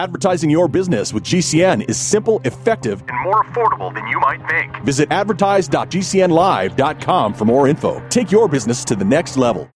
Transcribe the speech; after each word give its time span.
Advertising 0.00 0.48
your 0.48 0.66
business 0.66 1.12
with 1.12 1.24
GCN 1.24 1.86
is 1.86 1.98
simple, 1.98 2.40
effective, 2.44 3.04
and 3.06 3.20
more 3.22 3.44
affordable 3.44 3.92
than 3.92 4.06
you 4.06 4.18
might 4.18 4.40
think. 4.48 4.74
Visit 4.82 5.12
advertise.gcnlive.com 5.12 7.34
for 7.34 7.44
more 7.44 7.68
info. 7.68 8.02
Take 8.08 8.32
your 8.32 8.48
business 8.48 8.82
to 8.86 8.96
the 8.96 9.04
next 9.04 9.36
level. 9.36 9.68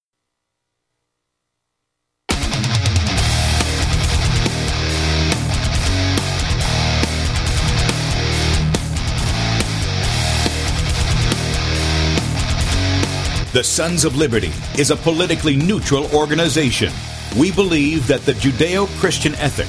The 13.52 13.62
Sons 13.62 14.06
of 14.06 14.16
Liberty 14.16 14.52
is 14.78 14.90
a 14.90 14.96
politically 14.96 15.56
neutral 15.56 16.06
organization. 16.14 16.94
We 17.38 17.52
believe 17.52 18.06
that 18.06 18.22
the 18.22 18.32
Judeo 18.32 18.86
Christian 18.98 19.34
ethic 19.34 19.68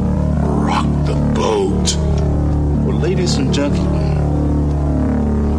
ladies 3.11 3.35
and 3.35 3.53
gentlemen, 3.53 4.17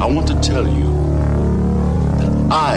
I 0.01 0.07
want 0.07 0.27
to 0.29 0.35
tell 0.41 0.67
you 0.67 0.91
that 2.17 2.49
I 2.51 2.77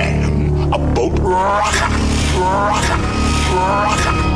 am 0.00 0.72
a 0.72 0.78
boat 0.78 1.16
rocker, 1.20 2.40
rocker, 2.40 2.98
rocker. 3.54 4.31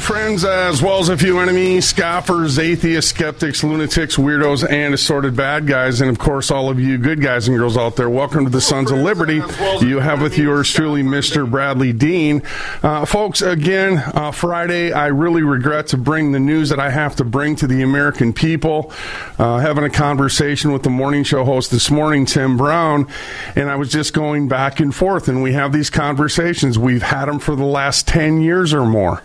Friends, 0.00 0.44
as 0.44 0.82
well 0.82 1.00
as 1.00 1.08
a 1.08 1.16
few 1.16 1.38
enemies, 1.38 1.86
scoffers, 1.86 2.58
atheists, 2.58 3.10
skeptics, 3.10 3.64
lunatics, 3.64 4.16
weirdos, 4.16 4.68
and 4.68 4.94
assorted 4.94 5.36
bad 5.36 5.66
guys, 5.66 6.00
and 6.00 6.08
of 6.10 6.18
course, 6.18 6.50
all 6.50 6.70
of 6.70 6.78
you 6.78 6.98
good 6.98 7.20
guys 7.20 7.48
and 7.48 7.56
girls 7.56 7.76
out 7.76 7.96
there. 7.96 8.08
Welcome 8.08 8.44
to 8.44 8.50
the 8.50 8.60
Sons 8.60 8.90
of 8.90 8.98
Liberty. 8.98 9.42
You 9.80 9.98
have 9.98 10.22
with 10.22 10.38
yours 10.38 10.72
truly, 10.72 11.02
Mr. 11.02 11.50
Bradlee 11.50 11.98
Dean. 11.98 12.42
Uh, 12.82 13.04
folks, 13.04 13.42
again, 13.42 13.98
uh, 14.14 14.30
Friday, 14.30 14.92
I 14.92 15.06
really 15.08 15.42
regret 15.42 15.88
to 15.88 15.96
bring 15.96 16.32
the 16.32 16.40
news 16.40 16.68
that 16.68 16.80
I 16.80 16.90
have 16.90 17.16
to 17.16 17.24
bring 17.24 17.56
to 17.56 17.66
the 17.66 17.82
American 17.82 18.32
people. 18.32 18.92
Uh, 19.38 19.58
having 19.58 19.84
a 19.84 19.90
conversation 19.90 20.72
with 20.72 20.82
the 20.82 20.90
morning 20.90 21.24
show 21.24 21.44
host 21.44 21.70
this 21.70 21.90
morning, 21.90 22.24
Tim 22.24 22.56
Brown, 22.56 23.08
and 23.56 23.70
I 23.70 23.76
was 23.76 23.90
just 23.90 24.14
going 24.14 24.48
back 24.48 24.80
and 24.80 24.94
forth, 24.94 25.28
and 25.28 25.42
we 25.42 25.52
have 25.52 25.72
these 25.72 25.90
conversations. 25.90 26.78
We've 26.78 27.02
had 27.02 27.26
them 27.26 27.38
for 27.38 27.56
the 27.56 27.64
last 27.64 28.06
10 28.06 28.40
years 28.40 28.72
or 28.72 28.86
more 28.86 29.22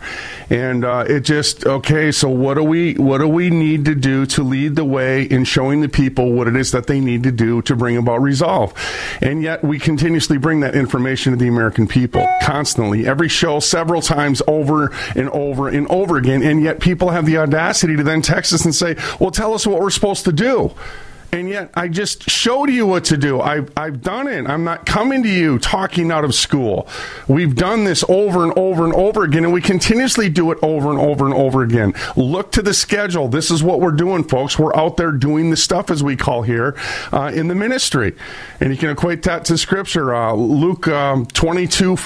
and 0.49 0.62
uh, 0.85 1.05
it 1.07 1.21
just 1.21 1.65
okay. 1.65 2.11
So 2.11 2.29
what 2.29 2.55
do 2.55 2.63
we 2.63 2.93
what 2.95 3.19
do 3.19 3.27
we 3.27 3.49
need 3.49 3.85
to 3.85 3.95
do 3.95 4.25
to 4.27 4.43
lead 4.43 4.75
the 4.75 4.85
way 4.85 5.23
in 5.23 5.43
showing 5.43 5.81
the 5.81 5.89
people 5.89 6.33
what 6.33 6.47
it 6.47 6.55
is 6.55 6.71
that 6.71 6.87
they 6.87 6.99
need 6.99 7.23
to 7.23 7.31
do 7.31 7.61
to 7.63 7.75
bring 7.75 7.97
about 7.97 8.21
resolve? 8.21 8.73
And 9.21 9.41
yet 9.41 9.63
we 9.63 9.79
continuously 9.79 10.37
bring 10.37 10.61
that 10.61 10.75
information 10.75 11.33
to 11.33 11.37
the 11.37 11.47
American 11.47 11.87
people 11.87 12.27
constantly, 12.41 13.07
every 13.07 13.29
show, 13.29 13.59
several 13.59 14.01
times 14.01 14.41
over 14.47 14.91
and 15.15 15.29
over 15.29 15.67
and 15.67 15.87
over 15.87 16.17
again. 16.17 16.43
And 16.43 16.63
yet 16.63 16.79
people 16.79 17.09
have 17.09 17.25
the 17.25 17.37
audacity 17.37 17.95
to 17.95 18.03
then 18.03 18.21
text 18.21 18.53
us 18.53 18.65
and 18.65 18.73
say, 18.73 18.95
"Well, 19.19 19.31
tell 19.31 19.53
us 19.53 19.67
what 19.67 19.79
we're 19.79 19.89
supposed 19.89 20.25
to 20.25 20.31
do." 20.31 20.71
And 21.33 21.49
yet, 21.49 21.71
I 21.73 21.87
just 21.87 22.29
showed 22.29 22.69
you 22.69 22.85
what 22.85 23.05
to 23.05 23.17
do. 23.17 23.41
I've, 23.41 23.73
I've 23.75 24.03
done 24.03 24.27
it. 24.27 24.45
I'm 24.45 24.63
not 24.63 24.85
coming 24.85 25.23
to 25.23 25.29
you 25.29 25.57
talking 25.57 26.11
out 26.11 26.23
of 26.23 26.35
school. 26.35 26.87
We've 27.27 27.55
done 27.55 27.85
this 27.85 28.03
over 28.07 28.43
and 28.43 28.53
over 28.55 28.85
and 28.85 28.93
over 28.93 29.23
again, 29.23 29.43
and 29.43 29.51
we 29.51 29.59
continuously 29.59 30.29
do 30.29 30.51
it 30.51 30.59
over 30.61 30.91
and 30.91 30.99
over 30.99 31.25
and 31.25 31.33
over 31.33 31.63
again. 31.63 31.95
Look 32.15 32.51
to 32.51 32.61
the 32.61 32.75
schedule. 32.75 33.29
This 33.29 33.49
is 33.49 33.63
what 33.63 33.81
we're 33.81 33.93
doing, 33.93 34.23
folks. 34.23 34.59
We're 34.59 34.75
out 34.75 34.95
there 34.97 35.11
doing 35.11 35.49
the 35.49 35.57
stuff, 35.57 35.89
as 35.89 36.03
we 36.03 36.15
call 36.15 36.43
here, 36.43 36.75
uh, 37.11 37.31
in 37.33 37.47
the 37.47 37.55
ministry. 37.55 38.15
And 38.59 38.71
you 38.71 38.77
can 38.77 38.91
equate 38.91 39.23
that 39.23 39.43
to 39.45 39.57
Scripture. 39.57 40.13
Uh, 40.13 40.33
Luke 40.33 40.87
um, 40.87 41.25
22 41.25 41.97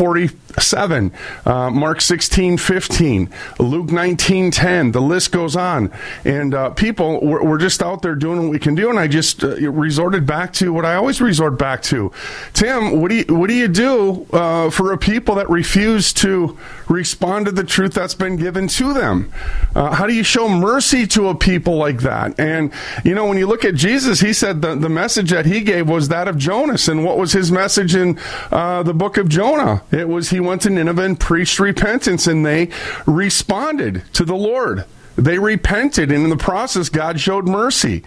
47, 0.47 1.12
uh, 1.46 1.69
Mark 1.69 2.02
16 2.02 2.58
15, 2.58 3.30
Luke 3.59 3.91
19 3.91 4.52
10. 4.52 4.91
The 4.91 5.02
list 5.02 5.31
goes 5.31 5.56
on. 5.56 5.91
And 6.25 6.53
uh, 6.53 6.69
people, 6.72 7.19
we're, 7.22 7.44
we're 7.44 7.58
just 7.58 7.81
out 7.84 8.02
there 8.02 8.16
doing 8.16 8.41
what 8.41 8.50
we 8.50 8.59
can 8.59 8.75
do. 8.75 8.90
And 8.90 9.00
I 9.00 9.07
just 9.07 9.44
uh, 9.44 9.56
resorted 9.72 10.25
back 10.25 10.53
to 10.53 10.74
what 10.74 10.86
I 10.86 10.96
always 10.96 11.22
resort 11.22 11.57
back 11.57 11.81
to. 11.84 12.12
Tim, 12.53 13.02
what 13.02 13.09
do 13.09 13.16
you 13.16 13.36
what 13.36 13.47
do 13.47 13.53
you 13.53 13.68
do 13.68 14.25
uh, 14.31 14.69
for 14.69 14.94
a 14.94 14.97
people 14.97 15.36
that 15.36 15.50
refuse 15.50 16.13
to 16.13 16.57
respond 16.90 17.46
to 17.46 17.52
the 17.52 17.64
truth 17.64 17.94
that's 17.94 18.14
been 18.14 18.36
given 18.36 18.68
to 18.70 18.94
them? 18.94 19.31
Uh, 19.75 19.94
how 19.94 20.08
do 20.08 20.14
you 20.14 20.24
show 20.24 20.48
mercy 20.48 21.06
to 21.08 21.30
a 21.30 21.36
people 21.36 21.78
like 21.78 22.02
that? 22.02 22.40
And 22.40 22.72
you 23.03 23.14
know, 23.14 23.25
when 23.25 23.38
you 23.38 23.48
look 23.48 23.66
at 23.66 23.75
Jesus, 23.75 24.20
he 24.20 24.34
said 24.34 24.62
the 24.62 24.75
the 24.75 24.90
message 24.90 25.31
that 25.31 25.46
he 25.46 25.62
gave 25.62 25.90
was 25.90 26.09
that 26.09 26.28
of 26.28 26.38
Jonas. 26.38 26.88
And 26.88 27.03
what 27.03 27.18
was 27.18 27.34
his 27.34 27.52
message 27.52 27.96
in 27.96 28.20
uh, 28.52 28.84
the 28.84 28.94
book 28.94 29.18
of 29.18 29.30
Jonah? 29.30 29.84
It 29.92 30.08
was 30.08 30.30
he 30.30 30.40
went 30.40 30.62
to 30.64 30.70
Nineveh 30.70 31.02
and 31.02 31.20
preached 31.20 31.59
repentance, 31.59 32.28
and 32.28 32.46
they 32.46 32.70
responded 33.06 34.04
to 34.14 34.25
the 34.25 34.36
Lord. 34.36 34.86
They 35.18 35.40
repented, 35.40 36.12
and 36.12 36.24
in 36.24 36.30
the 36.30 36.38
process, 36.38 36.90
God 36.90 37.19
showed 37.19 37.48
mercy. 37.48 38.04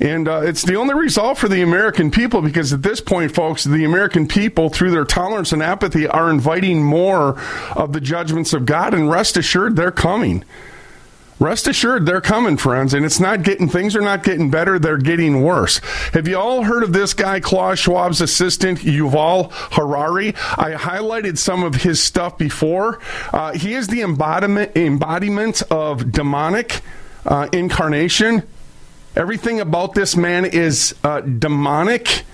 And 0.00 0.28
uh, 0.28 0.42
it's 0.42 0.62
the 0.62 0.76
only 0.76 0.94
result 0.94 1.38
for 1.38 1.48
the 1.48 1.62
American 1.62 2.10
people 2.10 2.40
because 2.40 2.72
at 2.72 2.82
this 2.82 3.00
point, 3.00 3.34
folks, 3.34 3.64
the 3.64 3.84
American 3.84 4.28
people, 4.28 4.68
through 4.68 4.92
their 4.92 5.04
tolerance 5.04 5.52
and 5.52 5.62
apathy, 5.62 6.06
are 6.06 6.30
inviting 6.30 6.82
more 6.82 7.40
of 7.74 7.92
the 7.92 8.00
judgments 8.00 8.52
of 8.52 8.64
God. 8.64 8.94
And 8.94 9.10
rest 9.10 9.36
assured, 9.36 9.76
they're 9.76 9.90
coming. 9.90 10.44
Rest 11.40 11.68
assured, 11.68 12.04
they're 12.04 12.20
coming, 12.20 12.56
friends, 12.56 12.94
and 12.94 13.06
it's 13.06 13.20
not 13.20 13.44
getting, 13.44 13.68
things 13.68 13.94
are 13.94 14.00
not 14.00 14.24
getting 14.24 14.50
better, 14.50 14.76
they're 14.80 14.98
getting 14.98 15.42
worse. 15.42 15.78
Have 16.12 16.26
you 16.26 16.36
all 16.36 16.64
heard 16.64 16.82
of 16.82 16.92
this 16.92 17.14
guy, 17.14 17.38
Klaus 17.38 17.78
Schwab's 17.78 18.20
assistant, 18.20 18.80
Yuval 18.80 19.52
Harari? 19.52 20.30
I 20.30 20.72
highlighted 20.72 21.38
some 21.38 21.62
of 21.62 21.76
his 21.76 22.02
stuff 22.02 22.38
before. 22.38 22.98
Uh, 23.32 23.52
he 23.52 23.74
is 23.74 23.86
the 23.86 24.02
embodiment, 24.02 24.76
embodiment 24.76 25.62
of 25.70 26.10
demonic 26.10 26.80
uh, 27.24 27.48
incarnation. 27.52 28.42
Everything 29.16 29.60
about 29.60 29.94
this 29.94 30.16
man 30.16 30.44
is 30.44 30.94
uh, 31.02 31.20
demonic. 31.20 32.24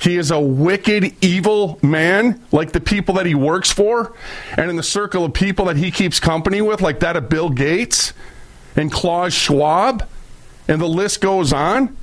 He 0.00 0.16
is 0.16 0.30
a 0.30 0.38
wicked, 0.38 1.12
evil 1.24 1.78
man, 1.82 2.40
like 2.52 2.70
the 2.70 2.80
people 2.80 3.16
that 3.16 3.26
he 3.26 3.34
works 3.34 3.72
for, 3.72 4.14
and 4.56 4.70
in 4.70 4.76
the 4.76 4.82
circle 4.82 5.24
of 5.24 5.32
people 5.32 5.64
that 5.64 5.76
he 5.76 5.90
keeps 5.90 6.20
company 6.20 6.62
with, 6.62 6.80
like 6.80 7.00
that 7.00 7.16
of 7.16 7.28
Bill 7.28 7.50
Gates 7.50 8.12
and 8.76 8.92
Klaus 8.92 9.32
Schwab, 9.32 10.08
and 10.68 10.80
the 10.80 10.88
list 10.88 11.20
goes 11.20 11.52
on. 11.52 11.96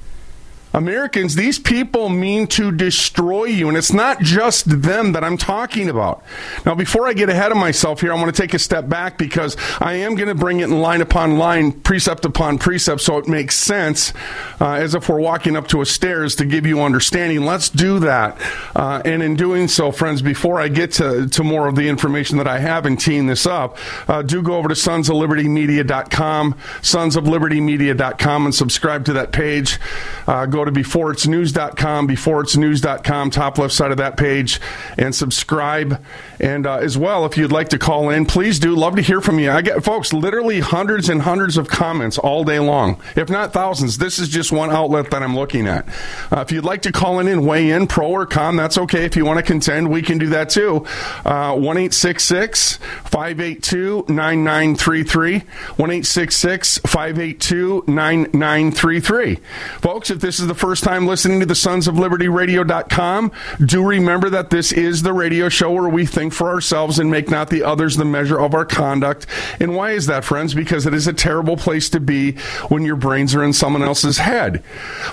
Americans, 0.75 1.36
these 1.36 1.58
people 1.58 2.09
mean 2.09 2.47
to 2.47 2.69
destroy 2.69 3.46
you, 3.46 3.69
and 3.69 3.78
it's 3.78 3.94
not 3.94 4.19
just 4.19 4.81
them 4.81 5.13
that 5.13 5.24
I'm 5.24 5.38
talking 5.38 5.90
about. 5.90 6.22
Now, 6.66 6.75
before 6.75 7.08
I 7.08 7.13
get 7.13 7.30
ahead 7.30 7.52
of 7.52 7.58
myself 7.58 8.02
here, 8.02 8.12
I 8.12 8.16
want 8.16 8.36
to 8.36 8.41
take 8.41 8.53
a 8.53 8.59
step 8.59 8.90
back 8.90 9.18
because 9.18 9.56
I 9.80 9.94
am 9.94 10.16
going 10.16 10.27
to 10.27 10.36
bring 10.36 10.60
it 10.60 10.66
in 10.66 10.81
line 10.81 11.00
upon 11.00 11.38
line, 11.38 11.72
precept 11.72 12.25
upon 12.25 12.57
precept, 12.57 13.00
so 13.00 13.18
it 13.18 13.27
makes 13.27 13.56
sense 13.56 14.12
uh, 14.60 14.74
as 14.74 14.95
if 14.95 15.07
we're 15.07 15.22
walking 15.22 15.56
up 15.56 15.69
to 15.69 15.80
a 15.80 15.86
stairs 15.86 16.36
to 16.36 16.45
give 16.45 16.66
you 16.66 16.81
understanding. 16.81 17.45
Let's 17.45 17.69
do 17.69 18.00
that. 18.00 18.38
Uh, 18.75 19.01
and 19.06 19.24
in 19.24 19.38
doing 19.38 19.69
so, 19.69 19.94
friends, 19.94 20.22
before 20.22 20.60
I 20.60 20.68
get 20.68 20.92
to, 20.94 21.27
to 21.30 21.44
more 21.44 21.69
of 21.69 21.75
the 21.75 21.88
information 21.88 22.38
that 22.38 22.48
I 22.48 22.60
have 22.60 22.86
in 22.86 22.98
teeing 22.98 23.27
this 23.27 23.45
up, 23.45 23.77
uh, 24.10 24.22
do 24.24 24.42
go 24.42 24.57
over 24.57 24.68
to 24.68 24.75
sonsoflibertymedia.com, 24.75 26.54
sonsoflibertymedia.com, 26.54 28.45
and 28.45 28.54
subscribe 28.54 29.06
to 29.06 29.13
that 29.13 29.31
page. 29.31 29.80
Uh, 30.27 30.45
go 30.45 30.64
to 30.65 30.71
beforeitsnews.com, 30.71 32.07
beforeitsnews.com, 32.07 33.31
top 33.31 33.57
left 33.57 33.73
side 33.73 33.91
of 33.91 33.97
that 33.97 34.17
page, 34.17 34.59
and 34.97 35.13
subscribe. 35.13 36.03
And 36.39 36.67
uh, 36.67 36.77
as 36.77 36.97
well, 36.97 37.25
if 37.25 37.38
you'd 37.38 37.51
like 37.51 37.69
to 37.69 37.79
call 37.79 38.09
in, 38.09 38.25
please 38.25 38.59
do. 38.59 38.75
Love 38.75 38.95
to 38.95 39.01
hear 39.01 39.21
from 39.21 39.39
you. 39.39 39.51
I 39.51 39.62
get, 39.62 39.83
folks, 39.83 40.13
literally 40.13 40.59
hundreds 40.59 41.09
and 41.09 41.21
hundreds 41.21 41.57
of 41.57 41.67
comments 41.67 42.17
all 42.17 42.44
day 42.44 42.59
long, 42.59 43.01
if 43.15 43.29
not 43.29 43.53
thousands. 43.53 43.97
This 43.97 44.19
is 44.19 44.29
just 44.29 44.51
one 44.51 44.71
outlet 44.71 45.12
that 45.12 45.23
I'm 45.23 45.35
looking 45.35 45.67
at. 45.67 45.88
Uh, 46.31 46.41
if 46.41 46.51
you'd 46.51 46.65
like 46.65 46.83
to 46.83 46.91
call 46.91 47.19
in 47.19 47.27
and 47.27 47.47
weigh 47.47 47.71
in, 47.71 47.88
pro 47.88 48.07
or 48.07 48.25
con, 48.25 48.56
that's 48.56 48.77
okay. 48.77 49.06
If 49.06 49.15
you 49.15 49.25
want 49.25 49.38
to 49.38 49.44
contend, 49.44 49.89
we 49.89 50.01
can 50.01 50.17
do 50.17 50.29
that 50.29 50.50
too. 50.50 50.85
Uh, 51.23 51.56
1 51.56 51.89
582 51.89 54.06
9933. 54.07 55.44
1 55.77 56.03
582 56.03 57.83
9933. 57.88 59.35
Folks, 59.79 60.09
if 60.09 60.19
this 60.19 60.39
is 60.39 60.47
the 60.47 60.55
first 60.56 60.84
time 60.84 61.06
listening 61.06 61.40
to 61.42 61.46
the 61.46 61.56
Sons 61.56 61.88
of 61.88 62.00
Liberty 62.00 62.28
Radio.com, 62.28 63.31
do 63.63 63.86
remember 63.86 64.30
that 64.30 64.50
this 64.50 64.72
is 64.72 65.02
the 65.02 65.13
radio 65.13 65.50
show 65.50 65.72
where 65.72 65.90
we 65.90 66.06
think 66.06 66.34
for 66.34 66.50
ourselves 66.50 66.98
and 66.98 67.12
make 67.12 67.30
not 67.30 67.50
the 67.50 67.63
others 67.63 67.98
the 67.98 68.06
measure 68.06 68.40
of 68.40 68.54
our 68.54 68.66
conduct. 68.66 69.28
And 69.60 69.75
why 69.75 69.92
is 69.92 70.07
that, 70.07 70.25
friends? 70.25 70.54
Because 70.54 70.86
it 70.86 70.94
is 70.94 71.07
a 71.07 71.13
terrible 71.13 71.57
place 71.57 71.90
to 71.92 72.00
be 72.00 72.34
when 72.69 72.84
your 72.84 72.96
brains 72.96 73.36
are 73.36 73.44
in 73.44 73.54
someone 73.54 73.84
else's 73.84 74.18
head. 74.18 74.63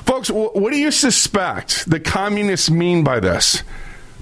Folks, 0.05 0.31
what 0.31 0.73
do 0.73 0.79
you 0.79 0.91
suspect 0.91 1.91
the 1.91 2.01
communists 2.01 2.71
mean 2.71 3.05
by 3.05 3.21
this? 3.21 3.63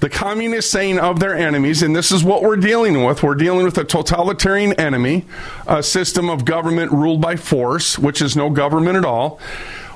the 0.00 0.08
communists 0.08 0.70
saying 0.70 0.98
of 0.98 1.20
their 1.20 1.36
enemies, 1.36 1.82
and 1.82 1.94
this 1.94 2.10
is 2.10 2.24
what 2.24 2.42
we're 2.42 2.56
dealing 2.56 3.04
with. 3.04 3.22
We're 3.22 3.34
dealing 3.34 3.64
with 3.64 3.76
a 3.78 3.84
totalitarian 3.84 4.72
enemy, 4.80 5.26
a 5.66 5.82
system 5.82 6.30
of 6.30 6.44
government 6.44 6.90
ruled 6.90 7.20
by 7.20 7.36
force, 7.36 7.98
which 7.98 8.22
is 8.22 8.34
no 8.34 8.50
government 8.50 8.96
at 8.96 9.04
all. 9.04 9.38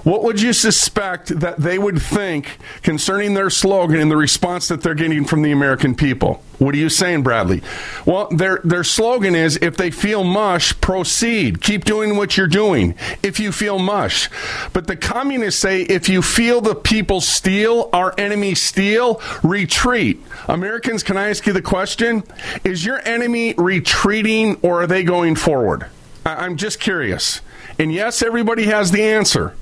What 0.04 0.22
would 0.22 0.40
you 0.40 0.52
suspect 0.52 1.40
that 1.40 1.56
they 1.56 1.78
would 1.78 2.00
think 2.00 2.58
concerning 2.82 3.32
their 3.32 3.48
slogan 3.48 3.98
and 4.00 4.10
the 4.10 4.16
response 4.16 4.68
that 4.68 4.82
they're 4.82 4.94
getting 4.94 5.24
from 5.24 5.40
the 5.40 5.50
American 5.50 5.94
people? 5.94 6.42
What 6.58 6.74
are 6.74 6.78
you 6.78 6.90
saying, 6.90 7.24
Bradlee? 7.24 7.62
Well, 8.06 8.28
their 8.28 8.60
their 8.64 8.84
slogan 8.84 9.34
is 9.34 9.56
if 9.62 9.76
they 9.78 9.90
feel 9.90 10.22
mush, 10.22 10.78
proceed. 10.80 11.62
Keep 11.62 11.84
doing 11.86 12.16
what 12.16 12.36
you're 12.36 12.46
doing 12.46 12.94
if 13.22 13.40
you 13.40 13.50
feel 13.50 13.78
mush. 13.78 14.28
But 14.74 14.86
the 14.86 14.94
communists 14.96 15.60
say 15.60 15.82
if 15.82 16.08
you 16.08 16.20
feel 16.20 16.60
the 16.60 16.74
people 16.74 17.22
steal, 17.22 17.88
our 17.94 18.14
enemy 18.18 18.54
steal, 18.54 19.20
retreat. 19.42 20.22
Americans, 20.48 21.02
can 21.02 21.16
I 21.16 21.30
ask 21.30 21.46
you 21.46 21.54
the 21.54 21.62
question? 21.62 22.22
Is 22.62 22.84
your 22.84 23.00
enemy 23.08 23.54
retreating 23.56 24.56
or 24.62 24.82
are 24.82 24.86
they 24.86 25.02
going 25.02 25.34
forward? 25.34 25.86
I- 26.26 26.44
I'm 26.44 26.56
just 26.56 26.78
curious. 26.78 27.40
And 27.78 27.92
yes, 27.92 28.22
everybody 28.22 28.66
has 28.66 28.90
the 28.90 29.02
answer. 29.02 29.54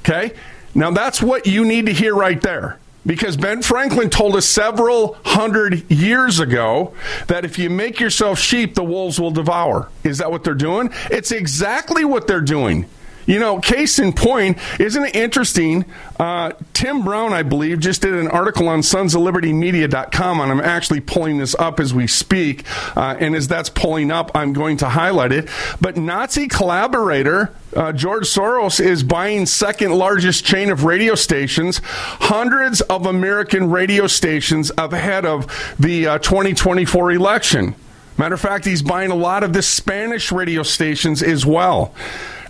Okay? 0.00 0.32
Now 0.74 0.90
that's 0.90 1.22
what 1.22 1.46
you 1.46 1.64
need 1.64 1.86
to 1.86 1.92
hear 1.92 2.14
right 2.14 2.40
there. 2.40 2.78
Because 3.06 3.36
Ben 3.36 3.62
Franklin 3.62 4.10
told 4.10 4.36
us 4.36 4.46
several 4.46 5.14
hundred 5.24 5.90
years 5.90 6.38
ago 6.38 6.94
that 7.28 7.46
if 7.46 7.58
you 7.58 7.70
make 7.70 7.98
yourself 7.98 8.38
sheep, 8.38 8.74
the 8.74 8.84
wolves 8.84 9.18
will 9.18 9.30
devour. 9.30 9.88
Is 10.04 10.18
that 10.18 10.30
what 10.30 10.44
they're 10.44 10.54
doing? 10.54 10.90
It's 11.10 11.32
exactly 11.32 12.04
what 12.04 12.26
they're 12.26 12.42
doing. 12.42 12.86
You 13.26 13.38
know, 13.38 13.60
case 13.60 13.98
in 13.98 14.12
point, 14.12 14.58
isn't 14.80 15.04
it 15.04 15.14
interesting? 15.14 15.84
Uh, 16.18 16.52
Tim 16.72 17.04
Brown, 17.04 17.32
I 17.32 17.42
believe, 17.42 17.80
just 17.80 18.02
did 18.02 18.14
an 18.14 18.28
article 18.28 18.68
on 18.68 18.82
sons 18.82 19.14
of 19.14 19.22
liberty 19.22 19.52
media.com, 19.52 20.40
and 20.40 20.50
I'm 20.50 20.60
actually 20.60 21.00
pulling 21.00 21.38
this 21.38 21.54
up 21.56 21.80
as 21.80 21.94
we 21.94 22.06
speak. 22.06 22.64
Uh, 22.96 23.16
and 23.18 23.34
as 23.34 23.48
that's 23.48 23.70
pulling 23.70 24.10
up, 24.10 24.30
I'm 24.34 24.52
going 24.52 24.76
to 24.78 24.88
highlight 24.88 25.32
it. 25.32 25.48
But 25.80 25.96
Nazi 25.96 26.48
collaborator 26.48 27.52
uh, 27.74 27.92
George 27.92 28.24
Soros 28.24 28.80
is 28.80 29.02
buying 29.02 29.46
second 29.46 29.92
largest 29.92 30.44
chain 30.44 30.70
of 30.70 30.84
radio 30.84 31.14
stations, 31.14 31.80
hundreds 31.84 32.80
of 32.82 33.06
American 33.06 33.70
radio 33.70 34.06
stations 34.06 34.72
ahead 34.76 35.24
of 35.24 35.46
the 35.78 36.06
uh, 36.06 36.18
2024 36.18 37.12
election. 37.12 37.74
Matter 38.18 38.34
of 38.34 38.40
fact, 38.40 38.64
he's 38.64 38.82
buying 38.82 39.10
a 39.10 39.14
lot 39.16 39.42
of 39.42 39.52
the 39.52 39.62
Spanish 39.62 40.30
radio 40.30 40.62
stations 40.62 41.22
as 41.22 41.46
well. 41.46 41.94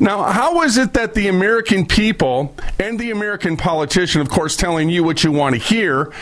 Now, 0.00 0.22
how 0.24 0.62
is 0.62 0.78
it 0.78 0.94
that 0.94 1.14
the 1.14 1.28
American 1.28 1.86
people 1.86 2.54
and 2.78 2.98
the 2.98 3.10
American 3.10 3.56
politician, 3.56 4.20
of 4.20 4.30
course, 4.30 4.56
telling 4.56 4.88
you 4.88 5.04
what 5.04 5.22
you 5.22 5.30
want 5.30 5.54
to 5.54 5.60
hear, 5.60 6.12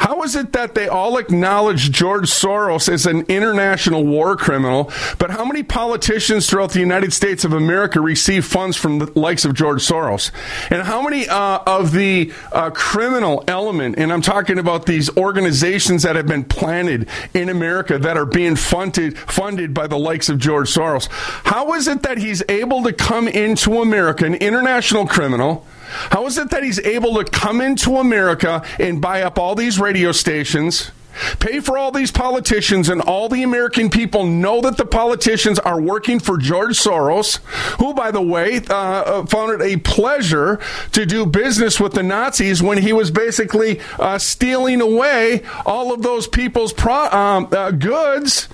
how 0.00 0.22
is 0.22 0.34
it 0.34 0.54
that 0.54 0.74
they 0.74 0.88
all 0.88 1.18
acknowledge 1.18 1.90
George 1.90 2.30
Soros 2.30 2.88
as 2.88 3.04
an 3.04 3.20
international 3.28 4.02
war 4.06 4.34
criminal, 4.34 4.90
but 5.18 5.30
how 5.30 5.44
many 5.44 5.62
politicians 5.62 6.48
throughout 6.48 6.72
the 6.72 6.80
United 6.80 7.12
States 7.12 7.44
of 7.44 7.52
America 7.52 8.00
receive 8.00 8.46
funds 8.46 8.78
from 8.78 8.98
the 8.98 9.18
likes 9.18 9.44
of 9.44 9.52
George 9.52 9.86
Soros? 9.86 10.30
And 10.70 10.84
how 10.84 11.02
many 11.02 11.28
uh, 11.28 11.58
of 11.66 11.92
the 11.92 12.32
uh, 12.50 12.70
criminal 12.70 13.44
element, 13.46 13.98
and 13.98 14.10
I'm 14.10 14.22
talking 14.22 14.58
about 14.58 14.86
these 14.86 15.14
organizations 15.18 16.02
that 16.04 16.16
have 16.16 16.26
been 16.26 16.44
planted 16.44 17.06
in 17.34 17.50
America 17.50 17.98
that 17.98 18.16
are 18.16 18.24
being 18.24 18.56
funded 18.56 19.18
funded 19.18 19.74
by 19.74 19.86
the 19.86 19.98
likes 19.98 20.30
of 20.30 20.38
George 20.38 20.72
Soros, 20.72 21.08
how 21.44 21.74
is 21.74 21.86
it 21.86 22.02
that 22.04 22.16
he's 22.16 22.42
able 22.48 22.82
to 22.84 22.94
come 22.94 23.28
into 23.28 23.82
America, 23.82 24.24
an 24.24 24.36
international 24.36 25.06
criminal? 25.06 25.66
How 26.10 26.26
is 26.26 26.38
it 26.38 26.50
that 26.50 26.62
he's 26.62 26.78
able 26.80 27.22
to 27.22 27.24
come 27.24 27.60
into 27.60 27.96
America 27.96 28.62
and 28.78 29.00
buy 29.00 29.22
up 29.22 29.38
all 29.38 29.54
these 29.54 29.78
radio 29.78 30.12
stations? 30.12 30.90
Pay 31.38 31.60
for 31.60 31.76
all 31.76 31.90
these 31.90 32.10
politicians, 32.10 32.88
and 32.88 33.00
all 33.02 33.28
the 33.28 33.42
American 33.42 33.90
people 33.90 34.24
know 34.24 34.60
that 34.60 34.76
the 34.76 34.86
politicians 34.86 35.58
are 35.58 35.80
working 35.80 36.20
for 36.20 36.38
George 36.38 36.78
Soros, 36.78 37.38
who, 37.78 37.92
by 37.92 38.10
the 38.10 38.22
way, 38.22 38.60
uh, 38.70 38.74
uh 38.74 39.26
found 39.26 39.60
it 39.60 39.60
a 39.60 39.78
pleasure 39.78 40.60
to 40.92 41.04
do 41.04 41.26
business 41.26 41.80
with 41.80 41.92
the 41.92 42.02
Nazis 42.02 42.62
when 42.62 42.78
he 42.78 42.92
was 42.92 43.10
basically 43.10 43.80
uh, 43.98 44.18
stealing 44.18 44.80
away 44.80 45.42
all 45.66 45.92
of 45.92 46.02
those 46.02 46.28
people's 46.28 46.72
pro- 46.72 47.10
um, 47.10 47.48
uh, 47.52 47.72
goods 47.72 48.48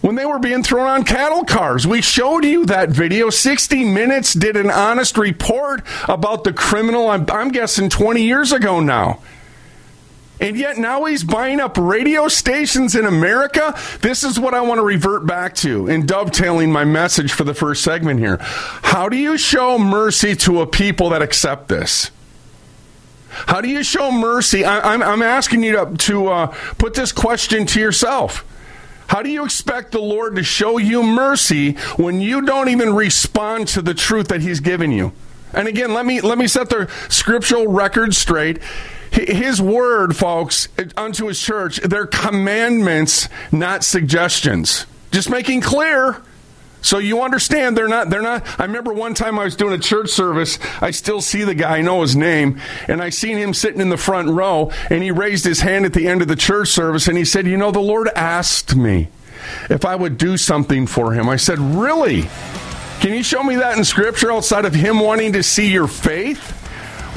when 0.00 0.14
they 0.14 0.24
were 0.24 0.38
being 0.38 0.62
thrown 0.62 0.86
on 0.86 1.04
cattle 1.04 1.44
cars. 1.44 1.86
We 1.86 2.02
showed 2.02 2.44
you 2.44 2.66
that 2.66 2.90
video. 2.90 3.30
60 3.30 3.84
Minutes 3.84 4.32
did 4.34 4.56
an 4.56 4.70
honest 4.70 5.18
report 5.18 5.82
about 6.08 6.44
the 6.44 6.52
criminal, 6.52 7.08
I'm, 7.08 7.26
I'm, 7.30 7.48
guessing 7.48 7.88
20 7.88 8.22
years 8.22 8.52
ago 8.52 8.80
now. 8.80 9.20
And 10.40 10.56
yet 10.56 10.78
now 10.78 11.04
he's 11.04 11.24
buying 11.24 11.58
up 11.58 11.76
radio 11.76 12.28
stations 12.28 12.94
in 12.94 13.04
America. 13.04 13.74
This 14.02 14.22
is 14.22 14.38
what 14.38 14.54
I 14.54 14.60
want 14.60 14.78
to 14.78 14.84
revert 14.84 15.26
back 15.26 15.56
to 15.56 15.88
in 15.88 16.06
dovetailing 16.06 16.70
my 16.70 16.84
message 16.84 17.32
for 17.32 17.42
the 17.42 17.54
first 17.54 17.82
segment 17.82 18.20
here. 18.20 18.38
How 18.40 19.08
do 19.08 19.16
you 19.16 19.36
show 19.36 19.78
mercy 19.78 20.36
to 20.36 20.60
a 20.60 20.66
people 20.66 21.10
that 21.10 21.22
accept 21.22 21.66
this? 21.66 22.12
How 23.30 23.60
do 23.60 23.68
you 23.68 23.82
show 23.82 24.12
mercy? 24.12 24.64
I, 24.64 24.94
am 24.94 25.22
asking 25.22 25.64
you 25.64 25.72
to, 25.72 25.96
to 25.96 26.28
uh, 26.28 26.46
put 26.78 26.94
this 26.94 27.10
question 27.10 27.66
to 27.66 27.80
yourself. 27.80 28.44
How 29.08 29.22
do 29.22 29.30
you 29.30 29.44
expect 29.44 29.92
the 29.92 30.00
Lord 30.00 30.36
to 30.36 30.42
show 30.42 30.78
you 30.78 31.02
mercy 31.02 31.72
when 31.96 32.20
you 32.20 32.42
don't 32.42 32.68
even 32.68 32.94
respond 32.94 33.68
to 33.68 33.82
the 33.82 33.94
truth 33.94 34.28
that 34.28 34.42
He's 34.42 34.60
given 34.60 34.92
you? 34.92 35.12
And 35.52 35.66
again, 35.66 35.94
let 35.94 36.04
me 36.04 36.20
let 36.20 36.38
me 36.38 36.46
set 36.46 36.68
the 36.68 36.90
scriptural 37.08 37.68
record 37.68 38.14
straight. 38.14 38.62
His 39.10 39.60
word, 39.60 40.14
folks, 40.14 40.68
unto 40.96 41.26
his 41.26 41.40
church, 41.40 41.78
they're 41.78 42.06
commandments, 42.06 43.28
not 43.50 43.82
suggestions. 43.82 44.84
Just 45.10 45.30
making 45.30 45.62
clear. 45.62 46.22
So 46.80 46.98
you 46.98 47.22
understand 47.22 47.76
they're 47.76 47.88
not 47.88 48.10
they're 48.10 48.22
not 48.22 48.44
I 48.58 48.64
remember 48.64 48.92
one 48.92 49.14
time 49.14 49.38
I 49.38 49.44
was 49.44 49.56
doing 49.56 49.74
a 49.74 49.78
church 49.78 50.10
service, 50.10 50.58
I 50.80 50.90
still 50.90 51.20
see 51.20 51.44
the 51.44 51.54
guy, 51.54 51.78
I 51.78 51.80
know 51.82 52.02
his 52.02 52.14
name, 52.16 52.60
and 52.86 53.02
I 53.02 53.10
seen 53.10 53.36
him 53.36 53.52
sitting 53.52 53.80
in 53.80 53.88
the 53.88 53.96
front 53.96 54.28
row 54.28 54.70
and 54.90 55.02
he 55.02 55.10
raised 55.10 55.44
his 55.44 55.60
hand 55.60 55.84
at 55.84 55.92
the 55.92 56.06
end 56.06 56.22
of 56.22 56.28
the 56.28 56.36
church 56.36 56.68
service 56.68 57.08
and 57.08 57.18
he 57.18 57.24
said, 57.24 57.46
"You 57.46 57.56
know, 57.56 57.70
the 57.70 57.80
Lord 57.80 58.08
asked 58.14 58.76
me 58.76 59.08
if 59.68 59.84
I 59.84 59.96
would 59.96 60.18
do 60.18 60.36
something 60.36 60.86
for 60.86 61.12
him." 61.12 61.28
I 61.28 61.36
said, 61.36 61.58
"Really? 61.58 62.28
Can 63.00 63.14
you 63.14 63.22
show 63.22 63.42
me 63.42 63.56
that 63.56 63.76
in 63.76 63.84
scripture 63.84 64.32
outside 64.32 64.64
of 64.64 64.74
him 64.74 65.00
wanting 65.00 65.32
to 65.34 65.42
see 65.42 65.70
your 65.70 65.88
faith?" 65.88 66.54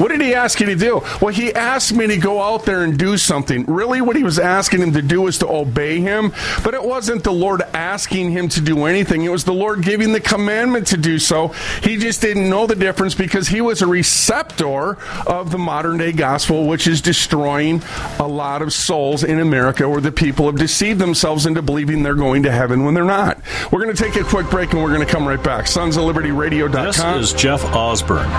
What 0.01 0.09
did 0.09 0.21
he 0.21 0.33
ask 0.33 0.59
you 0.59 0.65
to 0.65 0.75
do? 0.75 1.03
Well, 1.21 1.31
he 1.31 1.53
asked 1.53 1.93
me 1.93 2.07
to 2.07 2.17
go 2.17 2.41
out 2.41 2.65
there 2.65 2.83
and 2.83 2.97
do 2.97 3.17
something. 3.17 3.65
Really, 3.65 4.01
what 4.01 4.15
he 4.15 4.23
was 4.23 4.39
asking 4.39 4.81
him 4.81 4.93
to 4.93 5.01
do 5.03 5.21
was 5.21 5.37
to 5.37 5.47
obey 5.47 5.99
him, 5.99 6.33
but 6.63 6.73
it 6.73 6.83
wasn't 6.83 7.23
the 7.23 7.31
Lord 7.31 7.61
asking 7.75 8.31
him 8.31 8.49
to 8.49 8.61
do 8.61 8.85
anything. 8.85 9.21
It 9.21 9.29
was 9.29 9.43
the 9.43 9.53
Lord 9.53 9.83
giving 9.83 10.11
the 10.11 10.19
commandment 10.19 10.87
to 10.87 10.97
do 10.97 11.19
so. 11.19 11.49
He 11.83 11.97
just 11.97 12.19
didn't 12.19 12.49
know 12.49 12.65
the 12.65 12.73
difference 12.73 13.13
because 13.13 13.47
he 13.47 13.61
was 13.61 13.83
a 13.83 13.87
receptor 13.87 14.97
of 15.27 15.51
the 15.51 15.59
modern 15.59 15.99
day 15.99 16.13
gospel, 16.13 16.65
which 16.65 16.87
is 16.87 16.99
destroying 16.99 17.83
a 18.17 18.27
lot 18.27 18.63
of 18.63 18.73
souls 18.73 19.23
in 19.23 19.39
America 19.39 19.87
where 19.87 20.01
the 20.01 20.11
people 20.11 20.47
have 20.47 20.57
deceived 20.57 20.99
themselves 20.99 21.45
into 21.45 21.61
believing 21.61 22.01
they're 22.01 22.15
going 22.15 22.41
to 22.41 22.51
heaven 22.51 22.85
when 22.85 22.95
they're 22.95 23.03
not. 23.03 23.39
We're 23.71 23.83
going 23.83 23.95
to 23.95 24.03
take 24.03 24.15
a 24.15 24.23
quick 24.23 24.49
break 24.49 24.73
and 24.73 24.81
we're 24.81 24.95
going 24.95 25.05
to 25.05 25.13
come 25.13 25.27
right 25.27 25.43
back. 25.43 25.67
Sons 25.67 25.95
of 25.95 26.05
Liberty 26.05 26.31
Radio.com. 26.31 26.81
This 27.19 27.31
is 27.31 27.33
Jeff 27.33 27.63
Osborne. 27.65 28.29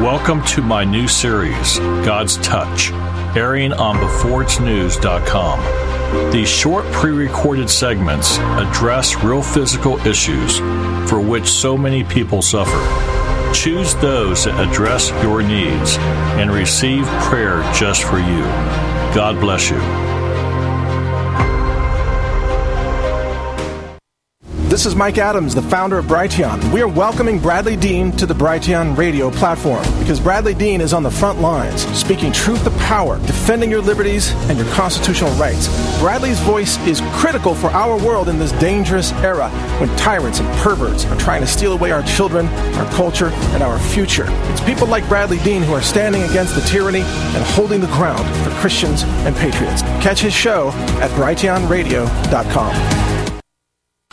Welcome 0.00 0.42
to 0.46 0.62
my 0.62 0.82
new 0.82 1.09
series, 1.10 1.78
God's 1.78 2.36
Touch, 2.38 2.90
airing 3.36 3.72
on 3.72 3.96
beforeitsnews.com. 3.96 6.32
These 6.32 6.48
short 6.48 6.84
pre 6.86 7.10
recorded 7.10 7.68
segments 7.68 8.38
address 8.38 9.16
real 9.16 9.42
physical 9.42 9.98
issues 10.06 10.58
for 11.08 11.20
which 11.20 11.48
so 11.48 11.76
many 11.76 12.04
people 12.04 12.42
suffer. 12.42 13.52
Choose 13.52 13.94
those 13.96 14.44
that 14.44 14.68
address 14.68 15.10
your 15.22 15.42
needs 15.42 15.96
and 16.38 16.50
receive 16.50 17.04
prayer 17.22 17.62
just 17.74 18.04
for 18.04 18.18
you. 18.18 18.42
God 19.14 19.40
bless 19.40 19.70
you. 19.70 20.19
This 24.70 24.86
is 24.86 24.94
Mike 24.94 25.18
Adams, 25.18 25.52
the 25.52 25.62
founder 25.62 25.98
of 25.98 26.04
Brighteon. 26.04 26.72
We 26.72 26.80
are 26.80 26.86
welcoming 26.86 27.40
Bradlee 27.40 27.80
Dean 27.80 28.12
to 28.12 28.24
the 28.24 28.34
Brighteon 28.34 28.96
radio 28.96 29.28
platform 29.28 29.82
because 29.98 30.20
Bradlee 30.20 30.56
Dean 30.56 30.80
is 30.80 30.92
on 30.92 31.02
the 31.02 31.10
front 31.10 31.40
lines, 31.40 31.82
speaking 31.98 32.30
truth 32.30 32.62
to 32.62 32.70
power, 32.78 33.18
defending 33.26 33.68
your 33.68 33.82
liberties 33.82 34.30
and 34.48 34.56
your 34.56 34.68
constitutional 34.68 35.32
rights. 35.32 35.66
Bradlee's 35.98 36.38
voice 36.42 36.78
is 36.86 37.00
critical 37.14 37.52
for 37.52 37.66
our 37.70 37.98
world 37.98 38.28
in 38.28 38.38
this 38.38 38.52
dangerous 38.52 39.10
era 39.24 39.50
when 39.80 39.88
tyrants 39.96 40.38
and 40.38 40.48
perverts 40.58 41.04
are 41.06 41.18
trying 41.18 41.40
to 41.40 41.48
steal 41.48 41.72
away 41.72 41.90
our 41.90 42.04
children, 42.04 42.46
our 42.76 42.88
culture, 42.92 43.30
and 43.52 43.64
our 43.64 43.76
future. 43.76 44.26
It's 44.52 44.60
people 44.60 44.86
like 44.86 45.02
Bradlee 45.06 45.42
Dean 45.42 45.64
who 45.64 45.72
are 45.72 45.82
standing 45.82 46.22
against 46.22 46.54
the 46.54 46.60
tyranny 46.60 47.00
and 47.00 47.42
holding 47.42 47.80
the 47.80 47.88
ground 47.88 48.24
for 48.44 48.50
Christians 48.60 49.02
and 49.02 49.34
patriots. 49.34 49.82
Catch 50.00 50.20
his 50.20 50.32
show 50.32 50.68
at 51.00 51.10
brighteonradio.com. 51.18 53.09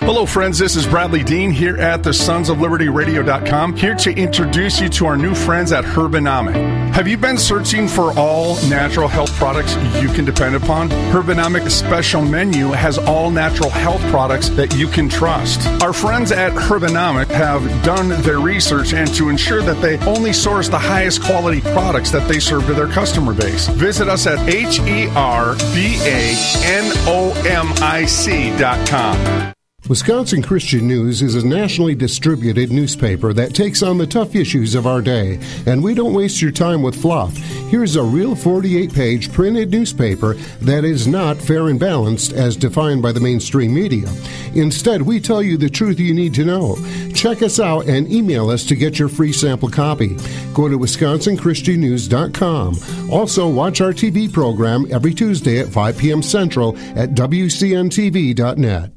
Hello, 0.07 0.25
friends. 0.27 0.59
This 0.59 0.75
is 0.75 0.85
Bradlee 0.85 1.25
Dean 1.25 1.51
here 1.51 1.75
at 1.77 2.01
the 2.01 2.13
Sons 2.13 2.49
of 2.49 2.61
Liberty 2.61 2.87
Radio.com, 2.87 3.75
here 3.75 3.95
to 3.95 4.13
introduce 4.13 4.79
you 4.79 4.87
to 4.89 5.05
our 5.07 5.17
new 5.17 5.35
friends 5.35 5.71
at 5.71 5.83
Herbanomic. 5.83 6.53
Have 6.93 7.07
you 7.07 7.17
been 7.17 7.37
searching 7.37 7.87
for 7.87 8.17
all 8.17 8.55
natural 8.69 9.07
health 9.07 9.33
products 9.33 9.75
you 10.01 10.07
can 10.09 10.23
depend 10.23 10.55
upon? 10.55 10.89
Herbanomic's 11.11 11.73
special 11.73 12.21
menu 12.21 12.67
has 12.67 12.99
all 12.99 13.31
natural 13.31 13.69
health 13.69 13.99
products 14.11 14.49
that 14.49 14.73
you 14.75 14.87
can 14.87 15.09
trust. 15.09 15.67
Our 15.81 15.93
friends 15.93 16.31
at 16.31 16.53
Herbanomic 16.53 17.27
have 17.27 17.63
done 17.83 18.09
their 18.21 18.39
research 18.39 18.93
and 18.93 19.13
to 19.15 19.29
ensure 19.29 19.63
that 19.63 19.81
they 19.81 19.97
only 20.05 20.31
source 20.31 20.69
the 20.69 20.79
highest 20.79 21.23
quality 21.23 21.59
products 21.59 22.11
that 22.11 22.27
they 22.29 22.39
serve 22.39 22.67
to 22.67 22.73
their 22.75 22.87
customer 22.87 23.33
base. 23.33 23.67
Visit 23.67 24.07
us 24.07 24.27
at 24.27 24.39
H 24.47 24.79
E 24.79 25.07
R 25.15 25.55
B 25.73 25.97
A 26.01 26.35
N 26.63 26.91
O 27.07 27.33
M 27.47 27.73
I 27.81 28.05
C.com. 28.05 29.56
Wisconsin 29.89 30.41
Christian 30.41 30.85
News 30.85 31.21
is 31.21 31.35
a 31.35 31.47
nationally 31.47 31.95
distributed 31.95 32.71
newspaper 32.71 33.31
that 33.31 33.55
takes 33.55 33.81
on 33.81 33.97
the 33.97 34.05
tough 34.05 34.35
issues 34.35 34.75
of 34.75 34.85
our 34.85 35.01
day, 35.01 35.39
and 35.65 35.81
we 35.81 35.93
don't 35.93 36.13
waste 36.13 36.41
your 36.41 36.51
time 36.51 36.81
with 36.81 37.01
fluff. 37.01 37.33
Here's 37.69 37.95
a 37.95 38.03
real 38.03 38.35
48 38.35 38.93
page 38.93 39.31
printed 39.31 39.71
newspaper 39.71 40.33
that 40.61 40.83
is 40.83 41.07
not 41.07 41.37
fair 41.37 41.69
and 41.69 41.79
balanced 41.79 42.33
as 42.33 42.57
defined 42.57 43.01
by 43.01 43.13
the 43.13 43.21
mainstream 43.21 43.73
media. 43.73 44.09
Instead, 44.55 45.01
we 45.01 45.21
tell 45.21 45.41
you 45.41 45.55
the 45.55 45.69
truth 45.69 46.01
you 46.01 46.13
need 46.13 46.33
to 46.33 46.43
know. 46.43 46.75
Check 47.13 47.41
us 47.41 47.57
out 47.57 47.87
and 47.87 48.11
email 48.11 48.49
us 48.49 48.65
to 48.65 48.75
get 48.75 48.99
your 48.99 49.07
free 49.07 49.31
sample 49.31 49.69
copy. 49.69 50.17
Go 50.53 50.67
to 50.67 50.77
wisconsinchristiannews.com. 50.77 52.75
Also, 53.09 53.47
watch 53.47 53.79
our 53.79 53.93
TV 53.93 54.29
program 54.31 54.85
every 54.91 55.13
Tuesday 55.13 55.59
at 55.59 55.69
5 55.69 55.97
p.m. 55.97 56.21
Central 56.21 56.77
at 56.97 57.11
WCNTV.net. 57.11 58.96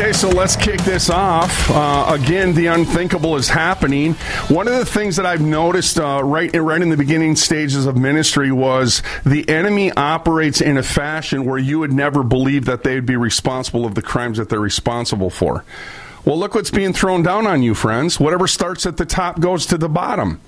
Okay, 0.00 0.14
so 0.14 0.30
let's 0.30 0.56
kick 0.56 0.80
this 0.80 1.10
off. 1.10 1.70
Uh, 1.70 2.06
again, 2.08 2.54
the 2.54 2.68
unthinkable 2.68 3.36
is 3.36 3.50
happening. 3.50 4.14
One 4.48 4.66
of 4.66 4.72
the 4.72 4.86
things 4.86 5.16
that 5.16 5.26
I've 5.26 5.42
noticed 5.42 6.00
uh, 6.00 6.22
right 6.24 6.50
right 6.54 6.80
in 6.80 6.88
the 6.88 6.96
beginning 6.96 7.36
stages 7.36 7.84
of 7.84 7.98
ministry 7.98 8.50
was 8.50 9.02
the 9.26 9.46
enemy 9.46 9.92
operates 9.92 10.62
in 10.62 10.78
a 10.78 10.82
fashion 10.82 11.44
where 11.44 11.58
you 11.58 11.80
would 11.80 11.92
never 11.92 12.22
believe 12.22 12.64
that 12.64 12.82
they 12.82 12.94
would 12.94 13.04
be 13.04 13.16
responsible 13.16 13.84
of 13.84 13.94
the 13.94 14.00
crimes 14.00 14.38
that 14.38 14.48
they're 14.48 14.58
responsible 14.58 15.28
for. 15.28 15.66
Well, 16.24 16.38
look 16.38 16.54
what's 16.54 16.70
being 16.70 16.94
thrown 16.94 17.22
down 17.22 17.46
on 17.46 17.62
you, 17.62 17.74
friends. 17.74 18.18
Whatever 18.18 18.46
starts 18.46 18.86
at 18.86 18.96
the 18.96 19.04
top 19.04 19.38
goes 19.38 19.66
to 19.66 19.76
the 19.76 19.90
bottom. 19.90 20.40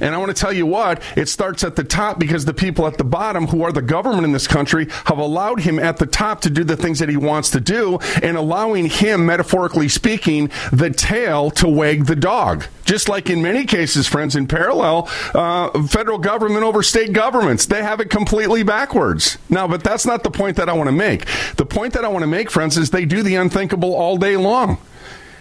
And 0.00 0.14
I 0.14 0.18
want 0.18 0.34
to 0.34 0.40
tell 0.40 0.52
you 0.52 0.66
what, 0.66 1.02
it 1.16 1.28
starts 1.28 1.64
at 1.64 1.76
the 1.76 1.84
top 1.84 2.18
because 2.18 2.44
the 2.44 2.54
people 2.54 2.86
at 2.86 2.98
the 2.98 3.04
bottom, 3.04 3.46
who 3.46 3.62
are 3.62 3.72
the 3.72 3.82
government 3.82 4.24
in 4.24 4.32
this 4.32 4.46
country, 4.46 4.88
have 5.06 5.18
allowed 5.18 5.60
him 5.60 5.78
at 5.78 5.98
the 5.98 6.06
top 6.06 6.40
to 6.42 6.50
do 6.50 6.64
the 6.64 6.76
things 6.76 6.98
that 6.98 7.08
he 7.08 7.16
wants 7.16 7.50
to 7.50 7.60
do 7.60 7.98
and 8.22 8.36
allowing 8.36 8.86
him, 8.86 9.26
metaphorically 9.26 9.88
speaking, 9.88 10.50
the 10.72 10.90
tail 10.90 11.50
to 11.52 11.68
wag 11.68 12.06
the 12.06 12.16
dog. 12.16 12.64
Just 12.84 13.08
like 13.08 13.30
in 13.30 13.40
many 13.40 13.64
cases, 13.64 14.06
friends, 14.06 14.36
in 14.36 14.46
parallel, 14.46 15.08
uh, 15.34 15.82
federal 15.86 16.18
government 16.18 16.64
over 16.64 16.82
state 16.82 17.12
governments, 17.12 17.66
they 17.66 17.82
have 17.82 18.00
it 18.00 18.10
completely 18.10 18.62
backwards. 18.62 19.38
Now, 19.48 19.66
but 19.66 19.82
that's 19.82 20.04
not 20.04 20.22
the 20.22 20.30
point 20.30 20.56
that 20.56 20.68
I 20.68 20.74
want 20.74 20.88
to 20.88 20.92
make. 20.92 21.26
The 21.56 21.64
point 21.64 21.94
that 21.94 22.04
I 22.04 22.08
want 22.08 22.22
to 22.22 22.26
make, 22.26 22.50
friends, 22.50 22.76
is 22.76 22.90
they 22.90 23.06
do 23.06 23.22
the 23.22 23.36
unthinkable 23.36 23.94
all 23.94 24.18
day 24.18 24.36
long. 24.36 24.78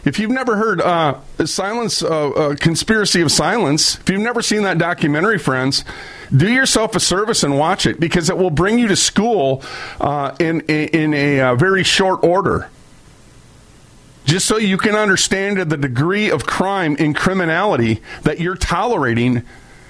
If 0.06 0.20
you've 0.20 0.32
never 0.32 0.58
heard 0.58 0.82
uh, 0.82 1.22
Silence, 1.46 2.04
uh, 2.04 2.30
uh, 2.30 2.56
Conspiracy 2.56 3.22
of 3.22 3.32
Silence, 3.32 3.98
if 4.00 4.10
you've 4.10 4.22
never 4.22 4.42
seen 4.42 4.64
that 4.64 4.78
documentary, 4.78 5.40
friends, 5.40 5.86
do 6.36 6.52
yourself 6.52 6.96
a 6.96 7.00
service 7.00 7.44
and 7.44 7.58
watch 7.58 7.86
it 7.86 8.02
because 8.02 8.30
it 8.30 8.38
will 8.38 8.50
bring 8.50 8.80
you 8.80 8.90
to 8.90 8.98
school 8.98 9.64
uh, 10.02 10.36
in, 10.40 10.62
in 10.62 11.14
a 11.14 11.40
uh, 11.40 11.56
very 11.56 11.84
short 11.84 12.22
order. 12.22 12.70
Just 14.26 14.46
so 14.46 14.58
you 14.58 14.78
can 14.78 14.96
understand 14.96 15.58
the 15.58 15.78
degree 15.78 16.30
of 16.30 16.46
crime 16.46 16.98
and 17.00 17.16
criminality 17.16 18.02
that 18.24 18.42
you're 18.42 18.56
tolerating 18.56 19.44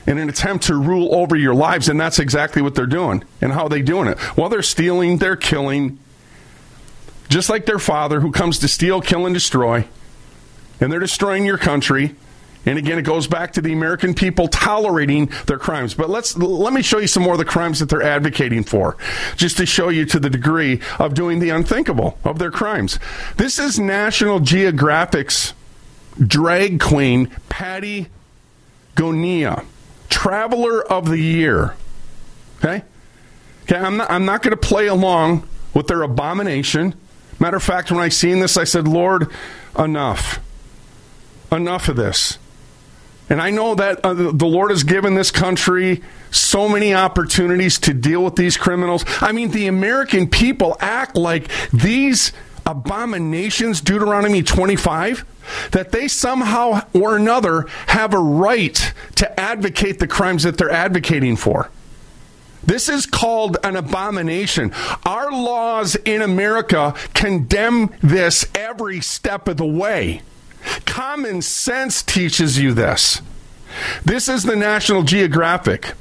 in 0.06 0.18
an 0.18 0.30
attempt 0.30 0.66
to 0.66 0.76
rule 0.76 1.16
over 1.16 1.36
your 1.36 1.56
lives, 1.56 1.90
and 1.90 2.00
that's 2.00 2.20
exactly 2.20 2.62
what 2.62 2.76
they're 2.76 2.86
doing. 2.86 3.24
And 3.42 3.54
how 3.54 3.68
they're 3.68 3.82
doing 3.82 4.10
it? 4.10 4.38
Well, 4.38 4.50
they're 4.50 4.62
stealing, 4.62 5.18
they're 5.18 5.36
killing, 5.36 5.98
just 7.30 7.50
like 7.50 7.66
their 7.66 7.80
father 7.80 8.20
who 8.20 8.32
comes 8.32 8.60
to 8.60 8.68
steal, 8.68 9.02
kill, 9.02 9.26
and 9.26 9.34
destroy 9.34 9.88
and 10.84 10.92
they're 10.92 11.00
destroying 11.00 11.46
your 11.46 11.58
country. 11.58 12.14
And 12.66 12.78
again, 12.78 12.98
it 12.98 13.04
goes 13.04 13.26
back 13.26 13.54
to 13.54 13.62
the 13.62 13.72
American 13.72 14.14
people 14.14 14.50
tolerating 14.50 15.30
their 15.48 15.58
crimes. 15.58 15.94
But 15.94 16.10
let's 16.10 16.38
let 16.38 16.74
me 16.74 16.82
show 16.82 16.98
you 16.98 17.08
some 17.08 17.24
more 17.24 17.34
of 17.34 17.40
the 17.40 17.46
crimes 17.46 17.80
that 17.80 17.90
they're 17.90 18.04
advocating 18.04 18.64
for, 18.64 18.98
just 19.38 19.58
to 19.58 19.66
show 19.66 19.90
you 19.90 20.06
to 20.06 20.20
the 20.20 20.30
degree 20.30 20.82
of 21.00 21.14
doing 21.14 21.40
the 21.40 21.50
unthinkable 21.50 22.18
of 22.24 22.38
their 22.38 22.52
crimes. 22.52 23.00
This 23.38 23.60
is 23.60 23.80
National 23.80 24.40
Geographic's 24.40 25.54
drag 26.20 26.80
queen 26.80 27.32
Pattie 27.50 28.08
Gonia, 28.96 29.66
Traveler 30.10 30.84
of 30.84 31.10
the 31.10 31.20
Year. 31.20 31.76
Okay, 32.58 32.84
okay. 33.64 33.78
I'm 33.78 33.98
not. 33.98 34.12
I'm 34.12 34.26
not 34.26 34.42
going 34.42 34.52
to 34.52 34.58
play 34.58 34.88
along 34.88 35.48
with 35.74 35.88
their 35.88 36.02
abomination. 36.02 36.94
Matter 37.40 37.58
of 37.58 37.64
fact, 37.64 37.90
when 37.92 38.00
I 38.00 38.10
seen 38.10 38.40
this, 38.40 38.58
I 38.58 38.64
said, 38.64 38.88
"Lord, 38.88 39.30
enough." 39.78 40.40
Enough 41.54 41.88
of 41.88 41.96
this. 41.96 42.38
And 43.30 43.42
I 43.42 43.52
know 43.52 43.74
that 43.76 44.04
uh, 44.04 44.14
the 44.14 44.46
Lord 44.46 44.72
has 44.72 44.84
given 44.84 45.16
this 45.16 45.32
country 45.32 46.04
so 46.30 46.68
many 46.68 46.94
opportunities 46.94 47.80
to 47.80 47.94
deal 47.94 48.24
with 48.24 48.36
these 48.36 48.58
criminals. 48.58 49.06
I 49.22 49.32
mean, 49.32 49.52
the 49.52 49.68
American 49.68 50.28
people 50.28 50.76
act 50.80 51.16
like 51.16 51.50
these 51.72 52.34
abominations, 52.66 53.82
Deuteronomy 53.82 54.44
25, 54.44 55.26
that 55.72 55.92
they 55.92 56.08
somehow 56.08 56.82
or 56.94 57.16
another 57.16 57.66
have 57.88 58.14
a 58.14 58.20
right 58.20 58.94
to 59.16 59.40
advocate 59.40 60.00
the 60.00 60.08
crimes 60.08 60.44
that 60.44 60.58
they're 60.58 60.70
advocating 60.70 61.36
for. 61.36 61.70
This 62.66 62.88
is 62.88 63.06
called 63.06 63.58
an 63.64 63.76
abomination. 63.76 64.74
Our 65.06 65.32
laws 65.32 65.96
in 65.96 66.22
America 66.22 66.94
condemn 67.14 67.94
this 68.02 68.46
every 68.56 69.02
step 69.02 69.48
of 69.48 69.58
the 69.58 69.66
way. 69.66 70.22
Common 70.86 71.42
sense 71.42 72.04
teaches 72.04 72.60
you 72.60 72.74
this. 72.74 73.22
This 74.04 74.30
is 74.30 74.44
the 74.44 74.56
National 74.56 75.04
Geographic. 75.04 75.94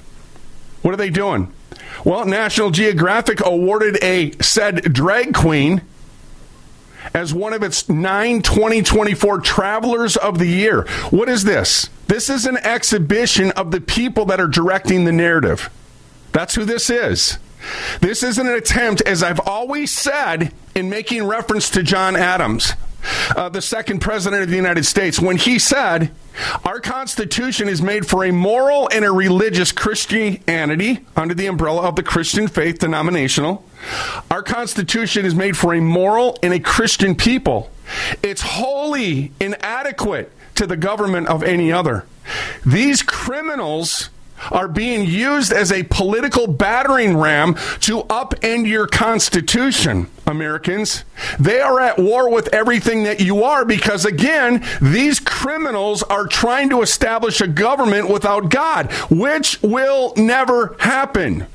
What 0.82 0.94
are 0.94 0.98
they 0.98 1.10
doing? 1.10 1.52
Well, 2.04 2.24
National 2.24 2.70
Geographic 2.70 3.44
awarded 3.44 4.02
a 4.02 4.32
said 4.42 4.92
drag 4.92 5.34
queen 5.34 5.82
as 7.14 7.34
one 7.34 7.52
of 7.52 7.62
its 7.62 7.88
nine 7.88 8.42
2024 8.42 9.40
Travelers 9.40 10.16
of 10.16 10.38
the 10.38 10.46
Year. 10.46 10.82
What 11.10 11.28
is 11.28 11.44
this? 11.44 11.88
This 12.08 12.28
is 12.28 12.46
an 12.46 12.56
exhibition 12.58 13.52
of 13.52 13.70
the 13.70 13.80
people 13.80 14.26
that 14.26 14.40
are 14.40 14.48
directing 14.48 15.04
the 15.04 15.12
narrative. 15.12 15.70
That's 16.32 16.54
who 16.54 16.64
this 16.64 16.90
is. 16.90 17.38
This 18.00 18.22
is 18.22 18.38
an 18.38 18.48
attempt, 18.48 19.02
as 19.02 19.22
I've 19.22 19.40
always 19.40 19.90
said, 19.90 20.52
in 20.74 20.90
making 20.90 21.24
reference 21.24 21.70
to 21.70 21.82
John 21.82 22.16
Adams, 22.16 22.72
uh, 23.36 23.48
the 23.48 23.62
second 23.62 24.00
president 24.00 24.42
of 24.42 24.48
the 24.48 24.56
United 24.56 24.84
States, 24.84 25.18
when 25.18 25.36
he 25.36 25.58
said, 25.58 26.10
Our 26.64 26.80
Constitution 26.80 27.68
is 27.68 27.82
made 27.82 28.06
for 28.06 28.24
a 28.24 28.32
moral 28.32 28.88
and 28.92 29.04
a 29.04 29.12
religious 29.12 29.72
Christianity 29.72 31.00
under 31.16 31.34
the 31.34 31.46
umbrella 31.46 31.82
of 31.82 31.96
the 31.96 32.02
Christian 32.02 32.48
faith 32.48 32.78
denominational. 32.78 33.64
Our 34.30 34.42
Constitution 34.42 35.24
is 35.24 35.34
made 35.34 35.56
for 35.56 35.74
a 35.74 35.80
moral 35.80 36.38
and 36.42 36.52
a 36.52 36.60
Christian 36.60 37.14
people. 37.14 37.70
It's 38.22 38.42
wholly 38.42 39.32
inadequate 39.40 40.32
to 40.54 40.66
the 40.66 40.76
government 40.76 41.28
of 41.28 41.42
any 41.42 41.72
other. 41.72 42.06
These 42.64 43.02
criminals 43.02 44.10
are 44.50 44.68
being 44.68 45.06
used 45.06 45.52
as 45.52 45.70
a 45.70 45.84
political 45.84 46.46
battering 46.46 47.16
ram 47.16 47.54
to 47.80 48.02
upend 48.04 48.66
your 48.66 48.86
Constitution, 48.86 50.08
Americans. 50.26 51.04
They 51.38 51.60
are 51.60 51.80
at 51.80 51.98
war 51.98 52.30
with 52.30 52.48
everything 52.48 53.04
that 53.04 53.20
you 53.20 53.44
are 53.44 53.64
because, 53.64 54.04
again, 54.04 54.64
these 54.80 55.20
criminals 55.20 56.02
are 56.04 56.26
trying 56.26 56.70
to 56.70 56.82
establish 56.82 57.40
a 57.40 57.46
government 57.46 58.08
without 58.08 58.50
God, 58.50 58.92
which 59.10 59.60
will 59.62 60.12
never 60.16 60.76
happen. 60.80 61.46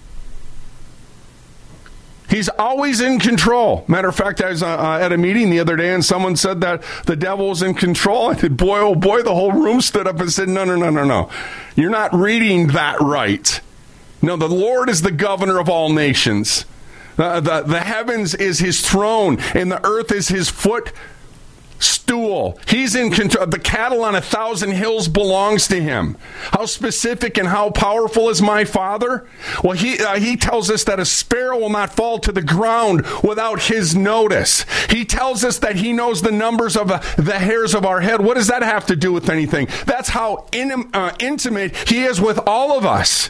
He's 2.29 2.50
always 2.50 3.00
in 3.00 3.19
control. 3.19 3.86
Matter 3.88 4.10
of 4.10 4.15
fact, 4.15 4.41
I 4.41 4.50
was 4.50 4.62
uh, 4.62 4.67
uh, 4.67 5.00
at 5.01 5.13
a 5.13 5.17
meeting 5.17 5.50
the 5.50 5.60
other 5.60 5.75
day 5.75 5.93
and 5.93 6.03
someone 6.03 6.36
said 6.36 6.60
that 6.62 6.84
the 7.05 7.15
devil 7.15 7.50
was 7.50 7.62
in 7.62 7.74
control. 7.74 8.31
And 8.48 8.57
boy, 8.57 8.79
oh 8.79 8.96
boy, 8.96 9.22
the 9.22 9.34
whole 9.34 9.51
room 9.51 9.81
stood 9.81 10.07
up 10.07 10.19
and 10.19 10.31
said, 10.31 10.50
no, 10.50 10.65
no, 10.65 10.75
no, 10.75 10.89
no, 10.89 11.03
no. 11.03 11.29
You're 11.75 11.89
not 11.89 12.13
reading 12.13 12.67
that 12.67 13.00
right. 13.00 13.62
No, 14.22 14.36
the 14.36 14.50
Lord 14.50 14.89
is 14.89 15.01
the 15.01 15.12
governor 15.12 15.60
of 15.60 15.69
all 15.69 15.91
nations. 15.91 16.65
The, 17.15 17.63
the 17.65 17.79
heavens 17.79 18.36
is 18.36 18.60
his 18.60 18.81
throne 18.81 19.39
and 19.55 19.72
the 19.72 19.84
earth 19.86 20.12
is 20.12 20.27
his 20.27 20.50
foot 20.50 20.91
stool. 21.79 22.60
He's 22.67 22.96
in 22.96 23.12
control. 23.12 23.46
The 23.46 23.60
cattle 23.60 24.03
on 24.03 24.15
a 24.15 24.22
thousand 24.22 24.72
hills 24.72 25.07
belongs 25.07 25.67
to 25.67 25.81
him. 25.81 26.17
How 26.51 26.65
specific 26.65 27.38
and 27.38 27.48
how 27.48 27.69
powerful 27.72 28.29
is 28.29 28.41
my 28.41 28.65
father? 28.65 29.27
Well, 29.63 29.74
he, 29.74 30.00
uh, 30.00 30.19
he 30.19 30.38
tells 30.38 30.69
us 30.69 30.84
that 30.86 31.00
a 31.00 31.05
sparrow 31.05 31.57
will 31.57 31.69
not 31.69 31.93
fall 31.93 32.19
to 32.19 32.31
the 32.31 32.41
ground 32.41 33.05
without 33.24 33.63
his 33.63 33.96
notice. 33.96 34.65
He 34.89 35.05
tells 35.05 35.43
us 35.43 35.60
that 35.60 35.75
he 35.75 35.93
knows 35.93 36.22
the 36.22 36.31
numbers 36.31 36.75
of 36.75 36.91
uh, 36.91 37.00
the 37.17 37.39
hairs 37.39 37.74
of 37.74 37.86
our 37.86 38.01
head. 38.01 38.22
What 38.22 38.36
does 38.36 38.48
that 38.48 38.63
have 38.63 38.86
to 38.88 38.96
do 38.96 39.12
with 39.13 39.29
anything? 39.29 39.67
That's 39.86 40.10
how 40.10 40.48
in, 40.51 40.89
uh, 40.93 41.15
intimate 41.19 41.75
he 41.89 42.03
is 42.03 42.22
with 42.22 42.39
all 42.48 42.77
of 42.77 42.86
us. 42.86 43.29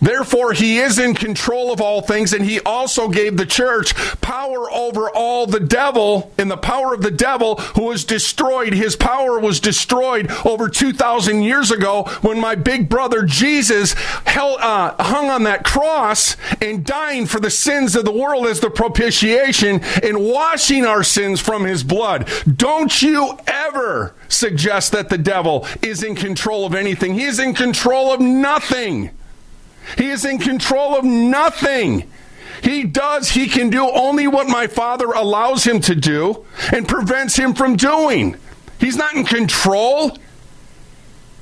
Therefore, 0.00 0.52
he 0.52 0.78
is 0.78 0.98
in 0.98 1.14
control 1.14 1.72
of 1.72 1.80
all 1.80 2.02
things, 2.02 2.32
and 2.32 2.44
he 2.44 2.60
also 2.60 3.08
gave 3.08 3.36
the 3.36 3.46
church 3.46 3.94
power 4.20 4.70
over 4.70 5.10
all 5.10 5.46
the 5.46 5.60
devil, 5.60 6.32
and 6.38 6.50
the 6.50 6.56
power 6.56 6.94
of 6.94 7.02
the 7.02 7.10
devil 7.10 7.56
who 7.56 7.84
was 7.84 8.04
destroyed. 8.04 8.72
His 8.72 8.96
power 8.96 9.38
was 9.38 9.60
destroyed 9.60 10.30
over 10.44 10.68
2,000 10.68 11.42
years 11.42 11.70
ago 11.70 12.04
when 12.22 12.40
my 12.40 12.54
big 12.54 12.88
brother 12.88 13.22
Jesus 13.22 13.94
held, 14.24 14.60
uh, 14.60 14.94
hung 15.02 15.30
on 15.30 15.44
that 15.44 15.64
cross 15.64 16.36
and 16.60 16.84
dying 16.84 17.26
for 17.26 17.40
the 17.40 17.50
sins 17.50 17.96
of 17.96 18.04
the 18.04 18.12
world 18.12 18.46
as 18.46 18.60
the 18.60 18.70
propitiation 18.70 19.80
and 20.02 20.24
washing 20.24 20.84
our 20.84 21.02
sins 21.02 21.40
from 21.40 21.64
his 21.64 21.82
blood. 21.82 22.28
Don't 22.56 23.02
you 23.02 23.38
ever 23.46 24.14
suggest 24.28 24.92
that 24.92 25.08
the 25.08 25.18
devil 25.18 25.66
is 25.82 26.02
in 26.02 26.14
control 26.14 26.66
of 26.66 26.74
anything. 26.74 27.14
He 27.14 27.24
is 27.24 27.38
in 27.38 27.54
control 27.54 28.12
of 28.12 28.20
nothing. 28.20 29.10
He 29.96 30.10
is 30.10 30.24
in 30.24 30.38
control 30.38 30.96
of 30.96 31.04
nothing. 31.04 32.10
He 32.62 32.84
does, 32.84 33.30
he 33.30 33.48
can 33.48 33.70
do 33.70 33.88
only 33.88 34.26
what 34.26 34.48
my 34.48 34.66
Father 34.66 35.06
allows 35.06 35.64
him 35.64 35.80
to 35.82 35.94
do 35.94 36.44
and 36.72 36.88
prevents 36.88 37.36
him 37.36 37.54
from 37.54 37.76
doing. 37.76 38.36
He's 38.80 38.96
not 38.96 39.14
in 39.14 39.24
control. 39.24 40.16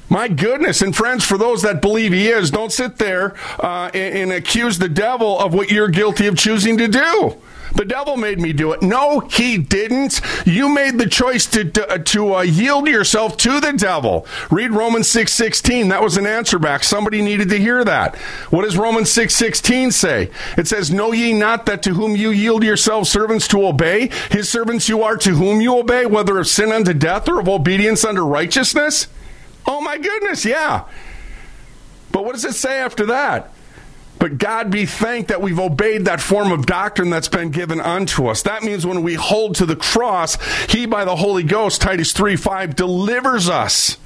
My 0.09 0.29
goodness. 0.29 0.83
And 0.83 0.95
friends, 0.95 1.25
for 1.25 1.37
those 1.37 1.63
that 1.63 1.83
believe 1.83 2.13
he 2.13 2.29
is, 2.29 2.51
don't 2.51 2.73
sit 2.73 2.99
there 2.99 3.35
uh, 3.59 3.91
and, 3.93 4.19
and 4.19 4.33
accuse 4.33 4.79
the 4.79 4.89
devil 4.89 5.39
of 5.39 5.53
what 5.53 5.71
you're 5.71 5.89
guilty 5.89 6.27
of 6.27 6.37
choosing 6.37 6.79
to 6.79 6.89
do. 6.89 7.37
The 7.77 7.85
devil 7.85 8.17
made 8.17 8.41
me 8.41 8.53
do 8.55 8.73
it. 8.73 8.81
No, 8.81 9.21
he 9.21 9.59
didn't. 9.59 10.21
You 10.47 10.69
made 10.69 10.99
the 10.99 11.07
choice 11.07 11.47
to 11.49 11.65
to, 11.71 11.99
to 11.99 12.35
uh, 12.35 12.41
yield 12.41 12.89
yourself 12.89 13.37
to 13.39 13.61
the 13.61 13.73
devil. 13.73 14.27
Read 14.51 14.73
Romans 14.73 15.09
six 15.09 15.35
sixteen. 15.35 15.89
That 15.89 16.03
was 16.03 16.17
an 16.17 16.27
answer 16.27 16.59
back. 16.59 16.83
Somebody 16.83 17.21
needed 17.21 17.51
to 17.51 17.59
hear 17.59 17.85
that. 17.85 18.17
What 18.49 18.63
does 18.63 18.79
Romans 18.79 19.11
six 19.11 19.37
sixteen 19.37 19.93
say? 19.93 20.31
It 20.57 20.67
says, 20.67 20.91
"Know 20.91 21.13
ye 21.13 21.35
not 21.35 21.67
that 21.67 21.83
to 21.83 21.93
whom 21.93 22.17
you 22.17 22.31
yield 22.31 22.65
yourselves 22.65 23.11
servants 23.11 23.47
to 23.49 23.67
obey, 23.67 24.11
his 24.31 24.49
servants 24.49 24.89
you 24.89 25.03
are 25.03 25.19
to 25.19 25.35
whom 25.35 25.61
you 25.61 25.77
obey, 25.77 26.07
whether 26.07 26.39
of 26.39 26.47
sin 26.47 26.73
unto 26.73 26.95
death 26.95 27.29
or 27.29 27.41
of 27.41 27.49
obedience 27.49 28.05
unto 28.05 28.23
righteousness." 28.23 29.07
Oh 29.67 29.83
my 29.83 29.99
goodness, 29.99 30.45
yeah. 30.45 30.85
But 32.11 32.25
what 32.25 32.33
does 32.33 32.45
it 32.45 32.55
say 32.55 32.79
after 32.79 33.07
that? 33.07 33.53
But 34.19 34.39
God 34.39 34.71
be 34.71 34.87
thanked 34.87 35.29
that 35.29 35.43
we've 35.43 35.59
obeyed 35.59 36.07
that 36.07 36.21
form 36.21 36.53
of 36.53 36.67
doctrine 36.67 37.11
that's 37.11 37.29
been 37.29 37.51
given 37.51 37.81
unto 37.81 38.27
us. 38.27 38.43
That 38.43 38.63
means 38.63 38.87
when 38.87 39.03
we 39.03 39.15
hold 39.15 39.57
to 39.57 39.67
the 39.67 39.77
cross, 39.77 40.39
He 40.71 40.87
by 40.87 41.05
the 41.05 41.17
Holy 41.17 41.43
Ghost, 41.43 41.81
Titus 41.83 42.13
3 42.13 42.37
5, 42.37 42.77
delivers 42.77 43.49
us. 43.49 43.99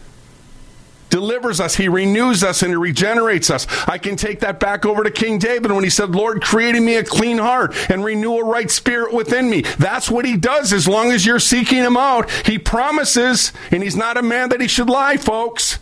Delivers 1.10 1.60
us. 1.60 1.74
He 1.74 1.88
renews 1.88 2.44
us 2.44 2.62
and 2.62 2.70
He 2.70 2.76
regenerates 2.76 3.50
us. 3.50 3.66
I 3.88 3.98
can 3.98 4.14
take 4.14 4.40
that 4.40 4.60
back 4.60 4.86
over 4.86 5.02
to 5.02 5.10
King 5.10 5.38
David 5.38 5.72
when 5.72 5.82
he 5.82 5.90
said, 5.90 6.10
Lord, 6.10 6.40
create 6.40 6.76
in 6.76 6.84
me 6.84 6.94
a 6.94 7.04
clean 7.04 7.38
heart 7.38 7.74
and 7.90 8.04
renew 8.04 8.38
a 8.38 8.44
right 8.44 8.70
spirit 8.70 9.12
within 9.12 9.50
me. 9.50 9.62
That's 9.78 10.08
what 10.08 10.24
He 10.24 10.36
does 10.36 10.72
as 10.72 10.86
long 10.86 11.10
as 11.10 11.26
you're 11.26 11.40
seeking 11.40 11.78
Him 11.78 11.96
out. 11.96 12.30
He 12.46 12.58
promises, 12.58 13.52
and 13.72 13.82
He's 13.82 13.96
not 13.96 14.16
a 14.16 14.22
man 14.22 14.50
that 14.50 14.60
He 14.60 14.68
should 14.68 14.88
lie, 14.88 15.16
folks. 15.16 15.80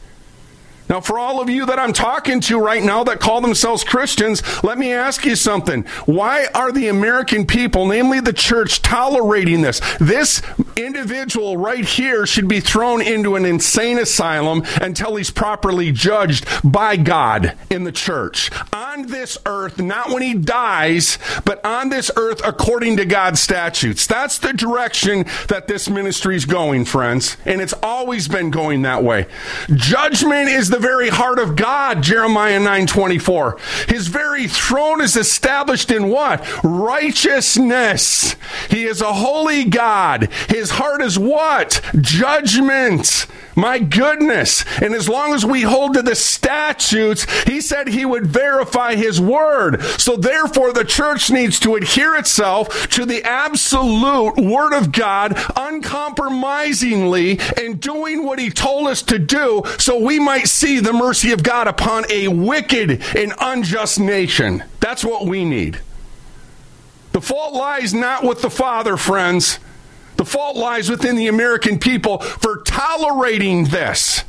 Now, 0.88 1.00
for 1.00 1.18
all 1.18 1.40
of 1.40 1.50
you 1.50 1.66
that 1.66 1.78
I'm 1.78 1.92
talking 1.92 2.40
to 2.42 2.58
right 2.58 2.82
now 2.82 3.04
that 3.04 3.20
call 3.20 3.40
themselves 3.40 3.84
Christians, 3.84 4.42
let 4.64 4.78
me 4.78 4.92
ask 4.92 5.24
you 5.24 5.36
something. 5.36 5.84
Why 6.06 6.46
are 6.54 6.72
the 6.72 6.88
American 6.88 7.46
people, 7.46 7.86
namely 7.86 8.20
the 8.20 8.32
church, 8.32 8.82
tolerating 8.82 9.62
this? 9.62 9.80
This 9.98 10.42
individual 10.76 11.56
right 11.56 11.84
here 11.84 12.26
should 12.26 12.48
be 12.48 12.60
thrown 12.60 13.02
into 13.02 13.36
an 13.36 13.44
insane 13.44 13.98
asylum 13.98 14.62
until 14.80 15.16
he's 15.16 15.30
properly 15.30 15.92
judged 15.92 16.46
by 16.64 16.96
God 16.96 17.54
in 17.70 17.84
the 17.84 17.92
church. 17.92 18.50
On 18.72 19.06
this 19.08 19.36
earth, 19.46 19.78
not 19.80 20.10
when 20.10 20.22
he 20.22 20.34
dies, 20.34 21.18
but 21.44 21.64
on 21.64 21.90
this 21.90 22.10
earth 22.16 22.40
according 22.44 22.96
to 22.96 23.04
God's 23.04 23.40
statutes. 23.40 24.06
That's 24.06 24.38
the 24.38 24.52
direction 24.52 25.24
that 25.48 25.68
this 25.68 25.88
ministry 25.88 26.36
is 26.36 26.44
going, 26.44 26.84
friends. 26.84 27.36
And 27.44 27.60
it's 27.60 27.74
always 27.82 28.28
been 28.28 28.50
going 28.50 28.82
that 28.82 29.04
way. 29.04 29.26
Judgment 29.74 30.48
is 30.48 30.70
the 30.70 30.77
the 30.78 30.86
very 30.86 31.08
heart 31.08 31.40
of 31.40 31.56
God, 31.56 32.02
Jeremiah 32.02 32.60
9:24. 32.60 33.56
His 33.88 34.06
very 34.06 34.46
throne 34.46 35.00
is 35.00 35.16
established 35.16 35.90
in 35.90 36.08
what? 36.08 36.44
Righteousness. 36.62 38.36
He 38.70 38.84
is 38.84 39.00
a 39.00 39.12
holy 39.12 39.64
God. 39.64 40.28
His 40.48 40.70
heart 40.70 41.02
is 41.02 41.18
what? 41.18 41.80
Judgment. 42.00 43.26
My 43.56 43.80
goodness. 43.80 44.64
And 44.80 44.94
as 44.94 45.08
long 45.08 45.34
as 45.34 45.44
we 45.44 45.62
hold 45.62 45.94
to 45.94 46.02
the 46.02 46.14
statutes, 46.14 47.26
he 47.42 47.60
said 47.60 47.88
he 47.88 48.04
would 48.04 48.28
verify 48.28 48.94
his 48.94 49.20
word. 49.20 49.82
So 49.98 50.16
therefore, 50.16 50.72
the 50.72 50.84
church 50.84 51.28
needs 51.28 51.58
to 51.60 51.74
adhere 51.74 52.14
itself 52.14 52.88
to 52.90 53.04
the 53.04 53.24
absolute 53.24 54.36
word 54.36 54.74
of 54.74 54.92
God 54.92 55.36
uncompromisingly 55.56 57.40
and 57.56 57.80
doing 57.80 58.24
what 58.24 58.38
he 58.38 58.50
told 58.50 58.86
us 58.86 59.02
to 59.02 59.18
do 59.18 59.64
so 59.78 59.98
we 59.98 60.18
might 60.20 60.46
see 60.46 60.67
the 60.76 60.92
mercy 60.92 61.32
of 61.32 61.42
God 61.42 61.66
upon 61.66 62.04
a 62.10 62.28
wicked 62.28 63.02
and 63.16 63.32
unjust 63.40 63.98
nation. 63.98 64.62
That's 64.80 65.04
what 65.04 65.26
we 65.26 65.44
need. 65.44 65.80
The 67.12 67.20
fault 67.20 67.54
lies 67.54 67.94
not 67.94 68.22
with 68.22 68.42
the 68.42 68.50
Father, 68.50 68.96
friends. 68.96 69.58
The 70.16 70.24
fault 70.24 70.56
lies 70.56 70.90
within 70.90 71.16
the 71.16 71.28
American 71.28 71.78
people 71.78 72.18
for 72.18 72.58
tolerating 72.58 73.64
this. 73.64 74.24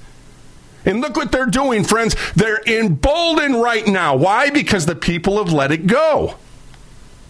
And 0.86 1.02
look 1.02 1.18
what 1.18 1.32
they're 1.32 1.46
doing, 1.46 1.84
friends. 1.84 2.16
They're 2.36 2.62
emboldened 2.66 3.62
right 3.62 3.86
now. 3.86 4.16
Why? 4.16 4.50
Because 4.50 4.86
the 4.86 4.96
people 4.96 5.38
have 5.44 5.54
let 5.54 5.72
it 5.72 5.88
go. 5.88 6.36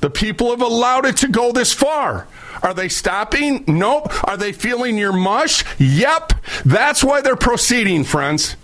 The 0.01 0.09
people 0.09 0.51
have 0.51 0.61
allowed 0.61 1.05
it 1.05 1.17
to 1.17 1.27
go 1.27 1.51
this 1.51 1.73
far. 1.73 2.27
Are 2.61 2.73
they 2.73 2.89
stopping? 2.89 3.63
Nope. 3.67 4.11
Are 4.27 4.37
they 4.37 4.51
feeling 4.51 4.97
your 4.97 5.13
mush? 5.13 5.63
Yep. 5.79 6.33
That's 6.65 7.03
why 7.03 7.21
they're 7.21 7.35
proceeding, 7.35 8.03
friends. 8.03 8.55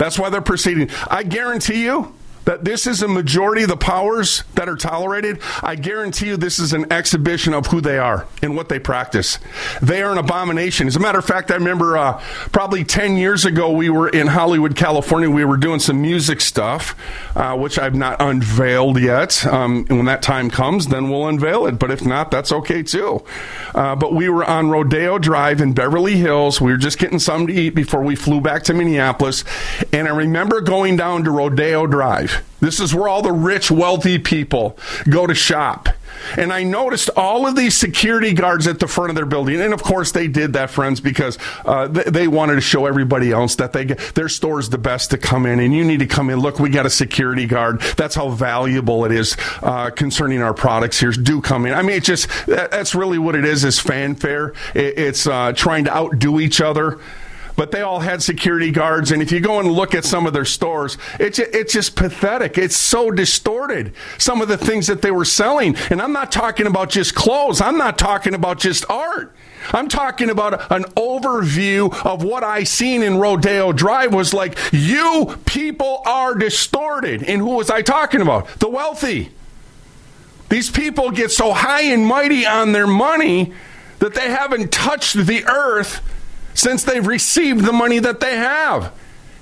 That's 0.00 0.18
why 0.18 0.30
they're 0.30 0.40
proceeding. 0.40 0.88
I 1.10 1.22
guarantee 1.22 1.84
you, 1.84 2.14
that 2.44 2.64
this 2.64 2.86
is 2.86 3.02
a 3.02 3.08
majority 3.08 3.62
of 3.62 3.68
the 3.68 3.76
powers 3.76 4.44
that 4.54 4.68
are 4.68 4.76
tolerated, 4.76 5.40
I 5.62 5.76
guarantee 5.76 6.28
you 6.28 6.36
this 6.36 6.58
is 6.58 6.72
an 6.72 6.90
exhibition 6.92 7.54
of 7.54 7.66
who 7.66 7.80
they 7.80 7.98
are 7.98 8.26
and 8.42 8.56
what 8.56 8.68
they 8.68 8.78
practice. 8.78 9.38
They 9.82 10.02
are 10.02 10.12
an 10.12 10.18
abomination. 10.18 10.86
As 10.86 10.96
a 10.96 11.00
matter 11.00 11.18
of 11.18 11.24
fact, 11.24 11.50
I 11.50 11.54
remember 11.54 11.96
uh, 11.96 12.22
probably 12.52 12.84
10 12.84 13.16
years 13.16 13.44
ago, 13.44 13.70
we 13.70 13.90
were 13.90 14.08
in 14.08 14.28
Hollywood, 14.28 14.76
California. 14.76 15.30
We 15.30 15.44
were 15.44 15.56
doing 15.56 15.80
some 15.80 16.00
music 16.00 16.40
stuff, 16.40 16.96
uh, 17.36 17.56
which 17.56 17.78
I've 17.78 17.94
not 17.94 18.20
unveiled 18.20 18.98
yet. 19.00 19.46
Um, 19.46 19.86
and 19.88 19.98
when 19.98 20.06
that 20.06 20.22
time 20.22 20.50
comes, 20.50 20.86
then 20.86 21.10
we'll 21.10 21.28
unveil 21.28 21.66
it. 21.66 21.78
But 21.78 21.90
if 21.90 22.04
not, 22.04 22.30
that's 22.30 22.52
okay 22.52 22.82
too. 22.82 23.22
Uh, 23.74 23.96
but 23.96 24.14
we 24.14 24.28
were 24.28 24.44
on 24.44 24.70
Rodeo 24.70 25.18
Drive 25.18 25.60
in 25.60 25.72
Beverly 25.72 26.16
Hills. 26.16 26.60
We 26.60 26.72
were 26.72 26.78
just 26.78 26.98
getting 26.98 27.18
something 27.18 27.48
to 27.48 27.52
eat 27.52 27.74
before 27.74 28.02
we 28.02 28.16
flew 28.16 28.40
back 28.40 28.62
to 28.64 28.74
Minneapolis. 28.74 29.44
And 29.92 30.08
I 30.08 30.10
remember 30.10 30.60
going 30.60 30.96
down 30.96 31.24
to 31.24 31.30
Rodeo 31.30 31.86
Drive 31.86 32.29
this 32.60 32.80
is 32.80 32.94
where 32.94 33.08
all 33.08 33.22
the 33.22 33.32
rich, 33.32 33.70
wealthy 33.70 34.18
people 34.18 34.78
go 35.08 35.26
to 35.26 35.34
shop. 35.34 35.88
And 36.36 36.52
I 36.52 36.62
noticed 36.62 37.10
all 37.16 37.46
of 37.46 37.56
these 37.56 37.76
security 37.76 38.34
guards 38.34 38.66
at 38.66 38.78
the 38.78 38.86
front 38.86 39.10
of 39.10 39.16
their 39.16 39.26
building. 39.26 39.60
And 39.60 39.72
of 39.72 39.82
course, 39.82 40.12
they 40.12 40.28
did 40.28 40.52
that, 40.52 40.70
friends, 40.70 41.00
because 41.00 41.38
uh, 41.64 41.88
they, 41.88 42.28
wanted 42.28 42.56
to 42.56 42.60
show 42.60 42.86
everybody 42.86 43.32
else 43.32 43.56
that 43.56 43.72
they 43.72 43.86
get, 43.86 43.98
their 44.14 44.28
the 44.28 44.78
best 44.80 45.10
to 45.10 45.18
come 45.18 45.46
in. 45.46 45.58
And 45.58 45.74
you 45.74 45.84
need 45.84 46.00
to 46.00 46.06
come 46.06 46.30
in. 46.30 46.38
Look, 46.38 46.60
we 46.60 46.68
got 46.68 46.86
a 46.86 46.90
security 46.90 47.46
guard. 47.46 47.80
That's 47.96 48.14
how 48.14 48.28
valuable 48.28 49.04
it 49.04 49.12
is 49.12 49.36
uh, 49.62 49.90
concerning 49.90 50.42
our 50.42 50.54
products 50.54 51.00
here. 51.00 51.10
Do 51.10 51.40
come 51.40 51.66
in. 51.66 51.72
I 51.72 51.82
mean, 51.82 51.96
it's 51.96 52.06
just, 52.06 52.28
that's 52.46 52.94
really 52.94 53.18
what 53.18 53.34
it 53.34 53.44
is, 53.44 53.64
is 53.64 53.80
fanfare. 53.80 54.52
It, 54.74 54.98
it's 54.98 55.26
uh, 55.26 55.52
trying 55.54 55.84
to 55.84 55.96
outdo 55.96 56.38
each 56.38 56.60
other 56.60 57.00
but 57.56 57.70
they 57.70 57.80
all 57.80 58.00
had 58.00 58.22
security 58.22 58.70
guards. 58.70 59.10
And 59.10 59.22
if 59.22 59.32
you 59.32 59.40
go 59.40 59.58
and 59.60 59.70
look 59.70 59.94
at 59.94 60.04
some 60.04 60.26
of 60.26 60.32
their 60.32 60.44
stores, 60.44 60.98
it's, 61.18 61.38
it's 61.38 61.72
just 61.72 61.96
pathetic. 61.96 62.58
It's 62.58 62.76
so 62.76 63.10
distorted. 63.10 63.94
Some 64.18 64.40
of 64.40 64.48
the 64.48 64.58
things 64.58 64.86
that 64.86 65.02
they 65.02 65.10
were 65.10 65.24
selling. 65.24 65.76
And 65.90 66.00
I'm 66.00 66.12
not 66.12 66.32
talking 66.32 66.66
about 66.66 66.90
just 66.90 67.14
clothes. 67.14 67.60
I'm 67.60 67.78
not 67.78 67.98
talking 67.98 68.34
about 68.34 68.58
just 68.58 68.88
art. 68.90 69.34
I'm 69.72 69.88
talking 69.88 70.30
about 70.30 70.72
an 70.72 70.84
overview 70.94 71.94
of 72.04 72.24
what 72.24 72.42
I 72.42 72.64
seen 72.64 73.02
in 73.02 73.18
Rodeo 73.18 73.72
Drive 73.72 74.14
was 74.14 74.32
like, 74.32 74.58
you 74.72 75.36
people 75.44 76.02
are 76.06 76.34
distorted. 76.34 77.22
And 77.22 77.40
who 77.40 77.56
was 77.56 77.70
I 77.70 77.82
talking 77.82 78.20
about? 78.20 78.48
The 78.58 78.68
wealthy. 78.68 79.30
These 80.48 80.70
people 80.70 81.10
get 81.10 81.30
so 81.30 81.52
high 81.52 81.82
and 81.82 82.04
mighty 82.04 82.44
on 82.44 82.72
their 82.72 82.86
money 82.86 83.52
that 84.00 84.14
they 84.14 84.30
haven't 84.30 84.72
touched 84.72 85.14
the 85.14 85.44
earth 85.44 86.00
since 86.54 86.84
they've 86.84 87.06
received 87.06 87.64
the 87.64 87.72
money 87.72 87.98
that 87.98 88.20
they 88.20 88.36
have. 88.36 88.92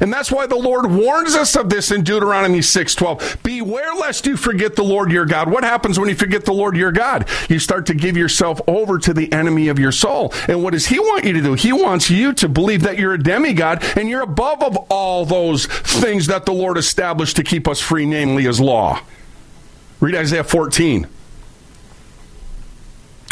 And 0.00 0.12
that's 0.12 0.30
why 0.30 0.46
the 0.46 0.56
Lord 0.56 0.90
warns 0.90 1.34
us 1.34 1.56
of 1.56 1.70
this 1.70 1.90
in 1.90 2.04
Deuteronomy 2.04 2.60
6:12. 2.60 3.42
Beware 3.42 3.94
lest 3.94 4.26
you 4.26 4.36
forget 4.36 4.76
the 4.76 4.84
Lord 4.84 5.10
your 5.10 5.24
God. 5.24 5.50
What 5.50 5.64
happens 5.64 5.98
when 5.98 6.08
you 6.08 6.14
forget 6.14 6.44
the 6.44 6.52
Lord 6.52 6.76
your 6.76 6.92
God? 6.92 7.26
You 7.48 7.58
start 7.58 7.86
to 7.86 7.94
give 7.94 8.16
yourself 8.16 8.60
over 8.68 8.98
to 8.98 9.12
the 9.12 9.32
enemy 9.32 9.68
of 9.68 9.78
your 9.78 9.90
soul. 9.90 10.32
And 10.46 10.62
what 10.62 10.72
does 10.72 10.86
he 10.86 11.00
want 11.00 11.24
you 11.24 11.32
to 11.32 11.40
do? 11.40 11.54
He 11.54 11.72
wants 11.72 12.10
you 12.10 12.32
to 12.34 12.48
believe 12.48 12.82
that 12.82 12.98
you're 12.98 13.14
a 13.14 13.22
demigod 13.22 13.82
and 13.96 14.08
you're 14.08 14.22
above 14.22 14.62
of 14.62 14.76
all 14.88 15.24
those 15.24 15.66
things 15.66 16.28
that 16.28 16.46
the 16.46 16.52
Lord 16.52 16.78
established 16.78 17.34
to 17.36 17.42
keep 17.42 17.66
us 17.66 17.80
free, 17.80 18.06
namely 18.06 18.44
his 18.44 18.60
law. 18.60 19.00
Read 20.00 20.14
Isaiah 20.14 20.44
14. 20.44 21.08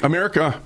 America 0.02 0.60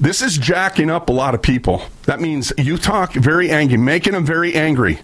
this 0.00 0.22
is 0.22 0.36
jacking 0.36 0.90
up 0.90 1.08
a 1.08 1.12
lot 1.12 1.34
of 1.34 1.42
people. 1.42 1.82
That 2.04 2.20
means 2.20 2.52
you 2.58 2.76
talk 2.76 3.12
very 3.14 3.50
angry, 3.50 3.76
making 3.76 4.12
them 4.12 4.26
very 4.26 4.54
angry. 4.54 4.98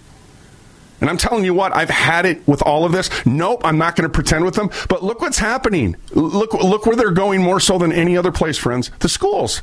And 1.01 1.09
I'm 1.09 1.17
telling 1.17 1.45
you 1.45 1.55
what, 1.55 1.75
I've 1.75 1.89
had 1.89 2.27
it 2.27 2.47
with 2.47 2.63
all 2.63 2.85
of 2.85 2.93
this. 2.93 3.09
Nope, 3.25 3.63
I'm 3.65 3.79
not 3.79 3.97
going 3.97 4.09
to 4.09 4.13
pretend 4.13 4.45
with 4.45 4.55
them. 4.55 4.71
But 4.89 5.03
look 5.03 5.21
what's 5.21 5.39
happening. 5.39 5.97
Look, 6.11 6.53
look 6.53 6.85
where 6.87 6.97
they're 6.97 7.11
going 7.11 7.43
more 7.43 7.59
so 7.59 7.79
than 7.79 7.93
any 7.93 8.17
other 8.17 8.33
place, 8.33 8.59
friends. 8.59 8.91
The 8.99 9.09
schools. 9.09 9.63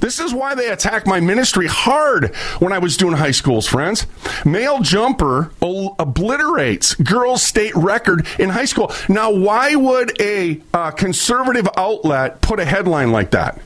This 0.00 0.20
is 0.20 0.34
why 0.34 0.54
they 0.54 0.68
attacked 0.68 1.06
my 1.06 1.20
ministry 1.20 1.66
hard 1.66 2.34
when 2.58 2.74
I 2.74 2.78
was 2.78 2.98
doing 2.98 3.14
high 3.14 3.30
schools, 3.30 3.66
friends. 3.66 4.06
Male 4.44 4.80
jumper 4.80 5.52
obliterates 5.62 6.94
girls' 6.96 7.42
state 7.42 7.74
record 7.74 8.26
in 8.38 8.50
high 8.50 8.66
school. 8.66 8.92
Now, 9.08 9.30
why 9.30 9.74
would 9.76 10.20
a 10.20 10.60
uh, 10.74 10.90
conservative 10.90 11.66
outlet 11.78 12.42
put 12.42 12.60
a 12.60 12.66
headline 12.66 13.12
like 13.12 13.30
that? 13.30 13.58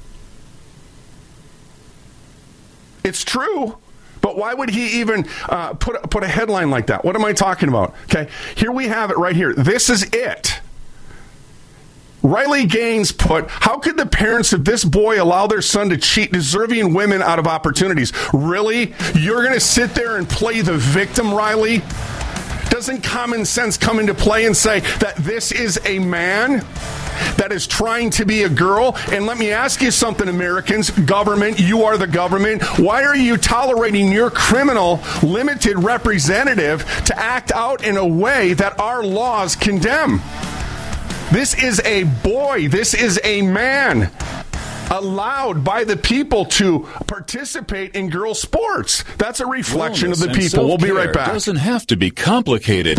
It's 3.09 3.25
true. 3.25 3.79
But 4.21 4.37
why 4.37 4.55
would 4.55 4.71
he 4.71 5.01
even 5.01 5.27
uh, 5.49 5.75
put 5.75 6.11
put 6.11 6.23
a 6.23 6.29
headline 6.29 6.71
like 6.71 6.89
that? 6.89 7.05
What 7.05 7.17
am 7.17 7.25
I 7.25 7.33
talking 7.33 7.69
about? 7.69 7.95
Okay, 8.05 8.29
here 8.57 8.73
we 8.73 8.89
have 8.89 9.11
it 9.11 9.17
right 9.17 9.35
here. 9.35 9.55
This 9.55 9.91
is 9.91 10.03
it. 10.13 10.61
Riley 12.23 12.67
Gaines 12.67 13.13
put, 13.13 13.49
How 13.49 13.79
could 13.79 13.97
the 13.97 14.05
parents 14.05 14.53
of 14.53 14.65
this 14.65 14.85
boy 14.85 15.23
allow 15.23 15.47
their 15.47 15.63
son 15.63 15.89
to 15.91 15.97
cheat 15.97 16.33
deserving 16.33 16.93
women 16.93 17.23
out 17.23 17.39
of 17.39 17.47
opportunities? 17.47 18.13
Really? 18.35 18.93
You're 19.15 19.43
going 19.43 19.55
to 19.55 19.61
sit 19.61 19.95
there 19.95 20.17
and 20.17 20.29
play 20.29 20.61
the 20.61 20.77
victim, 20.77 21.33
Riley? 21.33 21.81
Doesn't 22.71 23.03
common 23.03 23.45
sense 23.45 23.77
come 23.77 23.99
into 23.99 24.15
play 24.15 24.47
and 24.47 24.57
say 24.57 24.81
that 24.99 25.17
this 25.17 25.53
is 25.53 25.81
a 25.85 26.01
man 26.01 26.67
that 27.37 27.53
is 27.53 27.67
trying 27.67 28.11
to 28.11 28.25
be 28.25 28.43
a 28.45 28.49
girl? 28.49 28.97
And 29.11 29.27
let 29.27 29.39
me 29.39 29.51
ask 29.51 29.81
you 29.81 29.91
something, 29.91 30.29
Americans, 30.29 30.91
government, 30.91 31.59
you 31.59 31.85
are 31.85 31.97
the 31.97 32.07
government. 32.07 32.63
Why 32.79 33.05
are 33.05 33.17
you 33.17 33.37
tolerating 33.37 34.13
your 34.13 34.31
criminal 34.31 35.01
limited 35.23 35.79
representative 35.79 36.85
to 37.07 37.19
act 37.19 37.53
out 37.53 37.85
in 37.85 37.97
a 37.97 38.07
way 38.07 38.55
that 38.55 38.79
our 38.79 39.03
laws 39.03 39.57
condemn? 39.57 40.21
This 41.31 41.63
is 41.63 41.81
a 41.81 42.05
boy. 42.05 42.69
This 42.69 42.95
is 42.95 43.21
a 43.23 43.43
man 43.43 44.11
allowed 44.91 45.63
by 45.63 45.85
the 45.85 45.97
people 45.97 46.47
to 46.47 46.89
participate 47.07 47.95
in 47.95 48.09
girl 48.09 48.35
sports. 48.35 49.05
That's 49.19 49.41
a 49.41 49.47
reflection 49.47 50.11
Wellness 50.11 50.25
of 50.25 50.33
the 50.33 50.39
people. 50.39 50.67
We'll 50.67 50.79
be 50.79 50.91
right 50.91 51.13
back. 51.13 51.29
Doesn't 51.29 51.57
have 51.57 51.87
to 51.89 51.97
be 51.97 52.11
complicated. 52.11 52.99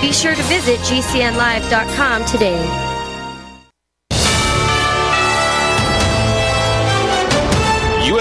Be 0.00 0.12
sure 0.12 0.34
to 0.34 0.42
visit 0.44 0.78
GCNlive.com 0.80 2.24
today. 2.26 2.85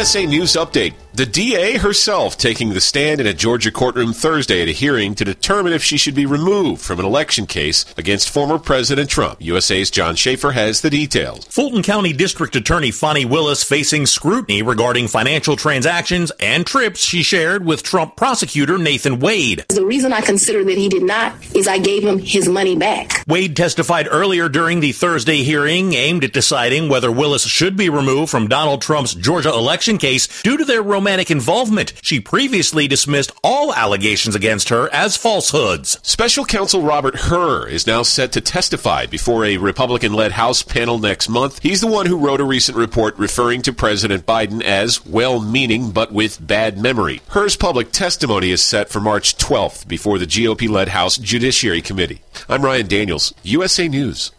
USA 0.05 0.27
News 0.27 0.53
Update. 0.53 0.93
The 1.15 1.25
DA 1.25 1.77
herself 1.77 2.37
taking 2.37 2.71
the 2.71 2.81
stand 2.81 3.21
in 3.21 3.25
a 3.25 3.33
Georgia 3.33 3.71
courtroom 3.71 4.11
Thursday 4.11 4.61
at 4.61 4.67
a 4.67 4.71
hearing 4.71 5.15
to 5.15 5.23
determine 5.23 5.71
if 5.71 5.81
she 5.81 5.95
should 5.97 6.13
be 6.13 6.25
removed 6.25 6.81
from 6.81 6.99
an 6.99 7.05
election 7.05 7.45
case 7.45 7.85
against 7.97 8.29
former 8.29 8.59
President 8.59 9.09
Trump. 9.09 9.37
USA's 9.39 9.89
John 9.89 10.17
Schaefer 10.17 10.51
has 10.51 10.81
the 10.81 10.89
details. 10.89 11.45
Fulton 11.45 11.83
County 11.83 12.11
District 12.11 12.53
Attorney 12.53 12.91
Fani 12.91 13.23
Willis 13.23 13.63
facing 13.63 14.05
scrutiny 14.05 14.61
regarding 14.61 15.07
financial 15.07 15.55
transactions 15.55 16.33
and 16.37 16.67
trips 16.67 16.99
she 16.99 17.23
shared 17.23 17.65
with 17.65 17.81
Trump 17.81 18.17
prosecutor 18.17 18.77
Nathan 18.77 19.19
Wade. 19.19 19.63
The 19.69 19.85
reason 19.85 20.11
I 20.11 20.19
consider 20.19 20.65
that 20.65 20.77
he 20.77 20.89
did 20.89 21.03
not 21.03 21.33
is 21.55 21.65
I 21.65 21.77
gave 21.77 22.03
him 22.03 22.19
his 22.19 22.49
money 22.49 22.75
back. 22.75 23.23
Wade 23.25 23.55
testified 23.55 24.09
earlier 24.11 24.49
during 24.49 24.81
the 24.81 24.91
Thursday 24.91 25.43
hearing 25.43 25.93
aimed 25.93 26.25
at 26.25 26.33
deciding 26.33 26.89
whether 26.89 27.09
Willis 27.09 27.47
should 27.47 27.77
be 27.77 27.89
removed 27.89 28.29
from 28.29 28.49
Donald 28.49 28.81
Trump's 28.81 29.13
Georgia 29.13 29.53
election 29.53 29.94
case 29.97 30.41
due 30.41 30.57
to 30.57 30.65
their 30.65 30.81
romantic 30.81 31.31
involvement. 31.31 31.93
She 32.01 32.19
previously 32.19 32.87
dismissed 32.87 33.31
all 33.43 33.73
allegations 33.73 34.35
against 34.35 34.69
her 34.69 34.89
as 34.93 35.17
falsehoods. 35.17 35.99
Special 36.03 36.45
counsel 36.45 36.81
Robert 36.81 37.15
Hur 37.15 37.67
is 37.67 37.87
now 37.87 38.03
set 38.03 38.31
to 38.33 38.41
testify 38.41 39.05
before 39.05 39.45
a 39.45 39.57
Republican 39.57 40.13
led 40.13 40.33
House 40.33 40.63
panel 40.63 40.99
next 40.99 41.29
month. 41.29 41.59
He's 41.61 41.81
the 41.81 41.87
one 41.87 42.05
who 42.05 42.17
wrote 42.17 42.41
a 42.41 42.45
recent 42.45 42.77
report 42.77 43.17
referring 43.17 43.61
to 43.63 43.73
President 43.73 44.25
Biden 44.25 44.61
as 44.61 45.05
well 45.05 45.39
meaning 45.39 45.91
but 45.91 46.11
with 46.11 46.45
bad 46.45 46.77
memory. 46.77 47.21
Hur's 47.29 47.55
public 47.55 47.91
testimony 47.91 48.51
is 48.51 48.61
set 48.61 48.89
for 48.89 48.99
March 48.99 49.37
12th 49.37 49.87
before 49.87 50.17
the 50.17 50.25
GOP 50.25 50.69
led 50.69 50.89
House 50.89 51.17
Judiciary 51.17 51.81
Committee. 51.81 52.21
I'm 52.49 52.63
Ryan 52.63 52.87
Daniels, 52.87 53.33
USA 53.43 53.87
News. 53.87 54.31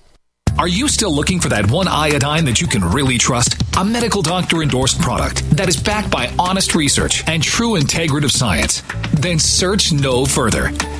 Are 0.58 0.68
you 0.68 0.88
still 0.88 1.14
looking 1.14 1.38
for 1.38 1.50
that 1.50 1.70
one 1.70 1.86
iodine 1.86 2.46
that 2.46 2.62
you 2.62 2.66
can 2.66 2.82
really 2.82 3.18
trust? 3.18 3.62
A 3.76 3.84
medical 3.84 4.22
doctor 4.22 4.62
endorsed 4.62 4.98
product 5.02 5.48
that 5.50 5.68
is 5.68 5.76
backed 5.76 6.10
by 6.10 6.32
honest 6.38 6.74
research 6.74 7.22
and 7.28 7.42
true 7.42 7.78
integrative 7.78 8.30
science? 8.30 8.82
Then 9.12 9.38
search 9.38 9.92
no 9.92 10.24
further. 10.24 10.72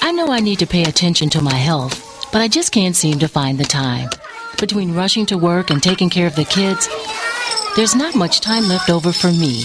I 0.05 0.11
know 0.13 0.33
I 0.33 0.41
need 0.41 0.59
to 0.59 0.67
pay 0.67 0.83
attention 0.83 1.31
to 1.31 1.41
my 1.41 1.55
health, 1.55 2.29
but 2.33 2.43
I 2.43 2.49
just 2.49 2.73
can't 2.73 2.97
seem 2.97 3.21
to 3.21 3.29
find 3.29 3.57
the 3.59 3.65
time. 3.65 4.11
Between 4.59 4.95
rushing 4.95 5.27
to 5.27 5.39
work 5.39 5.71
and 5.71 5.81
taking 5.83 6.11
care 6.11 6.27
of 6.27 6.37
the 6.37 6.45
kids, 6.45 6.89
there's 7.77 7.95
not 7.95 8.15
much 8.15 8.41
time 8.41 8.69
left 8.69 8.91
over 8.91 9.13
for 9.13 9.33
me. 9.33 9.63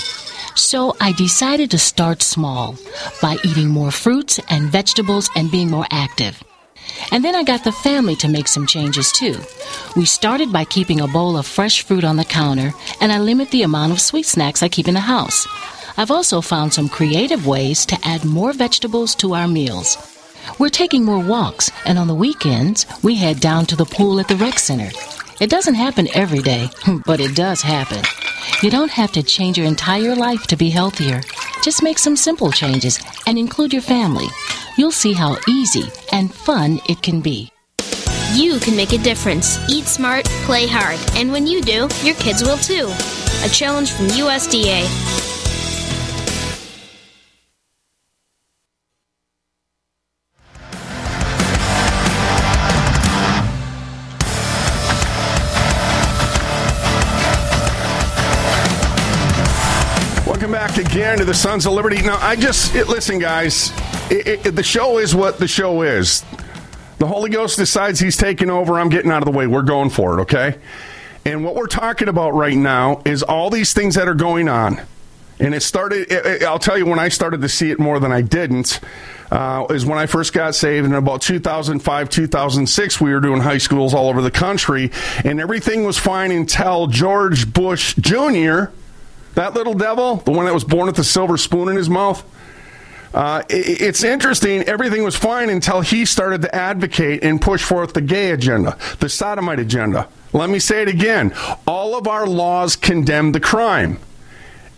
So 0.56 0.96
I 1.00 1.12
decided 1.12 1.70
to 1.72 1.78
start 1.78 2.22
small 2.22 2.76
by 3.22 3.38
eating 3.44 3.68
more 3.68 3.92
fruits 3.92 4.40
and 4.50 4.72
vegetables 4.72 5.30
and 5.36 5.52
being 5.52 5.70
more 5.70 5.86
active. 5.92 6.42
And 7.12 7.24
then 7.24 7.36
I 7.36 7.44
got 7.44 7.64
the 7.64 7.72
family 7.72 8.16
to 8.18 8.30
make 8.30 8.48
some 8.48 8.66
changes 8.66 9.12
too. 9.12 9.36
We 9.96 10.06
started 10.06 10.52
by 10.52 10.66
keeping 10.66 11.02
a 11.02 11.08
bowl 11.08 11.38
of 11.38 11.46
fresh 11.46 11.84
fruit 11.84 12.04
on 12.04 12.16
the 12.16 12.26
counter, 12.26 12.72
and 13.02 13.12
I 13.12 13.20
limit 13.20 13.52
the 13.52 13.64
amount 13.64 13.92
of 13.92 14.02
sweet 14.02 14.26
snacks 14.26 14.64
I 14.64 14.70
keep 14.70 14.88
in 14.88 14.94
the 14.94 15.02
house. 15.02 15.48
I've 15.98 16.12
also 16.12 16.42
found 16.42 16.74
some 16.74 16.90
creative 16.90 17.46
ways 17.46 17.86
to 17.88 18.00
add 18.04 18.24
more 18.24 18.54
vegetables 18.54 19.16
to 19.16 19.36
our 19.36 19.48
meals. 19.48 19.98
We're 20.60 20.70
taking 20.70 21.04
more 21.04 21.24
walks, 21.24 21.72
and 21.86 22.00
on 22.00 22.08
the 22.08 22.16
weekends, 22.16 22.86
we 23.04 23.16
head 23.16 23.42
down 23.42 23.66
to 23.68 23.76
the 23.76 23.86
pool 23.86 24.20
at 24.20 24.28
the 24.28 24.38
rec 24.38 24.60
center. 24.60 24.90
It 25.40 25.52
doesn't 25.52 25.76
happen 25.76 26.08
every 26.16 26.40
day, 26.40 26.70
but 27.06 27.20
it 27.20 27.36
does 27.36 27.62
happen. 27.62 28.04
You 28.64 28.72
don't 28.72 28.90
have 28.90 29.12
to 29.12 29.22
change 29.22 29.58
your 29.58 29.68
entire 29.68 30.16
life 30.16 30.48
to 30.48 30.56
be 30.56 30.70
healthier. 30.70 31.22
Just 31.62 31.84
make 31.84 32.00
some 32.00 32.16
simple 32.16 32.52
changes 32.52 33.00
and 33.28 33.38
include 33.38 33.72
your 33.72 33.84
family. 33.84 34.26
You'll 34.78 34.92
see 34.92 35.14
how 35.14 35.38
easy 35.48 35.92
and 36.12 36.34
fun 36.34 36.80
it 36.90 37.04
can 37.04 37.22
be. 37.22 37.52
You 38.34 38.60
can 38.60 38.76
make 38.76 38.94
a 38.94 38.98
difference. 38.98 39.60
Eat 39.70 39.86
smart, 39.86 40.26
play 40.46 40.66
hard, 40.68 41.00
and 41.16 41.32
when 41.32 41.46
you 41.46 41.62
do, 41.62 41.88
your 42.04 42.16
kids 42.16 42.42
will 42.42 42.58
too. 42.58 42.88
A 43.44 43.50
challenge 43.50 43.92
from 43.92 44.08
USDA. 44.08 45.37
To 61.16 61.24
the 61.24 61.34
Sons 61.34 61.66
of 61.66 61.72
Liberty. 61.72 62.02
Now, 62.02 62.18
I 62.20 62.36
just 62.36 62.76
it, 62.76 62.90
listen, 62.90 63.18
guys. 63.18 63.72
It, 64.12 64.46
it, 64.46 64.56
the 64.56 64.64
show 64.64 64.98
is 64.98 65.16
what 65.16 65.38
the 65.40 65.48
show 65.48 65.82
is. 65.82 66.26
The 67.00 67.08
Holy 67.08 67.30
Ghost 67.30 67.56
decides 67.56 68.00
He's 68.00 68.18
taking 68.18 68.50
over. 68.50 68.78
I'm 68.78 68.90
getting 68.90 69.10
out 69.10 69.22
of 69.22 69.26
the 69.26 69.32
way. 69.32 69.48
We're 69.48 69.62
going 69.62 69.90
for 69.90 70.20
it, 70.20 70.22
okay? 70.24 70.60
And 71.24 71.46
what 71.46 71.56
we're 71.56 71.68
talking 71.68 72.10
about 72.10 72.34
right 72.34 72.58
now 72.58 73.02
is 73.06 73.24
all 73.24 73.50
these 73.50 73.72
things 73.72 73.96
that 73.96 74.10
are 74.10 74.16
going 74.16 74.50
on. 74.50 74.82
And 75.40 75.56
it 75.56 75.62
started. 75.62 76.12
It, 76.12 76.44
I'll 76.44 76.60
tell 76.60 76.78
you 76.78 76.86
when 76.86 77.00
I 77.00 77.08
started 77.08 77.40
to 77.42 77.50
see 77.50 77.72
it 77.72 77.80
more 77.80 78.02
than 78.02 78.12
I 78.12 78.22
didn't. 78.22 78.82
Uh, 79.32 79.66
is 79.70 79.86
when 79.86 79.98
I 79.98 80.08
first 80.08 80.34
got 80.34 80.56
saved 80.56 80.86
in 80.86 80.94
about 80.94 81.22
2005, 81.22 82.10
2006. 82.10 83.02
We 83.02 83.14
were 83.14 83.22
doing 83.22 83.42
high 83.42 83.60
schools 83.60 83.94
all 83.94 84.10
over 84.10 84.22
the 84.22 84.32
country, 84.32 84.92
and 85.24 85.40
everything 85.40 85.86
was 85.86 85.98
fine 85.98 86.32
until 86.32 86.88
George 86.88 87.54
Bush 87.54 87.96
Jr. 87.96 88.72
That 89.38 89.54
little 89.54 89.76
devil, 89.76 90.16
the 90.16 90.32
one 90.32 90.46
that 90.46 90.54
was 90.56 90.64
born 90.64 90.88
with 90.88 90.96
the 90.96 91.04
silver 91.04 91.38
spoon 91.38 91.70
in 91.70 91.76
his 91.76 91.92
mouth. 91.92 92.26
Uh, 93.14 93.44
it, 93.48 93.82
it's 93.82 94.04
interesting. 94.04 94.64
Everything 94.64 95.04
was 95.04 95.16
fine 95.16 95.52
until 95.52 95.82
he 95.82 96.06
started 96.06 96.42
to 96.42 96.56
advocate 96.56 97.24
and 97.24 97.40
push 97.40 97.64
forth 97.64 97.94
the 97.94 98.02
gay 98.02 98.32
agenda, 98.32 98.76
the 99.00 99.08
sodomite 99.08 99.60
agenda. 99.60 100.08
Let 100.34 100.50
me 100.50 100.58
say 100.58 100.82
it 100.82 100.88
again. 100.88 101.36
All 101.68 101.96
of 101.96 102.08
our 102.08 102.26
laws 102.26 102.76
condemn 102.76 103.32
the 103.32 103.40
crime. 103.40 104.00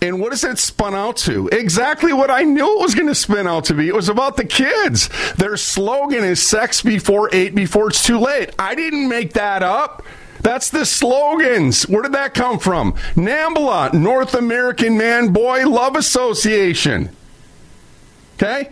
And 0.02 0.20
what 0.20 0.34
has 0.34 0.44
it 0.44 0.60
spun 0.60 0.94
out 0.94 1.16
to? 1.20 1.48
Exactly 1.54 2.12
what 2.12 2.30
I 2.30 2.44
knew 2.44 2.80
it 2.80 2.82
was 2.82 2.96
going 2.96 3.08
to 3.08 3.16
spin 3.16 3.48
out 3.48 3.64
to 3.66 3.74
be. 3.74 3.88
It 3.88 3.96
was 3.96 4.10
about 4.10 4.36
the 4.36 4.44
kids. 4.44 5.10
Their 5.36 5.56
slogan 5.56 6.26
is 6.26 6.46
sex 6.46 6.82
before 6.82 7.30
eight, 7.32 7.56
before 7.56 7.88
it's 7.88 8.06
too 8.06 8.20
late. 8.20 8.50
I 8.60 8.76
didn't 8.76 9.08
make 9.08 9.34
that 9.34 9.64
up. 9.64 10.04
That's 10.42 10.70
the 10.70 10.86
slogans. 10.86 11.84
Where 11.88 12.02
did 12.02 12.14
that 12.14 12.34
come 12.34 12.60
from? 12.60 12.94
NAMBLA, 13.16 13.94
North 13.94 14.34
American 14.34 14.98
Man 14.98 15.34
Boy 15.34 15.68
Love 15.68 15.96
Association. 15.96 17.10
Okay? 18.36 18.70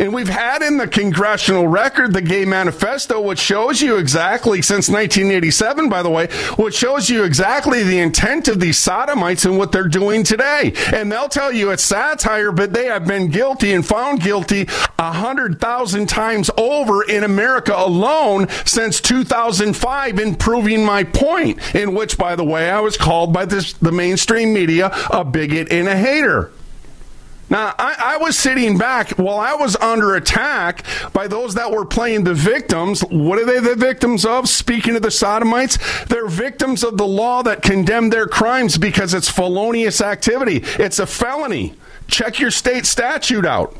And 0.00 0.14
we've 0.14 0.30
had 0.30 0.62
in 0.62 0.78
the 0.78 0.88
congressional 0.88 1.68
record 1.68 2.14
the 2.14 2.22
gay 2.22 2.46
manifesto, 2.46 3.20
which 3.20 3.38
shows 3.38 3.82
you 3.82 3.98
exactly, 3.98 4.62
since 4.62 4.88
1987, 4.88 5.90
by 5.90 6.02
the 6.02 6.08
way, 6.08 6.28
which 6.56 6.74
shows 6.74 7.10
you 7.10 7.22
exactly 7.22 7.82
the 7.82 7.98
intent 7.98 8.48
of 8.48 8.60
these 8.60 8.78
sodomites 8.78 9.44
and 9.44 9.58
what 9.58 9.72
they're 9.72 9.88
doing 9.88 10.22
today. 10.22 10.72
And 10.94 11.12
they'll 11.12 11.28
tell 11.28 11.52
you 11.52 11.70
it's 11.70 11.84
satire, 11.84 12.50
but 12.50 12.72
they 12.72 12.86
have 12.86 13.06
been 13.06 13.28
guilty 13.28 13.74
and 13.74 13.86
found 13.86 14.22
guilty 14.22 14.66
a 14.98 15.12
hundred 15.12 15.60
thousand 15.60 16.08
times 16.08 16.50
over 16.56 17.02
in 17.02 17.22
America 17.22 17.74
alone 17.76 18.48
since 18.64 19.02
2005 19.02 20.18
in 20.18 20.34
proving 20.34 20.82
my 20.82 21.04
point, 21.04 21.74
in 21.74 21.94
which, 21.94 22.16
by 22.16 22.36
the 22.36 22.44
way, 22.44 22.70
I 22.70 22.80
was 22.80 22.96
called 22.96 23.34
by 23.34 23.44
this, 23.44 23.74
the 23.74 23.92
mainstream 23.92 24.54
media 24.54 24.90
a 25.10 25.24
bigot 25.24 25.70
and 25.70 25.88
a 25.88 25.96
hater. 25.96 26.50
Now, 27.50 27.74
I, 27.78 27.96
I, 27.98 28.16
was 28.18 28.38
sitting 28.38 28.78
back 28.78 29.10
while 29.18 29.40
I 29.40 29.54
was 29.54 29.74
under 29.76 30.14
attack 30.14 30.84
by 31.12 31.26
those 31.26 31.54
that 31.54 31.72
were 31.72 31.84
playing 31.84 32.22
the 32.22 32.32
victims. 32.32 33.00
What 33.00 33.40
are 33.40 33.44
they 33.44 33.58
the 33.58 33.74
victims 33.74 34.24
of? 34.24 34.48
Speaking 34.48 34.94
of 34.94 35.02
the 35.02 35.10
sodomites, 35.10 35.76
they're 36.04 36.28
victims 36.28 36.84
of 36.84 36.96
the 36.96 37.06
law 37.06 37.42
that 37.42 37.62
condemned 37.62 38.12
their 38.12 38.28
crimes 38.28 38.78
because 38.78 39.14
it's 39.14 39.28
felonious 39.28 40.00
activity. 40.00 40.62
It's 40.78 41.00
a 41.00 41.06
felony. 41.06 41.74
Check 42.06 42.38
your 42.38 42.52
state 42.52 42.86
statute 42.86 43.44
out. 43.44 43.76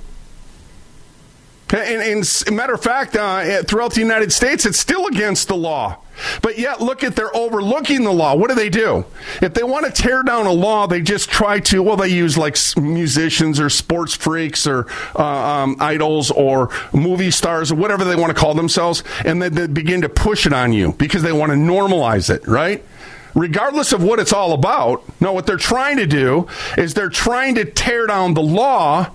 And, 1.73 2.03
and 2.03 2.57
matter 2.57 2.75
of 2.75 2.83
fact, 2.83 3.17
uh, 3.17 3.63
throughout 3.63 3.95
the 3.95 4.01
United 4.01 4.33
States, 4.33 4.67
it's 4.67 4.79
still 4.79 5.07
against 5.07 5.49
the 5.49 5.57
law. 5.57 5.99
But 6.43 6.59
yet, 6.59 6.81
look 6.81 7.03
at 7.03 7.17
they're 7.17 7.35
overlooking 7.35 8.05
the 8.05 8.13
law. 8.13 8.35
What 8.35 8.51
do 8.51 8.55
they 8.55 8.69
do? 8.69 9.05
If 9.41 9.55
they 9.55 9.63
want 9.63 9.87
to 9.87 9.93
tear 9.93 10.23
down 10.23 10.47
a 10.47 10.53
law, 10.53 10.87
they 10.87 11.01
just 11.01 11.31
try 11.31 11.61
to. 11.61 11.83
Well, 11.83 11.97
they 11.97 12.09
use 12.09 12.37
like 12.37 12.57
musicians 12.77 13.59
or 13.59 13.71
sports 13.71 14.15
freaks 14.15 14.67
or 14.67 14.87
uh, 15.17 15.25
um, 15.25 15.77
idols 15.81 16.31
or 16.31 16.71
movie 16.93 17.31
stars 17.31 17.73
or 17.73 17.77
whatever 17.77 18.05
they 18.05 18.17
want 18.17 18.35
to 18.35 18.39
call 18.39 18.55
themselves, 18.55 19.03
and 19.25 19.41
then 19.41 19.55
they 19.55 19.67
begin 19.67 20.03
to 20.03 20.09
push 20.09 20.47
it 20.47 20.53
on 20.53 20.73
you 20.73 20.93
because 20.93 21.23
they 21.23 21.33
want 21.33 21.51
to 21.53 21.57
normalize 21.57 22.29
it, 22.35 22.47
right? 22.47 22.85
regardless 23.33 23.93
of 23.93 24.03
what 24.03 24.19
it's 24.19 24.33
all 24.33 24.53
about. 24.53 25.05
No, 25.21 25.33
what 25.33 25.47
they're 25.47 25.57
trying 25.57 25.99
to 25.99 26.07
do 26.07 26.49
is 26.77 26.95
they're 26.95 27.09
trying 27.09 27.55
to 27.55 27.65
tear 27.65 28.09
down 28.09 28.35
the 28.35 28.43
law 28.43 29.13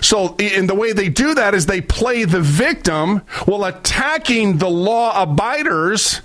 so, 0.00 0.36
in 0.36 0.66
the 0.66 0.74
way 0.74 0.92
they 0.92 1.08
do 1.08 1.34
that 1.34 1.54
is 1.54 1.66
they 1.66 1.80
play 1.80 2.24
the 2.24 2.40
victim 2.40 3.18
while 3.44 3.64
attacking 3.64 4.58
the 4.58 4.70
law 4.70 5.20
abiders. 5.20 6.20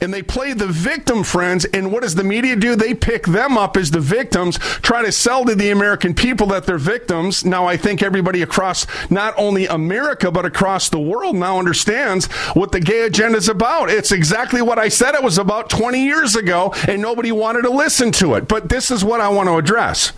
And 0.00 0.12
they 0.12 0.22
play 0.22 0.52
the 0.52 0.66
victim, 0.66 1.24
friends. 1.24 1.64
And 1.64 1.90
what 1.92 2.02
does 2.02 2.14
the 2.14 2.24
media 2.24 2.56
do? 2.56 2.76
They 2.76 2.94
pick 2.94 3.24
them 3.24 3.56
up 3.56 3.76
as 3.76 3.90
the 3.90 4.00
victims, 4.00 4.58
try 4.58 5.02
to 5.02 5.10
sell 5.10 5.44
to 5.44 5.54
the 5.54 5.70
American 5.70 6.14
people 6.14 6.46
that 6.48 6.66
they're 6.66 6.78
victims. 6.78 7.44
Now, 7.44 7.66
I 7.66 7.76
think 7.76 8.02
everybody 8.02 8.42
across 8.42 8.86
not 9.10 9.34
only 9.38 9.66
America, 9.66 10.30
but 10.30 10.44
across 10.44 10.88
the 10.88 11.00
world 11.00 11.36
now 11.36 11.58
understands 11.58 12.26
what 12.54 12.72
the 12.72 12.80
gay 12.80 13.06
agenda 13.06 13.38
is 13.38 13.48
about. 13.48 13.90
It's 13.90 14.12
exactly 14.12 14.62
what 14.62 14.78
I 14.78 14.88
said 14.88 15.14
it 15.14 15.22
was 15.22 15.38
about 15.38 15.70
20 15.70 16.04
years 16.04 16.36
ago, 16.36 16.74
and 16.86 17.00
nobody 17.00 17.32
wanted 17.32 17.62
to 17.62 17.70
listen 17.70 18.12
to 18.12 18.34
it. 18.34 18.48
But 18.48 18.68
this 18.68 18.90
is 18.90 19.02
what 19.02 19.20
I 19.20 19.28
want 19.28 19.48
to 19.48 19.56
address. 19.56 20.12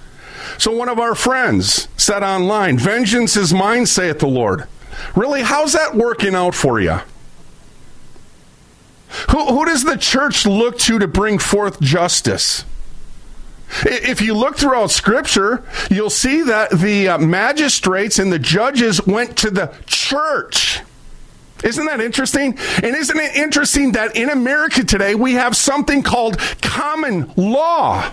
So 0.59 0.73
one 0.73 0.89
of 0.89 0.99
our 0.99 1.15
friends 1.15 1.89
said 1.97 2.23
online, 2.23 2.79
Vengeance 2.79 3.37
is 3.37 3.53
mine, 3.53 3.87
saith 3.87 4.19
the 4.19 4.27
Lord. 4.27 4.67
Really, 5.15 5.43
how's 5.43 5.73
that 5.73 5.95
working 5.95 6.35
out 6.35 6.55
for 6.55 6.81
you? 6.81 7.01
Who, 9.31 9.47
who 9.47 9.65
does 9.65 9.85
the 9.85 9.97
church 9.97 10.45
look 10.47 10.79
to 10.81 10.99
to 10.99 11.07
bring 11.07 11.39
forth 11.39 11.81
justice? 11.81 12.65
If 13.83 14.21
you 14.21 14.35
look 14.35 14.57
throughout 14.57 14.91
Scripture, 14.91 15.65
you'll 15.91 16.11
see 16.11 16.43
that 16.43 16.71
the 16.71 17.09
uh, 17.09 17.19
magistrates 17.19 18.19
and 18.19 18.33
the 18.33 18.39
judges 18.39 19.05
went 19.07 19.37
to 19.39 19.51
the 19.51 19.75
church. 19.87 20.81
Isn't 21.63 21.87
that 21.87 22.01
interesting? 22.01 22.59
And 22.83 22.95
isn't 22.95 23.19
it 23.19 23.37
interesting 23.37 23.93
that 23.93 24.17
in 24.17 24.29
America 24.29 24.85
today 24.85 25.15
we 25.15 25.33
have 25.33 25.57
something 25.57 26.03
called 26.03 26.39
common 26.61 27.33
law? 27.37 28.11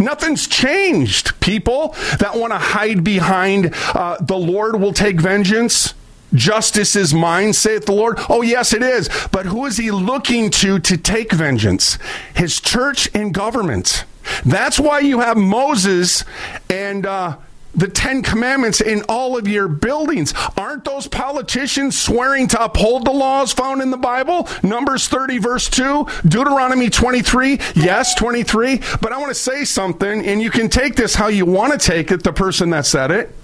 Nothing's 0.00 0.46
changed. 0.48 1.38
People 1.40 1.94
that 2.18 2.36
want 2.36 2.52
to 2.52 2.58
hide 2.58 3.04
behind 3.04 3.74
uh, 3.94 4.16
the 4.20 4.36
Lord 4.36 4.80
will 4.80 4.92
take 4.92 5.20
vengeance. 5.20 5.94
Justice 6.32 6.94
is 6.94 7.12
mine, 7.12 7.52
saith 7.52 7.86
the 7.86 7.92
Lord. 7.92 8.18
Oh, 8.28 8.42
yes, 8.42 8.72
it 8.72 8.82
is. 8.82 9.08
But 9.32 9.46
who 9.46 9.66
is 9.66 9.76
he 9.76 9.90
looking 9.90 10.50
to 10.50 10.78
to 10.78 10.96
take 10.96 11.32
vengeance? 11.32 11.98
His 12.34 12.60
church 12.60 13.10
and 13.14 13.34
government. 13.34 14.04
That's 14.44 14.78
why 14.78 15.00
you 15.00 15.20
have 15.20 15.36
Moses 15.36 16.24
and 16.68 17.04
uh, 17.04 17.36
the 17.74 17.88
Ten 17.88 18.22
Commandments 18.22 18.80
in 18.80 19.02
all 19.08 19.36
of 19.36 19.46
your 19.46 19.68
buildings. 19.68 20.34
Aren't 20.56 20.84
those 20.84 21.06
politicians 21.06 21.98
swearing 21.98 22.48
to 22.48 22.62
uphold 22.62 23.04
the 23.04 23.12
laws 23.12 23.52
found 23.52 23.80
in 23.82 23.90
the 23.90 23.96
Bible? 23.96 24.48
Numbers 24.62 25.08
30, 25.08 25.38
verse 25.38 25.68
2, 25.70 26.06
Deuteronomy 26.26 26.90
23, 26.90 27.60
yes, 27.74 28.14
23. 28.14 28.80
But 29.00 29.12
I 29.12 29.18
want 29.18 29.30
to 29.30 29.34
say 29.34 29.64
something, 29.64 30.26
and 30.26 30.42
you 30.42 30.50
can 30.50 30.68
take 30.68 30.96
this 30.96 31.14
how 31.14 31.28
you 31.28 31.46
want 31.46 31.72
to 31.72 31.78
take 31.78 32.10
it, 32.10 32.22
the 32.22 32.32
person 32.32 32.70
that 32.70 32.86
said 32.86 33.10
it. 33.10 33.34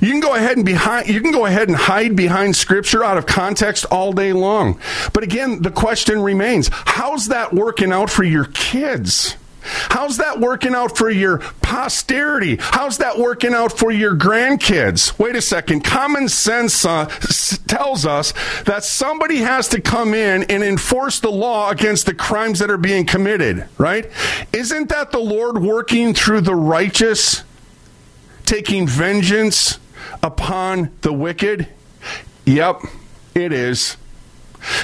You 0.00 0.10
can 0.10 0.20
go 0.20 0.34
ahead 0.34 0.56
and 0.56 0.66
behind, 0.66 1.08
you 1.08 1.20
can 1.20 1.30
go 1.30 1.46
ahead 1.46 1.68
and 1.68 1.76
hide 1.76 2.16
behind 2.16 2.56
scripture 2.56 3.04
out 3.04 3.16
of 3.16 3.26
context 3.26 3.84
all 3.90 4.12
day 4.12 4.32
long. 4.32 4.80
But 5.12 5.22
again, 5.22 5.62
the 5.62 5.70
question 5.70 6.20
remains, 6.20 6.70
how's 6.72 7.28
that 7.28 7.52
working 7.52 7.92
out 7.92 8.10
for 8.10 8.24
your 8.24 8.46
kids? 8.46 9.36
How's 9.64 10.18
that 10.18 10.40
working 10.40 10.74
out 10.74 10.96
for 10.96 11.10
your 11.10 11.38
posterity? 11.62 12.58
How's 12.60 12.98
that 12.98 13.18
working 13.18 13.54
out 13.54 13.76
for 13.76 13.90
your 13.90 14.16
grandkids? 14.16 15.18
Wait 15.18 15.36
a 15.36 15.42
second. 15.42 15.84
Common 15.84 16.28
sense 16.28 16.84
uh, 16.84 17.06
tells 17.66 18.06
us 18.06 18.32
that 18.64 18.84
somebody 18.84 19.38
has 19.38 19.68
to 19.68 19.80
come 19.80 20.14
in 20.14 20.44
and 20.44 20.62
enforce 20.62 21.20
the 21.20 21.30
law 21.30 21.70
against 21.70 22.06
the 22.06 22.14
crimes 22.14 22.58
that 22.58 22.70
are 22.70 22.76
being 22.76 23.06
committed, 23.06 23.66
right? 23.78 24.10
Isn't 24.52 24.88
that 24.90 25.10
the 25.10 25.18
Lord 25.18 25.62
working 25.62 26.14
through 26.14 26.42
the 26.42 26.54
righteous, 26.54 27.42
taking 28.44 28.86
vengeance 28.86 29.78
upon 30.22 30.90
the 31.00 31.12
wicked? 31.12 31.68
Yep, 32.44 32.82
it 33.34 33.52
is. 33.52 33.96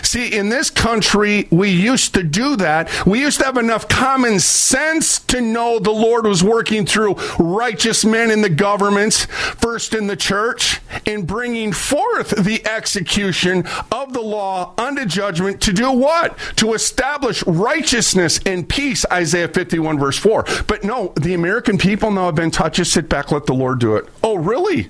See, 0.02 0.36
in 0.36 0.48
this 0.48 0.70
country, 0.70 1.48
we 1.50 1.70
used 1.70 2.14
to 2.14 2.22
do 2.22 2.56
that. 2.56 2.90
We 3.06 3.20
used 3.20 3.38
to 3.40 3.44
have 3.44 3.56
enough 3.56 3.88
common 3.88 4.40
sense 4.40 5.18
to 5.20 5.40
know 5.40 5.78
the 5.78 5.90
Lord 5.90 6.26
was 6.26 6.42
working 6.42 6.86
through 6.86 7.14
righteous 7.38 8.04
men 8.04 8.30
in 8.30 8.42
the 8.42 8.50
governments, 8.50 9.24
first 9.24 9.94
in 9.94 10.06
the 10.06 10.16
church, 10.16 10.80
in 11.06 11.24
bringing 11.24 11.72
forth 11.72 12.30
the 12.30 12.66
execution 12.66 13.64
of 13.92 14.12
the 14.12 14.20
law 14.20 14.74
unto 14.78 15.04
judgment 15.04 15.60
to 15.62 15.72
do 15.72 15.90
what? 15.90 16.36
To 16.56 16.74
establish 16.74 17.44
righteousness 17.46 18.40
and 18.46 18.68
peace, 18.68 19.04
Isaiah 19.10 19.48
51, 19.48 19.98
verse 19.98 20.18
4. 20.18 20.44
But 20.66 20.84
no, 20.84 21.12
the 21.20 21.34
American 21.34 21.78
people 21.78 22.10
now 22.10 22.26
have 22.26 22.34
been 22.34 22.50
taught 22.50 22.74
just 22.74 22.92
sit 22.92 23.08
back, 23.08 23.30
let 23.32 23.46
the 23.46 23.54
Lord 23.54 23.78
do 23.78 23.96
it. 23.96 24.08
Oh, 24.22 24.36
really? 24.36 24.88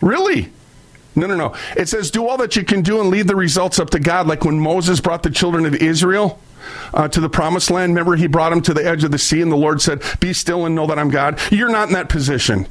Really? 0.00 0.52
No, 1.16 1.26
no, 1.26 1.34
no. 1.34 1.54
It 1.76 1.88
says, 1.88 2.10
do 2.10 2.28
all 2.28 2.36
that 2.36 2.56
you 2.56 2.64
can 2.64 2.82
do 2.82 3.00
and 3.00 3.08
leave 3.08 3.26
the 3.26 3.36
results 3.36 3.78
up 3.78 3.90
to 3.90 3.98
God. 3.98 4.26
Like 4.26 4.44
when 4.44 4.60
Moses 4.60 5.00
brought 5.00 5.22
the 5.22 5.30
children 5.30 5.64
of 5.64 5.74
Israel 5.74 6.38
uh, 6.94 7.08
to 7.08 7.20
the 7.20 7.28
promised 7.28 7.70
land. 7.70 7.92
Remember, 7.92 8.16
he 8.16 8.26
brought 8.26 8.50
them 8.50 8.62
to 8.62 8.74
the 8.74 8.86
edge 8.86 9.04
of 9.04 9.10
the 9.10 9.18
sea, 9.18 9.40
and 9.40 9.50
the 9.50 9.56
Lord 9.56 9.80
said, 9.80 10.02
Be 10.20 10.32
still 10.32 10.66
and 10.66 10.74
know 10.74 10.86
that 10.86 10.98
I'm 10.98 11.10
God. 11.10 11.40
You're 11.50 11.70
not 11.70 11.88
in 11.88 11.94
that 11.94 12.08
position. 12.08 12.66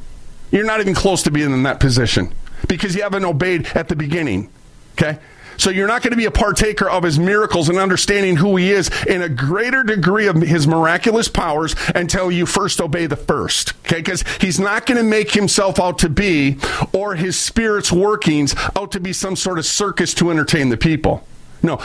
You're 0.52 0.66
not 0.66 0.80
even 0.80 0.94
close 0.94 1.24
to 1.24 1.32
being 1.32 1.52
in 1.52 1.64
that 1.64 1.80
position 1.80 2.34
because 2.68 2.96
you 2.96 3.04
haven't 3.04 3.26
obeyed 3.26 3.68
at 3.76 3.90
the 3.90 3.96
beginning. 3.96 4.50
Okay? 4.94 5.20
So 5.58 5.70
you're 5.70 5.88
not 5.88 6.02
going 6.02 6.12
to 6.12 6.18
be 6.18 6.26
a 6.26 6.32
partaker 6.32 6.90
of 6.90 7.04
his 7.04 7.20
miracles 7.20 7.70
and 7.70 7.78
understanding 7.78 8.36
who 8.38 8.56
he 8.56 8.72
is 8.72 8.90
in 9.06 9.22
a 9.22 9.30
greater 9.30 9.84
degree 9.84 10.28
of 10.28 10.38
his 10.42 10.68
miraculous 10.68 11.28
powers 11.28 11.76
until 11.94 12.32
you 12.32 12.46
first 12.46 12.82
obey 12.82 13.06
the 13.06 13.16
first. 13.16 13.74
Okay? 13.86 13.98
Because 13.98 14.24
he's 14.42 14.60
not 14.60 14.86
going 14.86 14.98
to 14.98 15.04
make 15.04 15.32
himself 15.32 15.80
out 15.80 16.00
to 16.00 16.10
be 16.10 16.58
or 16.94 17.16
his 17.16 17.38
spirit's 17.38 17.92
workings 17.92 18.56
out 18.76 18.92
to 18.92 19.00
be 19.00 19.14
some 19.14 19.36
sort 19.36 19.60
of 19.60 19.66
circus 19.66 20.14
to 20.16 20.32
entertain 20.32 20.70
the 20.70 20.78
people. 20.78 21.26
No. 21.62 21.82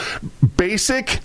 Basic 0.57 1.19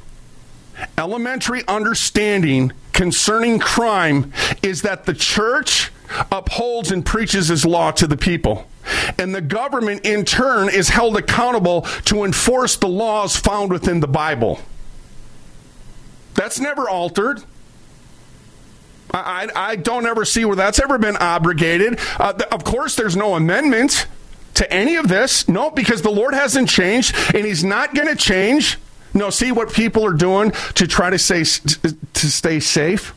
elementary 0.99 1.63
understanding 1.69 2.73
concerning 2.93 3.59
crime 3.59 4.33
is 4.63 4.83
that 4.83 5.05
the 5.05 5.15
church 5.15 5.91
upholds 6.31 6.91
and 6.91 7.05
preaches 7.05 7.49
his 7.49 7.65
law 7.65 7.91
to 7.93 8.07
the 8.07 8.17
people. 8.17 8.67
And 9.19 9.35
the 9.35 9.41
government, 9.41 10.05
in 10.05 10.25
turn, 10.25 10.69
is 10.69 10.91
held 10.91 11.17
accountable 11.17 11.83
to 12.07 12.25
enforce 12.25 12.77
the 12.77 12.89
laws 12.89 13.37
found 13.37 13.71
within 13.71 14.01
the 14.01 14.07
Bible. 14.07 14.61
That's 16.35 16.61
never 16.61 16.89
altered. 16.89 17.43
I, 19.13 19.49
I, 19.55 19.77
don't 19.77 20.05
ever 20.05 20.25
see 20.25 20.45
where 20.45 20.57
that's 20.57 20.79
ever 20.79 20.99
been 20.99 21.17
abrogated. 21.17 21.99
Uh, 22.19 22.35
of 22.51 22.65
course, 22.65 22.97
there's 22.97 23.17
no 23.17 23.35
amendment 23.35 24.07
to 24.55 24.71
any 24.71 24.97
of 24.97 25.09
this. 25.09 25.49
No, 25.49 25.71
because 25.71 26.03
the 26.03 26.11
Lord 26.11 26.35
hasn't 26.35 26.69
changed, 26.69 27.15
and 27.35 27.47
He's 27.47 27.65
not 27.65 27.95
going 27.95 28.09
to 28.09 28.17
change. 28.17 28.79
No, 29.15 29.31
see 29.31 29.53
what 29.53 29.73
people 29.73 30.05
are 30.05 30.13
doing 30.13 30.53
to 30.75 30.87
try 30.87 31.09
to 31.09 31.19
say 31.19 31.45
to 31.45 32.31
stay 32.31 32.61
safe, 32.61 33.15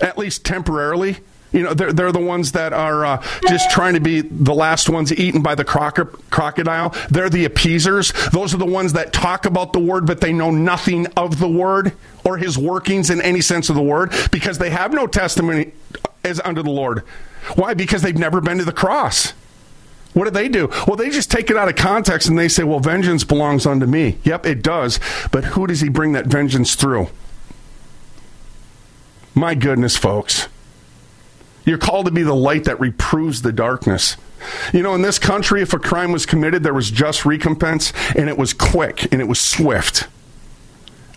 at 0.00 0.18
least 0.18 0.44
temporarily. 0.44 1.18
You 1.52 1.62
know, 1.64 1.74
they're, 1.74 1.92
they're 1.92 2.12
the 2.12 2.18
ones 2.18 2.52
that 2.52 2.72
are 2.72 3.04
uh, 3.04 3.22
just 3.48 3.70
trying 3.70 3.94
to 3.94 4.00
be 4.00 4.22
the 4.22 4.54
last 4.54 4.88
ones 4.88 5.12
eaten 5.12 5.42
by 5.42 5.54
the 5.54 5.64
crocodile. 5.64 6.94
They're 7.10 7.30
the 7.30 7.44
appeasers. 7.44 8.12
Those 8.32 8.54
are 8.54 8.58
the 8.58 8.66
ones 8.66 8.94
that 8.94 9.12
talk 9.12 9.44
about 9.44 9.72
the 9.72 9.80
word, 9.80 10.06
but 10.06 10.20
they 10.20 10.32
know 10.32 10.50
nothing 10.50 11.06
of 11.16 11.38
the 11.38 11.48
word 11.48 11.92
or 12.24 12.38
his 12.38 12.56
workings 12.56 13.10
in 13.10 13.20
any 13.20 13.40
sense 13.40 13.68
of 13.68 13.76
the 13.76 13.82
word 13.82 14.12
because 14.30 14.58
they 14.58 14.70
have 14.70 14.92
no 14.92 15.06
testimony 15.06 15.72
as 16.24 16.40
under 16.44 16.62
the 16.62 16.70
Lord. 16.70 17.00
Why? 17.56 17.74
Because 17.74 18.02
they've 18.02 18.16
never 18.16 18.40
been 18.40 18.58
to 18.58 18.64
the 18.64 18.72
cross. 18.72 19.34
What 20.14 20.24
do 20.24 20.30
they 20.30 20.48
do? 20.48 20.68
Well, 20.86 20.96
they 20.96 21.10
just 21.10 21.30
take 21.30 21.50
it 21.50 21.56
out 21.56 21.68
of 21.68 21.76
context 21.76 22.28
and 22.28 22.38
they 22.38 22.48
say, 22.48 22.64
well, 22.64 22.80
vengeance 22.80 23.24
belongs 23.24 23.66
unto 23.66 23.86
me. 23.86 24.18
Yep, 24.24 24.46
it 24.46 24.62
does. 24.62 25.00
But 25.30 25.44
who 25.44 25.66
does 25.66 25.80
he 25.80 25.88
bring 25.88 26.12
that 26.12 26.26
vengeance 26.26 26.74
through? 26.74 27.08
My 29.34 29.54
goodness, 29.54 29.96
folks. 29.96 30.48
You're 31.64 31.78
called 31.78 32.06
to 32.06 32.12
be 32.12 32.22
the 32.22 32.34
light 32.34 32.64
that 32.64 32.80
reproves 32.80 33.42
the 33.42 33.52
darkness. 33.52 34.16
You 34.72 34.82
know, 34.82 34.94
in 34.94 35.02
this 35.02 35.18
country, 35.18 35.62
if 35.62 35.72
a 35.72 35.78
crime 35.78 36.10
was 36.12 36.26
committed, 36.26 36.62
there 36.62 36.74
was 36.74 36.90
just 36.90 37.24
recompense, 37.24 37.92
and 38.16 38.28
it 38.28 38.36
was 38.36 38.52
quick 38.52 39.12
and 39.12 39.20
it 39.20 39.28
was 39.28 39.40
swift. 39.40 40.08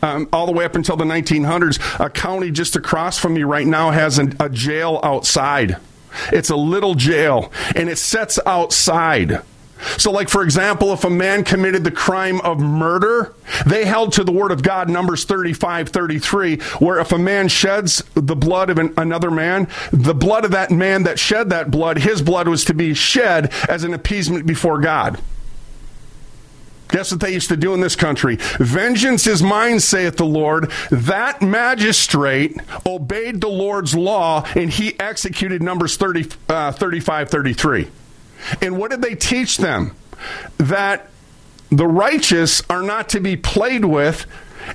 Um, 0.02 0.30
all 0.32 0.46
the 0.46 0.52
way 0.52 0.66
up 0.66 0.76
until 0.76 0.96
the 0.98 1.06
1900s, 1.06 1.80
a 2.00 2.10
county 2.10 2.52
just 2.52 2.76
across 2.76 3.18
from 3.18 3.34
me 3.34 3.44
right 3.44 3.66
now 3.66 3.90
has 3.90 4.20
an, 4.20 4.36
a 4.40 4.50
jail 4.50 5.00
outside 5.02 5.78
It's 6.32 6.50
a 6.50 6.56
little 6.56 6.94
jail, 6.94 7.52
and 7.76 7.90
it 7.90 7.98
sets 7.98 8.40
outside. 8.46 9.42
So, 9.98 10.12
like, 10.12 10.30
for 10.30 10.44
example, 10.44 10.94
if 10.94 11.04
a 11.04 11.10
man 11.10 11.44
committed 11.44 11.84
the 11.84 11.92
crime 11.92 12.40
of 12.42 12.60
murder, 12.60 13.34
they 13.66 13.86
held 13.86 14.14
to 14.14 14.24
the 14.24 14.32
word 14.32 14.52
of 14.52 14.64
God, 14.64 14.90
Numbers 14.90 15.26
35, 15.26 15.90
33, 15.90 16.58
where 16.80 17.00
if 17.00 17.12
a 17.12 17.18
man 17.18 17.48
sheds 17.48 18.04
the 18.14 18.36
blood 18.36 18.70
of 18.70 18.78
an, 18.78 18.94
another 18.98 19.32
man, 19.32 19.68
the 19.92 20.16
blood 20.16 20.46
of 20.46 20.52
that 20.52 20.72
man 20.72 21.04
that 21.04 21.20
shed 21.20 21.50
that 21.50 21.72
blood, 21.72 21.98
his 21.98 22.22
blood 22.22 22.48
was 22.48 22.66
to 22.66 22.74
be 22.74 22.94
shed 22.94 23.52
as 23.68 23.84
an 23.84 23.94
appeasement 23.94 24.46
before 24.46 24.80
God. 24.80 25.20
Guess 26.90 27.12
what 27.12 27.20
they 27.20 27.34
used 27.34 27.50
to 27.50 27.58
do 27.58 27.74
in 27.74 27.82
this 27.82 27.96
country? 27.96 28.38
Vengeance 28.60 29.28
is 29.28 29.42
mine, 29.42 29.80
saith 29.80 30.18
the 30.18 30.26
Lord. 30.26 30.72
That 30.92 31.42
magistrate 31.42 32.58
obeyed 32.86 33.42
the 33.42 33.50
Lord's 33.50 33.96
law 33.96 34.46
and 34.56 34.70
he 34.70 34.98
executed 35.00 35.64
Numbers 35.64 35.98
30, 35.98 36.30
uh, 36.48 36.72
35, 36.72 37.30
33. 37.30 37.88
And 38.62 38.78
what 38.78 38.92
did 38.92 39.02
they 39.02 39.16
teach 39.16 39.58
them? 39.58 39.96
That 40.58 41.10
the 41.70 41.88
righteous 41.88 42.62
are 42.70 42.82
not 42.82 43.10
to 43.10 43.20
be 43.20 43.36
played 43.36 43.86
with 43.86 44.26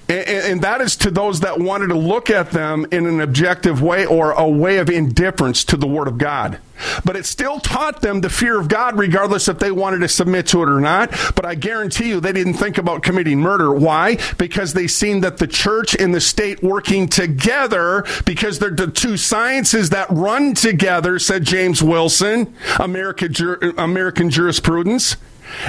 and, 0.08 0.62
that 0.62 0.80
is 0.80 0.96
to 0.96 1.10
those 1.10 1.40
that 1.40 1.58
wanted 1.58 1.88
to 1.88 1.98
look 1.98 2.30
at 2.30 2.50
them 2.50 2.86
in 2.90 3.06
an 3.06 3.20
objective 3.20 3.82
way 3.82 4.06
or 4.06 4.32
a 4.32 4.48
way 4.48 4.78
of 4.78 4.90
indifference 4.90 5.64
to 5.64 5.76
the 5.76 5.86
Word 5.86 6.08
of 6.08 6.18
God. 6.18 6.58
But 7.04 7.16
it 7.16 7.26
still 7.26 7.60
taught 7.60 8.00
them 8.00 8.20
the 8.20 8.30
fear 8.30 8.58
of 8.58 8.68
God, 8.68 8.98
regardless 8.98 9.48
if 9.48 9.58
they 9.58 9.70
wanted 9.70 9.98
to 9.98 10.08
submit 10.08 10.46
to 10.48 10.62
it 10.62 10.68
or 10.68 10.80
not. 10.80 11.10
But 11.34 11.44
I 11.44 11.54
guarantee 11.54 12.08
you, 12.08 12.20
they 12.20 12.32
didn't 12.32 12.54
think 12.54 12.78
about 12.78 13.02
committing 13.02 13.38
murder. 13.38 13.72
Why? 13.72 14.18
Because 14.38 14.72
they 14.72 14.86
seen 14.86 15.20
that 15.20 15.38
the 15.38 15.46
church 15.46 15.94
and 15.94 16.14
the 16.14 16.20
state 16.20 16.62
working 16.62 17.08
together, 17.08 18.04
because 18.24 18.58
they're 18.58 18.70
the 18.70 18.86
two 18.86 19.16
sciences 19.16 19.90
that 19.90 20.10
run 20.10 20.54
together, 20.54 21.18
said 21.18 21.44
James 21.44 21.82
Wilson, 21.82 22.54
America, 22.78 23.28
American 23.76 24.30
jurisprudence. 24.30 25.16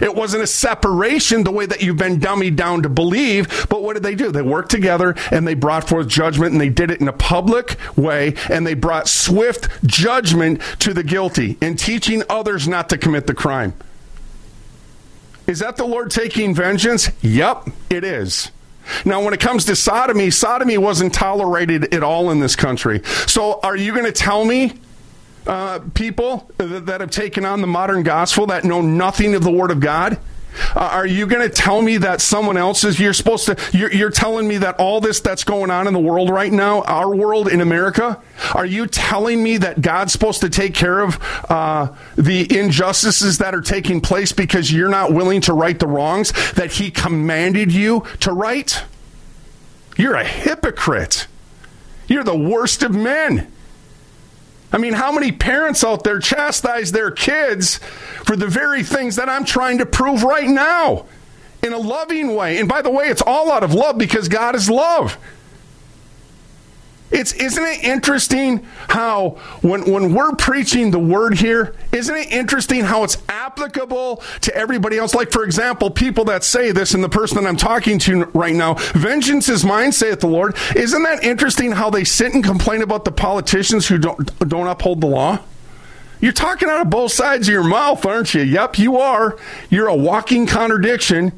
It 0.02 0.16
wasn't 0.16 0.44
a 0.44 0.48
separation 0.48 1.44
the 1.44 1.52
way 1.52 1.66
that 1.66 1.82
you've 1.82 1.98
been 1.98 2.20
dummied 2.20 2.56
down 2.56 2.84
to 2.84 2.90
believe. 2.90 3.68
But 3.70 3.84
what 3.84 3.94
did 3.94 4.04
they 4.04 4.16
do? 4.16 4.32
They 4.32 4.42
worked 4.42 4.72
together 4.72 5.16
and 5.32 5.48
they 5.48 5.54
brought 5.54 5.88
forth 5.88 6.08
judgment 6.08 6.52
and 6.52 6.62
they 6.62 6.70
did 6.70 6.92
it 6.92 7.02
in 7.02 7.08
a 7.08 7.14
public 7.14 7.78
way 7.96 8.36
and 8.50 8.66
they 8.66 8.74
brought 8.74 9.08
swift 9.08 9.70
judgment 9.86 10.62
to 10.80 10.94
the 10.94 11.04
guilty 11.04 11.58
and 11.62 11.78
teaching 11.78 12.24
others 12.30 12.68
not 12.68 12.90
to 12.90 12.98
commit 12.98 13.28
the 13.28 13.34
crime. 13.34 13.74
Is 15.48 15.60
that 15.60 15.76
the 15.76 15.86
Lord 15.86 16.12
taking 16.12 16.56
vengeance? 16.56 17.10
Yep, 17.22 17.70
it 17.90 18.04
is. 18.04 18.52
Now, 19.06 19.24
when 19.24 19.34
it 19.34 19.40
comes 19.40 19.66
to 19.66 19.76
sodomy, 19.76 20.32
sodomy 20.32 20.78
wasn't 20.78 21.14
tolerated 21.14 21.94
at 21.94 22.04
all 22.04 22.32
in 22.32 22.40
this 22.40 22.56
country. 22.56 23.02
So, 23.28 23.60
are 23.62 23.76
you 23.76 23.94
going 23.94 24.06
to 24.06 24.12
tell 24.12 24.46
me 24.46 24.74
uh, 25.48 25.80
people 25.94 26.52
that, 26.58 26.86
that, 26.86 27.02
have 27.02 27.12
taken 27.12 27.46
on 27.46 27.62
the 27.62 27.68
modern 27.68 28.04
gospel 28.04 28.46
that 28.48 28.64
know 28.64 28.82
nothing 28.82 29.34
of 29.34 29.44
the 29.44 29.52
Word 29.52 29.72
of 29.72 29.80
God? 29.80 30.20
Uh, 30.76 30.80
are 30.80 31.06
you 31.06 31.26
going 31.26 31.42
to 31.42 31.54
tell 31.54 31.82
me 31.82 31.98
that 31.98 32.20
someone 32.20 32.58
else 32.58 32.84
is? 32.84 33.00
You're 33.00 33.14
supposed 33.14 33.46
to. 33.46 33.58
You're, 33.72 33.92
you're, 33.92 34.12
telling 34.12 34.48
me 34.48 34.58
that 34.58 34.76
all 34.80 35.00
this 35.00 35.22
that's 35.22 35.44
going 35.44 35.72
on 35.72 35.88
in 35.88 35.94
the 35.94 36.00
world 36.00 36.30
right 36.30 36.52
now, 36.52 36.82
our 36.82 37.16
world 37.16 37.48
in 37.48 37.62
America, 37.62 38.22
are 38.54 38.66
you 38.66 38.86
telling 38.86 39.42
me 39.42 39.58
that 39.58 39.82
God's 39.82 40.12
supposed 40.12 40.42
to 40.42 40.50
take 40.50 40.74
care 40.74 41.00
of 41.00 41.18
uh, 41.50 41.96
the 42.18 42.58
injustices 42.58 43.38
that 43.38 43.56
are 43.56 43.62
taking 43.62 44.02
place 44.02 44.34
because 44.34 44.72
you're 44.72 44.89
not 44.89 45.14
willing 45.14 45.42
to 45.42 45.54
right 45.54 45.80
the 45.80 45.88
wrongs 45.88 46.34
that 46.54 46.74
He 46.74 46.92
commanded 46.92 47.72
you 47.72 48.04
to 48.20 48.34
right? 48.34 48.84
You're 49.98 50.16
a 50.16 50.26
hypocrite. 50.26 51.28
You're 52.08 52.26
the 52.26 52.38
worst 52.38 52.84
of 52.84 52.94
men. 52.94 53.52
I 54.72 54.78
mean, 54.78 54.93
how 54.93 55.11
many 55.11 55.32
parents 55.32 55.84
out 55.84 56.03
there 56.03 56.19
chastise 56.19 56.91
their 56.91 57.11
kids 57.11 57.78
for 58.26 58.36
the 58.36 58.47
very 58.47 58.84
things 58.84 59.17
that 59.17 59.30
I'm 59.30 59.43
trying 59.43 59.80
to 59.80 59.86
prove 59.86 60.24
right 60.24 60.47
now 60.47 61.05
in 61.61 61.74
a 61.74 61.78
loving 61.78 62.36
way? 62.36 62.59
And 62.59 62.69
by 62.69 62.82
the 62.82 62.89
way, 62.89 63.05
it's 63.05 63.22
all 63.22 63.51
out 63.51 63.63
of 63.63 63.74
love 63.74 63.97
because 63.97 64.30
God 64.30 64.55
is 64.55 64.69
love. 64.69 65.17
It's 67.12 67.34
isn't 67.34 67.64
it 67.64 67.84
interesting 67.84 68.66
how 68.88 69.32
when 69.62 69.91
when 69.91 70.14
we're 70.14 70.34
preaching 70.36 70.91
the 70.91 70.99
word 70.99 71.38
here, 71.38 71.76
isn't 71.91 72.16
it 72.16 72.32
interesting 72.32 72.86
how 72.86 73.03
it's 73.03 73.18
applicable 73.28 74.24
to 74.41 74.55
everybody 74.55 74.97
else? 74.97 75.14
Like 75.14 75.32
for 75.32 75.43
example, 75.43 75.89
people 75.89 76.26
that 76.26 76.43
say 76.43 76.72
this, 76.72 76.93
and 76.93 77.03
the 77.03 77.09
person 77.09 77.41
that 77.41 77.47
I'm 77.47 77.57
talking 77.57 77.99
to 77.99 78.26
right 78.28 78.55
now, 78.55 78.76
vengeance 78.93 79.49
is 79.49 79.66
mine, 79.66 79.91
saith 79.91 80.22
the 80.22 80.28
Lord. 80.28 80.55
Isn't 80.76 81.03
that 81.03 81.24
interesting 81.24 81.74
how 81.74 81.89
they 81.89 82.05
sit 82.05 82.34
and 82.34 82.43
complain 82.43 82.82
about 82.82 83.03
the 83.05 83.12
politicians 83.12 83.88
who 83.88 83.97
don't 83.97 84.47
don't 84.47 84.68
uphold 84.68 85.01
the 85.01 85.07
law? 85.07 85.39
You're 86.22 86.32
talking 86.32 86.70
out 86.70 86.82
of 86.82 86.89
both 86.89 87.12
sides 87.12 87.47
of 87.47 87.51
your 87.51 87.64
mouth, 87.64 88.05
aren't 88.05 88.36
you? 88.36 88.43
Yep, 88.43 88.78
you 88.78 88.97
are. 88.97 89.38
You're 89.70 89.88
a 89.88 89.95
walking 89.95 90.45
contradiction. 90.45 91.32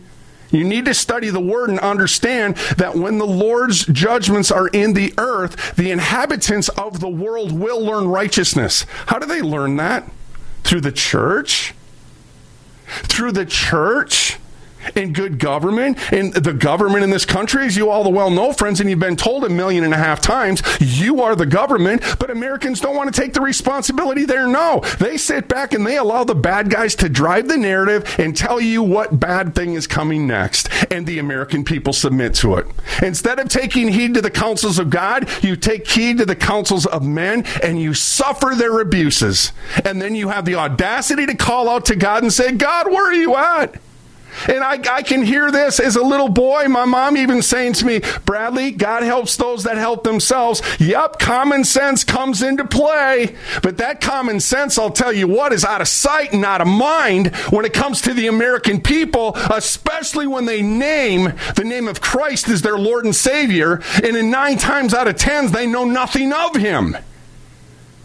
You 0.54 0.64
need 0.64 0.86
to 0.86 0.94
study 0.94 1.30
the 1.30 1.40
word 1.40 1.72
and 1.72 1.80
understand 1.80 2.56
that 2.78 2.96
when 2.96 3.18
the 3.18 3.26
Lord's 3.26 3.86
judgments 3.88 4.52
are 4.52 4.68
in 4.68 4.94
the 4.94 5.14
earth, 5.18 5.76
the 5.76 5.90
inhabitants 5.90 6.70
of 6.70 7.00
the 7.00 7.10
world 7.10 7.52
will 7.52 7.82
learn 7.82 8.08
righteousness. 8.08 8.86
How 9.08 9.18
do 9.18 9.26
they 9.26 9.42
learn 9.42 9.78
that? 9.78 10.10
Through 10.64 10.82
the 10.82 10.92
church? 10.92 11.74
Through 12.86 13.32
the 13.32 13.48
church? 13.48 14.38
In 14.96 15.14
good 15.14 15.40
government, 15.40 15.98
in 16.12 16.32
the 16.32 16.54
government 16.54 17.04
in 17.04 17.10
this 17.10 17.26
country, 17.26 17.66
as 17.66 17.76
you 17.76 17.90
all 17.90 18.04
the 18.04 18.10
well 18.10 18.30
know, 18.30 18.54
friends, 18.54 18.80
and 18.80 18.90
you've 18.90 19.00
been 19.00 19.16
told 19.16 19.44
a 19.44 19.50
million 19.50 19.84
and 19.84 19.94
a 19.94 19.98
half 19.98 20.22
times, 20.22 20.62
you 20.80 21.22
are 21.22 21.36
the 21.36 21.46
government, 21.46 22.04
but 22.20 22.30
Americans 22.30 22.80
don't 22.80 22.96
want 22.96 23.14
to 23.14 23.22
take 23.22 23.34
the 23.34 23.42
responsibility 23.42 24.26
there. 24.26 24.48
No, 24.48 24.82
they 25.00 25.18
sit 25.18 25.48
back 25.48 25.74
and 25.74 25.86
they 25.86 25.98
allow 25.98 26.24
the 26.24 26.36
bad 26.36 26.70
guys 26.70 26.96
to 26.96 27.10
drive 27.10 27.48
the 27.48 27.58
narrative 27.58 28.16
and 28.20 28.36
tell 28.36 28.60
you 28.60 28.84
what 28.84 29.20
bad 29.20 29.56
thing 29.56 29.74
is 29.74 29.88
coming 29.88 30.28
next, 30.28 30.70
and 30.92 31.06
the 31.06 31.20
American 31.20 31.64
people 31.64 31.94
submit 31.94 32.34
to 32.36 32.56
it. 32.56 32.68
Instead 33.02 33.40
of 33.40 33.50
taking 33.50 33.90
heed 33.90 34.14
to 34.14 34.22
the 34.22 34.32
counsels 34.32 34.80
of 34.80 34.90
God, 34.90 35.30
you 35.44 35.56
take 35.56 35.88
heed 35.88 36.18
to 36.18 36.26
the 36.26 36.36
counsels 36.36 36.86
of 36.86 37.04
men 37.04 37.46
and 37.64 37.82
you 37.82 37.94
suffer 37.94 38.54
their 38.56 38.80
abuses. 38.80 39.52
And 39.86 40.02
then 40.02 40.16
you 40.16 40.30
have 40.30 40.46
the 40.46 40.56
audacity 40.56 41.26
to 41.26 41.36
call 41.36 41.70
out 41.70 41.86
to 41.86 41.96
God 41.96 42.24
and 42.24 42.32
say, 42.32 42.52
God, 42.52 42.88
where 42.88 43.08
are 43.08 43.14
you 43.14 43.36
at? 43.36 43.80
And 44.48 44.64
I, 44.64 44.80
I 44.92 45.04
can 45.04 45.24
hear 45.24 45.52
this 45.52 45.80
as 45.80 45.96
a 45.96 46.04
little 46.04 46.30
boy. 46.30 46.68
My 46.68 46.86
mom 46.86 47.18
even 47.18 47.42
saying 47.42 47.74
to 47.74 47.86
me, 47.86 48.00
Bradlee, 48.00 48.78
God 48.78 49.04
helps 49.04 49.38
those 49.38 49.64
that 49.64 49.78
help 49.78 50.04
themselves. 50.04 50.62
Yep, 50.80 51.20
common 51.20 51.64
sense 51.64 52.04
comes 52.04 52.42
into 52.42 52.66
play. 52.66 53.36
But 53.62 53.78
that 53.78 54.02
common 54.02 54.40
sense, 54.40 54.78
I'll 54.78 54.92
tell 54.92 55.14
you 55.14 55.28
what, 55.28 55.54
is 55.54 55.66
out 55.66 55.82
of 55.82 55.88
sight 55.88 56.34
and 56.34 56.46
out 56.46 56.62
of 56.62 56.68
mind 56.68 57.36
when 57.50 57.66
it 57.66 57.74
comes 57.74 58.02
to 58.02 58.14
the 58.14 58.28
American 58.28 58.82
people, 58.82 59.36
especially 59.36 60.28
when 60.28 60.46
they 60.46 60.62
name 60.62 61.34
the 61.56 61.64
name 61.64 61.88
of 61.88 62.02
Christ 62.02 62.50
as 62.50 62.62
their 62.62 62.78
Lord 62.78 63.06
and 63.06 63.16
Savior. 63.16 63.82
And 64.04 64.16
in 64.16 64.30
nine 64.30 64.58
times 64.58 64.94
out 64.94 65.08
of 65.08 65.16
ten, 65.16 65.52
they 65.52 65.68
know 65.68 65.86
nothing 65.86 66.34
of 66.34 66.56
Him. 66.56 66.98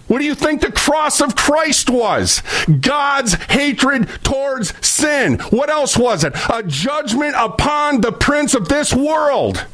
What 0.09 0.19
do 0.19 0.25
you 0.25 0.35
think 0.35 0.61
the 0.61 0.73
cross 0.73 1.21
of 1.21 1.37
Christ 1.37 1.89
was? 1.89 2.43
God's 2.81 3.35
hatred 3.35 4.09
towards 4.25 4.75
sin. 4.87 5.39
What 5.51 5.71
else 5.71 5.97
was 5.97 6.25
it? 6.25 6.33
A 6.51 6.63
judgment 6.63 7.35
upon 7.37 8.01
the 8.01 8.13
prince 8.13 8.55
of 8.55 8.69
this 8.69 8.93
world. 8.93 9.67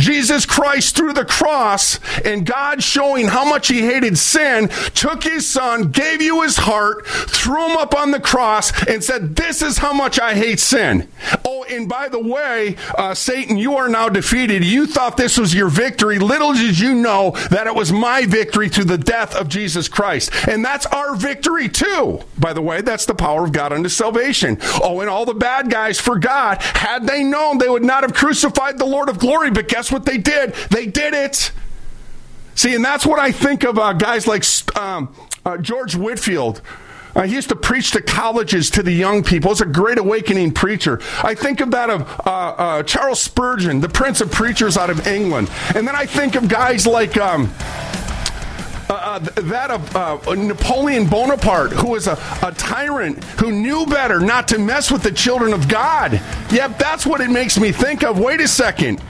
Jesus 0.00 0.46
Christ 0.46 0.96
through 0.96 1.12
the 1.12 1.24
cross 1.24 2.00
and 2.24 2.46
God 2.46 2.82
showing 2.82 3.28
how 3.28 3.44
much 3.44 3.68
he 3.68 3.82
hated 3.82 4.18
sin, 4.18 4.68
took 4.94 5.22
his 5.22 5.48
son, 5.48 5.90
gave 5.90 6.22
you 6.22 6.42
his 6.42 6.56
heart, 6.56 7.06
threw 7.06 7.70
him 7.70 7.76
up 7.76 7.94
on 7.94 8.10
the 8.10 8.20
cross, 8.20 8.72
and 8.86 9.04
said, 9.04 9.36
This 9.36 9.62
is 9.62 9.78
how 9.78 9.92
much 9.92 10.18
I 10.18 10.34
hate 10.34 10.60
sin. 10.60 11.08
Oh, 11.44 11.64
and 11.70 11.88
by 11.88 12.08
the 12.08 12.18
way, 12.18 12.76
uh, 12.96 13.14
Satan, 13.14 13.56
you 13.56 13.76
are 13.76 13.88
now 13.88 14.08
defeated. 14.08 14.64
You 14.64 14.86
thought 14.86 15.16
this 15.16 15.38
was 15.38 15.54
your 15.54 15.68
victory. 15.68 16.18
Little 16.18 16.52
did 16.52 16.78
you 16.78 16.94
know 16.94 17.32
that 17.50 17.66
it 17.66 17.74
was 17.74 17.92
my 17.92 18.26
victory 18.26 18.68
through 18.68 18.84
the 18.84 18.98
death 18.98 19.36
of 19.36 19.48
Jesus 19.48 19.88
Christ. 19.88 20.30
And 20.48 20.64
that's 20.64 20.86
our 20.86 21.14
victory 21.14 21.68
too. 21.68 22.20
By 22.38 22.52
the 22.52 22.62
way, 22.62 22.80
that's 22.80 23.06
the 23.06 23.14
power 23.14 23.44
of 23.44 23.52
God 23.52 23.72
unto 23.72 23.88
salvation. 23.88 24.58
Oh, 24.82 25.00
and 25.00 25.10
all 25.10 25.24
the 25.24 25.34
bad 25.34 25.70
guys 25.70 26.00
forgot. 26.00 26.62
Had 26.62 27.06
they 27.06 27.22
known, 27.22 27.58
they 27.58 27.68
would 27.68 27.84
not 27.84 28.02
have 28.02 28.14
crucified 28.14 28.78
the 28.78 28.86
Lord 28.86 29.08
of 29.08 29.18
glory. 29.18 29.50
But 29.50 29.68
guess 29.68 29.89
what 29.90 30.04
they 30.04 30.18
did? 30.18 30.54
They 30.70 30.86
did 30.86 31.14
it. 31.14 31.52
See, 32.54 32.74
and 32.74 32.84
that's 32.84 33.06
what 33.06 33.18
I 33.18 33.32
think 33.32 33.64
of 33.64 33.78
uh, 33.78 33.92
guys 33.94 34.26
like 34.26 34.44
um, 34.76 35.14
uh, 35.44 35.56
George 35.58 35.94
Whitefield. 35.94 36.60
Uh, 37.14 37.22
he 37.22 37.34
used 37.34 37.48
to 37.48 37.56
preach 37.56 37.90
to 37.92 38.00
colleges 38.00 38.70
to 38.70 38.82
the 38.82 38.92
young 38.92 39.22
people. 39.24 39.50
He's 39.50 39.60
a 39.60 39.66
great 39.66 39.98
awakening 39.98 40.52
preacher. 40.52 41.00
I 41.22 41.34
think 41.34 41.60
of 41.60 41.70
that 41.72 41.90
of 41.90 42.02
uh, 42.02 42.30
uh, 42.30 42.82
Charles 42.84 43.20
Spurgeon, 43.20 43.80
the 43.80 43.88
prince 43.88 44.20
of 44.20 44.30
preachers 44.30 44.76
out 44.76 44.90
of 44.90 45.06
England. 45.06 45.50
And 45.74 45.86
then 45.86 45.96
I 45.96 46.06
think 46.06 46.34
of 46.34 46.48
guys 46.48 46.86
like. 46.86 47.16
Um, 47.16 47.52
uh, 48.88 48.94
uh, 48.94 49.18
that 49.20 49.70
of 49.70 49.94
uh, 49.94 50.34
Napoleon 50.34 51.06
Bonaparte, 51.06 51.70
who 51.70 51.90
was 51.90 52.08
a, 52.08 52.18
a 52.42 52.50
tyrant 52.50 53.22
who 53.38 53.52
knew 53.52 53.86
better 53.86 54.18
not 54.18 54.48
to 54.48 54.58
mess 54.58 54.90
with 54.90 55.04
the 55.04 55.12
children 55.12 55.52
of 55.52 55.68
God. 55.68 56.20
Yep, 56.50 56.76
that's 56.76 57.06
what 57.06 57.20
it 57.20 57.30
makes 57.30 57.56
me 57.56 57.70
think 57.70 58.02
of. 58.02 58.18
Wait 58.18 58.40
a 58.40 58.48
second. 58.48 59.00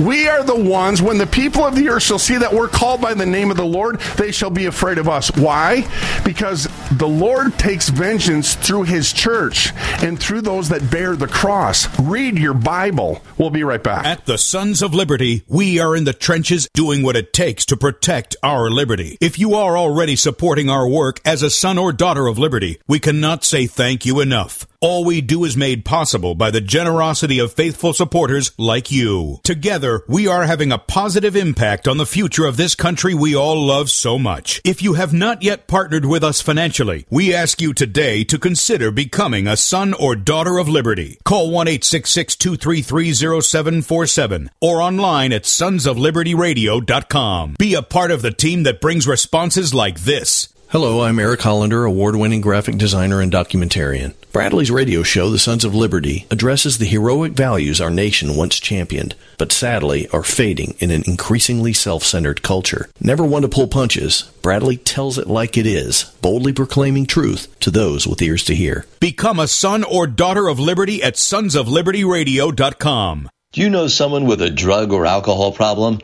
We 0.00 0.28
are 0.28 0.42
the 0.42 0.56
ones, 0.56 1.02
when 1.02 1.18
the 1.18 1.26
people 1.26 1.62
of 1.62 1.74
the 1.74 1.90
earth 1.90 2.04
shall 2.04 2.18
see 2.18 2.38
that 2.38 2.54
we're 2.54 2.68
called 2.68 3.02
by 3.02 3.12
the 3.12 3.26
name 3.26 3.50
of 3.50 3.58
the 3.58 3.66
Lord, 3.66 4.00
they 4.16 4.32
shall 4.32 4.48
be 4.48 4.64
afraid 4.64 4.96
of 4.96 5.10
us. 5.10 5.30
Why? 5.36 5.86
Because 6.24 6.68
the 6.92 7.06
Lord 7.06 7.58
takes 7.58 7.90
vengeance 7.90 8.54
through 8.54 8.84
his 8.84 9.12
church 9.12 9.74
and 10.02 10.18
through 10.18 10.40
those 10.40 10.70
that 10.70 10.90
bear 10.90 11.16
the 11.16 11.28
cross. 11.28 11.86
Read 12.00 12.38
your 12.38 12.54
Bible. 12.54 13.22
We'll 13.36 13.50
be 13.50 13.62
right 13.62 13.82
back. 13.82 14.06
At 14.06 14.24
the 14.24 14.38
Sons 14.38 14.80
of 14.80 14.94
Liberty, 14.94 15.44
we 15.48 15.78
are 15.78 15.94
in 15.94 16.04
the 16.04 16.14
trenches 16.14 16.66
doing 16.72 17.02
what 17.02 17.16
it 17.16 17.34
takes 17.34 17.66
to 17.66 17.76
protect 17.76 18.36
our 18.42 18.70
liberty. 18.70 19.18
If 19.20 19.38
you 19.38 19.54
are 19.54 19.76
already 19.76 20.16
supporting 20.16 20.70
our 20.70 20.88
work 20.88 21.20
as 21.26 21.42
a 21.42 21.50
son 21.50 21.76
or 21.76 21.92
daughter 21.92 22.26
of 22.26 22.38
liberty, 22.38 22.80
we 22.88 23.00
cannot 23.00 23.44
say 23.44 23.66
thank 23.66 24.06
you 24.06 24.20
enough. 24.20 24.66
All 24.82 25.04
we 25.04 25.20
do 25.20 25.44
is 25.44 25.58
made 25.58 25.84
possible 25.84 26.34
by 26.34 26.50
the 26.50 26.62
generosity 26.62 27.38
of 27.38 27.52
faithful 27.52 27.92
supporters 27.92 28.52
like 28.56 28.90
you. 28.90 29.38
Together, 29.42 30.02
we 30.08 30.26
are 30.26 30.44
having 30.44 30.72
a 30.72 30.78
positive 30.78 31.36
impact 31.36 31.86
on 31.86 31.98
the 31.98 32.06
future 32.06 32.46
of 32.46 32.56
this 32.56 32.74
country 32.74 33.12
we 33.12 33.36
all 33.36 33.62
love 33.62 33.90
so 33.90 34.18
much. 34.18 34.62
If 34.64 34.82
you 34.82 34.94
have 34.94 35.12
not 35.12 35.42
yet 35.42 35.66
partnered 35.66 36.06
with 36.06 36.24
us 36.24 36.40
financially, 36.40 37.04
we 37.10 37.34
ask 37.34 37.60
you 37.60 37.74
today 37.74 38.24
to 38.24 38.38
consider 38.38 38.90
becoming 38.90 39.46
a 39.46 39.54
son 39.54 39.92
or 39.92 40.16
daughter 40.16 40.56
of 40.56 40.66
liberty. 40.66 41.18
Call 41.24 41.50
1-866-233-0747 41.50 44.48
or 44.62 44.80
online 44.80 45.34
at 45.34 45.42
sonsoflibertyradio.com. 45.42 47.56
Be 47.58 47.74
a 47.74 47.82
part 47.82 48.10
of 48.10 48.22
the 48.22 48.30
team 48.30 48.62
that 48.62 48.80
brings 48.80 49.06
responses 49.06 49.74
like 49.74 50.00
this. 50.00 50.48
Hello, 50.68 51.02
I'm 51.02 51.18
Eric 51.18 51.42
Hollander, 51.42 51.84
award 51.84 52.16
winning 52.16 52.40
graphic 52.40 52.78
designer 52.78 53.20
and 53.20 53.30
documentarian. 53.30 54.14
Bradlee's 54.32 54.70
radio 54.70 55.02
show, 55.02 55.28
The 55.28 55.40
Sons 55.40 55.64
of 55.64 55.74
Liberty, 55.74 56.24
addresses 56.30 56.78
the 56.78 56.84
heroic 56.84 57.32
values 57.32 57.80
our 57.80 57.90
nation 57.90 58.36
once 58.36 58.60
championed, 58.60 59.16
but 59.38 59.50
sadly 59.50 60.06
are 60.10 60.22
fading 60.22 60.76
in 60.78 60.92
an 60.92 61.02
increasingly 61.04 61.72
self 61.72 62.04
centered 62.04 62.40
culture. 62.40 62.88
Never 63.00 63.24
one 63.24 63.42
to 63.42 63.48
pull 63.48 63.66
punches, 63.66 64.30
Bradlee 64.40 64.78
tells 64.84 65.18
it 65.18 65.26
like 65.26 65.56
it 65.56 65.66
is, 65.66 66.04
boldly 66.22 66.52
proclaiming 66.52 67.06
truth 67.06 67.48
to 67.58 67.72
those 67.72 68.06
with 68.06 68.22
ears 68.22 68.44
to 68.44 68.54
hear. 68.54 68.86
Become 69.00 69.40
a 69.40 69.48
son 69.48 69.82
or 69.82 70.06
daughter 70.06 70.46
of 70.46 70.60
liberty 70.60 71.02
at 71.02 71.14
sonsoflibertyradio.com. 71.14 73.28
Do 73.52 73.60
you 73.60 73.68
know 73.68 73.88
someone 73.88 74.26
with 74.26 74.40
a 74.42 74.50
drug 74.50 74.92
or 74.92 75.06
alcohol 75.06 75.50
problem? 75.50 75.98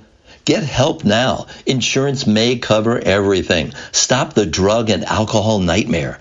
Get 0.44 0.64
help 0.64 1.04
now. 1.04 1.46
Insurance 1.64 2.26
may 2.26 2.58
cover 2.58 2.98
everything. 2.98 3.72
Stop 3.92 4.34
the 4.34 4.46
drug 4.46 4.90
and 4.90 5.04
alcohol 5.04 5.60
nightmare. 5.60 6.18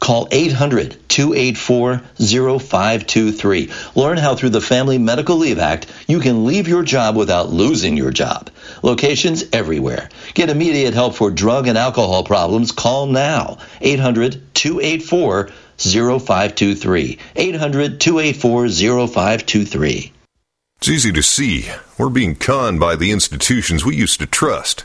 Call 0.00 0.28
800 0.30 0.96
284 1.08 1.98
0523. 2.18 3.72
Learn 3.94 4.18
how, 4.18 4.34
through 4.34 4.50
the 4.50 4.60
Family 4.60 4.98
Medical 4.98 5.36
Leave 5.36 5.58
Act, 5.58 5.86
you 6.06 6.20
can 6.20 6.44
leave 6.44 6.68
your 6.68 6.82
job 6.82 7.16
without 7.16 7.50
losing 7.50 7.96
your 7.96 8.10
job. 8.10 8.50
Locations 8.82 9.44
everywhere. 9.52 10.08
Get 10.34 10.50
immediate 10.50 10.94
help 10.94 11.14
for 11.14 11.30
drug 11.30 11.66
and 11.66 11.78
alcohol 11.78 12.24
problems. 12.24 12.72
Call 12.72 13.06
now. 13.06 13.58
800 13.80 14.54
284 14.54 15.50
0523. 15.78 17.18
800 17.36 18.00
284 18.00 18.68
0523. 19.08 20.12
It's 20.78 20.88
easy 20.88 21.12
to 21.12 21.22
see. 21.22 21.70
We're 21.98 22.10
being 22.10 22.36
conned 22.36 22.80
by 22.80 22.96
the 22.96 23.10
institutions 23.10 23.84
we 23.84 23.96
used 23.96 24.20
to 24.20 24.26
trust. 24.26 24.84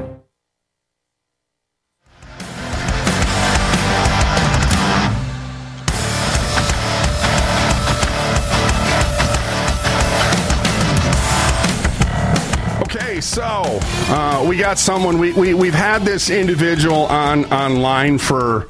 so 13.31 13.79
uh, 14.09 14.45
we 14.45 14.57
got 14.57 14.77
someone. 14.77 15.17
We, 15.17 15.31
we 15.31 15.53
we've 15.53 15.73
had 15.73 16.01
this 16.01 16.29
individual 16.29 17.05
on 17.05 17.45
online 17.45 18.17
for 18.17 18.67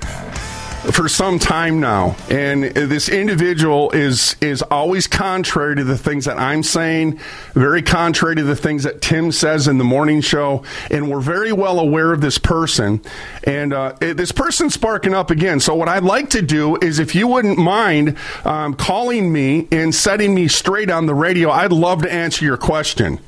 for 0.93 1.09
some 1.09 1.39
time 1.39 1.80
now, 1.80 2.16
and 2.30 2.66
this 2.66 3.09
individual 3.09 3.89
is 3.89 4.36
is 4.39 4.62
always 4.62 5.07
contrary 5.07 5.76
to 5.78 5.84
the 5.84 5.97
things 5.97 6.26
that 6.26 6.38
I'm 6.38 6.62
saying, 6.62 7.20
very 7.55 7.82
contrary 7.82 8.36
to 8.36 8.43
the 8.43 8.55
things 8.55 8.84
that 8.84 9.01
Tim 9.01 9.32
says 9.32 9.68
in 9.68 9.80
the 9.80 9.84
morning 9.84 10.22
show, 10.22 10.64
and 10.91 11.09
we're 11.09 11.22
very 11.22 11.51
well 11.51 11.80
aware 11.80 12.12
of 12.12 12.22
this 12.22 12.38
person, 12.38 13.01
and 13.43 13.74
uh, 13.74 13.93
this 13.99 14.32
person's 14.32 14.76
sparking 14.76 15.16
up 15.16 15.32
again. 15.32 15.59
So 15.59 15.74
what 15.74 15.89
I'd 15.89 16.03
like 16.03 16.30
to 16.32 16.41
do 16.43 16.78
is, 16.78 16.99
if 16.99 17.16
you 17.16 17.28
wouldn't 17.28 17.57
mind 17.57 18.16
um, 18.45 18.76
calling 18.76 19.34
me 19.34 19.68
and 19.72 19.93
setting 19.93 20.36
me 20.36 20.47
straight 20.47 20.91
on 20.91 21.07
the 21.07 21.16
radio, 21.16 21.49
I'd 21.49 21.72
love 21.72 22.03
to 22.03 22.14
answer 22.14 22.45
your 22.45 22.57
question. 22.57 23.20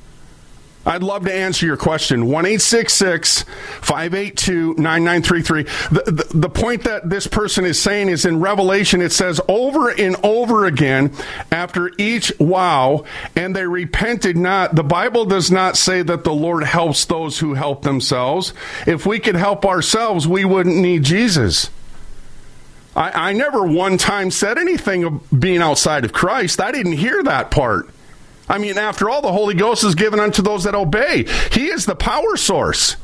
I'd 0.85 1.01
love 1.01 1.23
to 1.25 1.33
answer 1.33 1.65
your 1.65 1.77
question. 1.77 2.27
1 2.27 2.43
582 2.43 4.75
9933. 4.75 5.63
The, 5.63 6.51
point 6.53 6.83
that 6.83 7.09
this 7.09 7.25
person 7.25 7.63
is 7.65 7.81
saying 7.81 8.09
is 8.09 8.25
in 8.25 8.41
Revelation, 8.41 9.01
it 9.01 9.13
says 9.13 9.39
over 9.47 9.89
and 9.89 10.17
over 10.23 10.65
again 10.65 11.13
after 11.51 11.91
each 11.97 12.33
wow, 12.39 13.05
and 13.35 13.55
they 13.55 13.65
repented 13.65 14.35
not. 14.35 14.75
The 14.75 14.83
Bible 14.83 15.23
does 15.25 15.49
not 15.49 15.77
say 15.77 16.01
that 16.01 16.25
the 16.25 16.33
Lord 16.33 16.63
helps 16.63 17.05
those 17.05 17.39
who 17.39 17.53
help 17.53 17.83
themselves. 17.83 18.53
If 18.85 19.05
we 19.05 19.19
could 19.19 19.35
help 19.35 19.65
ourselves, 19.65 20.27
we 20.27 20.43
wouldn't 20.43 20.75
need 20.75 21.03
Jesus. 21.03 21.69
I, 22.95 23.29
I 23.29 23.33
never 23.33 23.65
one 23.65 23.97
time 23.97 24.31
said 24.31 24.57
anything 24.57 25.03
of 25.03 25.39
being 25.39 25.61
outside 25.61 26.05
of 26.05 26.13
Christ. 26.13 26.61
I 26.61 26.71
didn't 26.71 26.93
hear 26.93 27.23
that 27.23 27.51
part. 27.51 27.89
I 28.49 28.57
mean, 28.57 28.77
after 28.77 29.09
all, 29.09 29.21
the 29.21 29.31
Holy 29.31 29.53
Ghost 29.53 29.83
is 29.83 29.95
given 29.95 30.19
unto 30.19 30.41
those 30.41 30.65
that 30.65 30.75
obey. 30.75 31.25
He 31.51 31.67
is 31.67 31.85
the 31.85 31.95
power 31.95 32.35
source. 32.35 32.97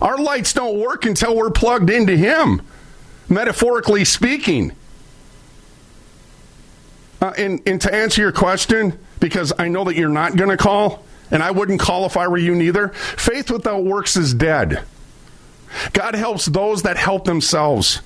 Our 0.00 0.18
lights 0.18 0.52
don't 0.52 0.78
work 0.78 1.04
until 1.04 1.36
we're 1.36 1.50
plugged 1.50 1.90
into 1.90 2.16
Him, 2.16 2.62
metaphorically 3.28 4.04
speaking. 4.04 4.72
Uh, 7.20 7.32
and, 7.38 7.60
and 7.66 7.80
to 7.80 7.92
answer 7.94 8.20
your 8.20 8.32
question, 8.32 8.98
because 9.20 9.52
I 9.58 9.68
know 9.68 9.84
that 9.84 9.96
you're 9.96 10.08
not 10.08 10.36
going 10.36 10.50
to 10.50 10.56
call, 10.56 11.04
and 11.30 11.42
I 11.42 11.50
wouldn't 11.50 11.80
call 11.80 12.06
if 12.06 12.16
I 12.16 12.28
were 12.28 12.38
you 12.38 12.54
neither, 12.54 12.88
faith 12.88 13.50
without 13.50 13.84
works 13.84 14.16
is 14.16 14.34
dead. 14.34 14.84
God 15.92 16.14
helps 16.14 16.46
those 16.46 16.82
that 16.82 16.96
help 16.96 17.24
themselves. 17.24 18.02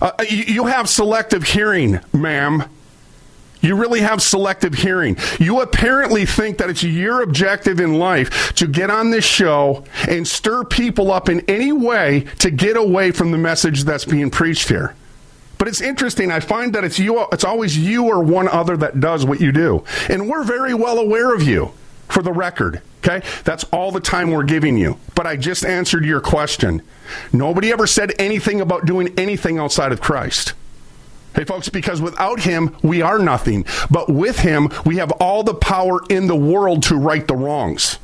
Uh, 0.00 0.12
you, 0.28 0.44
you 0.44 0.66
have 0.66 0.88
selective 0.88 1.44
hearing, 1.44 2.00
ma'am. 2.12 2.64
You 3.64 3.76
really 3.76 4.00
have 4.00 4.20
selective 4.20 4.74
hearing. 4.74 5.16
You 5.40 5.62
apparently 5.62 6.26
think 6.26 6.58
that 6.58 6.68
it's 6.68 6.82
your 6.82 7.22
objective 7.22 7.80
in 7.80 7.94
life 7.94 8.54
to 8.56 8.66
get 8.66 8.90
on 8.90 9.10
this 9.10 9.24
show 9.24 9.84
and 10.06 10.28
stir 10.28 10.64
people 10.64 11.10
up 11.10 11.30
in 11.30 11.40
any 11.48 11.72
way 11.72 12.26
to 12.40 12.50
get 12.50 12.76
away 12.76 13.10
from 13.10 13.30
the 13.30 13.38
message 13.38 13.84
that's 13.84 14.04
being 14.04 14.30
preached 14.30 14.68
here. 14.68 14.94
But 15.56 15.68
it's 15.68 15.80
interesting. 15.80 16.30
I 16.30 16.40
find 16.40 16.74
that 16.74 16.84
it's 16.84 16.98
you. 16.98 17.26
It's 17.32 17.44
always 17.44 17.78
you 17.78 18.04
or 18.04 18.22
one 18.22 18.48
other 18.48 18.76
that 18.76 19.00
does 19.00 19.24
what 19.24 19.40
you 19.40 19.50
do, 19.50 19.82
and 20.10 20.28
we're 20.28 20.44
very 20.44 20.74
well 20.74 20.98
aware 20.98 21.34
of 21.34 21.42
you. 21.42 21.72
For 22.08 22.22
the 22.22 22.32
record, 22.32 22.82
okay, 22.98 23.26
that's 23.44 23.64
all 23.72 23.90
the 23.90 23.98
time 23.98 24.30
we're 24.30 24.44
giving 24.44 24.76
you. 24.76 24.98
But 25.14 25.26
I 25.26 25.36
just 25.36 25.64
answered 25.64 26.04
your 26.04 26.20
question. 26.20 26.82
Nobody 27.32 27.72
ever 27.72 27.86
said 27.86 28.12
anything 28.18 28.60
about 28.60 28.84
doing 28.84 29.14
anything 29.16 29.58
outside 29.58 29.90
of 29.90 30.02
Christ. 30.02 30.52
Hey, 31.34 31.44
folks, 31.44 31.68
because 31.68 32.00
without 32.00 32.40
him, 32.40 32.76
we 32.82 33.02
are 33.02 33.18
nothing. 33.18 33.64
But 33.90 34.08
with 34.08 34.40
him, 34.40 34.68
we 34.84 34.96
have 34.96 35.10
all 35.12 35.42
the 35.42 35.54
power 35.54 36.00
in 36.08 36.28
the 36.28 36.36
world 36.36 36.84
to 36.84 36.96
right 36.96 37.26
the 37.26 37.34
wrongs. 37.34 37.98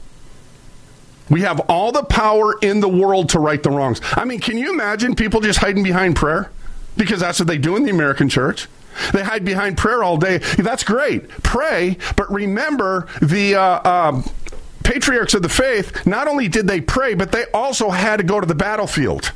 We 1.29 1.43
have 1.43 1.61
all 1.69 1.93
the 1.93 2.03
power 2.03 2.59
in 2.61 2.81
the 2.81 2.89
world 2.89 3.29
to 3.31 3.39
right 3.39 3.63
the 3.63 3.71
wrongs. 3.71 4.01
I 4.15 4.25
mean, 4.25 4.41
can 4.41 4.59
you 4.59 4.73
imagine 4.73 5.15
people 5.15 5.41
just 5.41 5.61
hiding 5.61 5.85
behind 5.85 6.17
prayer? 6.17 6.51
Because 6.97 7.21
that's 7.21 7.39
what 7.39 7.47
they 7.47 7.57
do 7.57 7.77
in 7.77 7.85
the 7.85 7.91
American 7.91 8.29
church. 8.29 8.67
They 9.13 9.23
hide 9.23 9.45
behind 9.45 9.79
prayer 9.79 10.03
all 10.03 10.17
day. 10.17 10.39
That's 10.59 10.83
great. 10.83 11.29
Pray, 11.45 11.99
but 12.17 12.31
remember 12.33 13.07
the 13.23 13.55
uh, 13.55 13.89
um, 13.89 14.31
patriarchs 14.83 15.35
of 15.35 15.43
the 15.43 15.49
faith, 15.49 16.05
not 16.05 16.27
only 16.27 16.49
did 16.49 16.67
they 16.67 16.81
pray, 16.81 17.15
but 17.15 17.31
they 17.31 17.45
also 17.55 17.91
had 17.91 18.17
to 18.17 18.25
go 18.25 18.41
to 18.41 18.47
the 18.47 18.57
battlefield. 18.57 19.31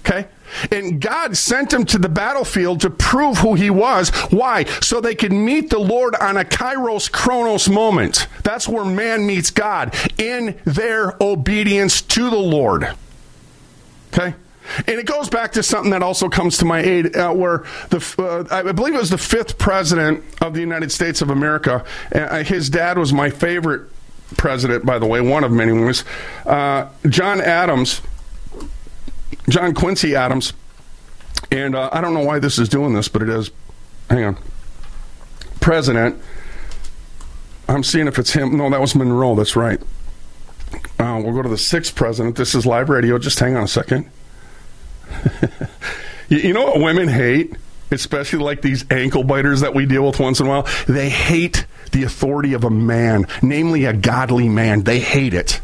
Okay? 0.00 0.28
And 0.70 1.00
God 1.00 1.36
sent 1.36 1.72
him 1.72 1.84
to 1.86 1.98
the 1.98 2.08
battlefield 2.08 2.80
to 2.82 2.90
prove 2.90 3.38
who 3.38 3.54
he 3.54 3.70
was. 3.70 4.10
Why? 4.30 4.64
So 4.64 5.00
they 5.00 5.14
could 5.14 5.32
meet 5.32 5.70
the 5.70 5.78
Lord 5.78 6.14
on 6.16 6.36
a 6.36 6.44
kairos 6.44 7.10
chronos 7.10 7.68
moment. 7.68 8.26
That's 8.42 8.68
where 8.68 8.84
man 8.84 9.26
meets 9.26 9.50
God 9.50 9.94
in 10.18 10.58
their 10.64 11.16
obedience 11.20 12.02
to 12.02 12.30
the 12.30 12.36
Lord. 12.36 12.88
Okay? 14.12 14.34
And 14.86 14.98
it 14.98 15.06
goes 15.06 15.28
back 15.28 15.52
to 15.52 15.62
something 15.62 15.90
that 15.90 16.02
also 16.02 16.28
comes 16.28 16.56
to 16.58 16.64
my 16.64 16.80
aid, 16.80 17.14
uh, 17.16 17.32
where 17.32 17.64
the 17.90 18.14
uh, 18.18 18.54
I 18.54 18.72
believe 18.72 18.94
it 18.94 18.98
was 18.98 19.10
the 19.10 19.18
fifth 19.18 19.58
president 19.58 20.24
of 20.40 20.54
the 20.54 20.60
United 20.60 20.90
States 20.90 21.20
of 21.20 21.28
America. 21.28 21.84
Uh, 22.14 22.42
his 22.42 22.70
dad 22.70 22.96
was 22.96 23.12
my 23.12 23.28
favorite 23.28 23.90
president, 24.36 24.84
by 24.84 24.98
the 24.98 25.06
way, 25.06 25.20
one 25.20 25.44
of 25.44 25.52
many 25.52 25.72
was 25.72 26.04
uh, 26.46 26.88
John 27.08 27.40
Adams, 27.40 28.00
John 29.48 29.74
Quincy 29.74 30.14
Adams. 30.14 30.52
And 31.50 31.74
uh, 31.74 31.90
I 31.92 32.00
don't 32.00 32.14
know 32.14 32.24
why 32.24 32.38
this 32.38 32.58
is 32.58 32.68
doing 32.68 32.94
this, 32.94 33.08
but 33.08 33.22
it 33.22 33.28
is. 33.28 33.50
Hang 34.08 34.24
on, 34.24 34.38
president. 35.60 36.20
I'm 37.68 37.82
seeing 37.82 38.06
if 38.06 38.18
it's 38.18 38.32
him. 38.32 38.56
No, 38.56 38.68
that 38.70 38.80
was 38.80 38.94
Monroe. 38.94 39.34
That's 39.34 39.56
right. 39.56 39.80
Uh, 40.98 41.20
we'll 41.22 41.34
go 41.34 41.42
to 41.42 41.48
the 41.48 41.58
sixth 41.58 41.94
president. 41.94 42.36
This 42.36 42.54
is 42.54 42.66
live 42.66 42.88
radio. 42.88 43.18
Just 43.18 43.38
hang 43.38 43.56
on 43.56 43.64
a 43.64 43.68
second. 43.68 44.10
you 46.28 46.52
know 46.52 46.64
what 46.64 46.80
women 46.80 47.08
hate? 47.08 47.56
Especially 47.90 48.40
like 48.40 48.62
these 48.62 48.84
ankle 48.90 49.24
biters 49.24 49.60
that 49.60 49.74
we 49.74 49.86
deal 49.86 50.06
with 50.06 50.18
once 50.18 50.40
in 50.40 50.46
a 50.46 50.48
while. 50.48 50.68
They 50.86 51.08
hate 51.08 51.66
the 51.92 52.02
authority 52.02 52.54
of 52.54 52.64
a 52.64 52.70
man, 52.70 53.26
namely 53.42 53.84
a 53.84 53.92
godly 53.92 54.48
man. 54.48 54.82
They 54.82 55.00
hate 55.00 55.34
it. 55.34 55.60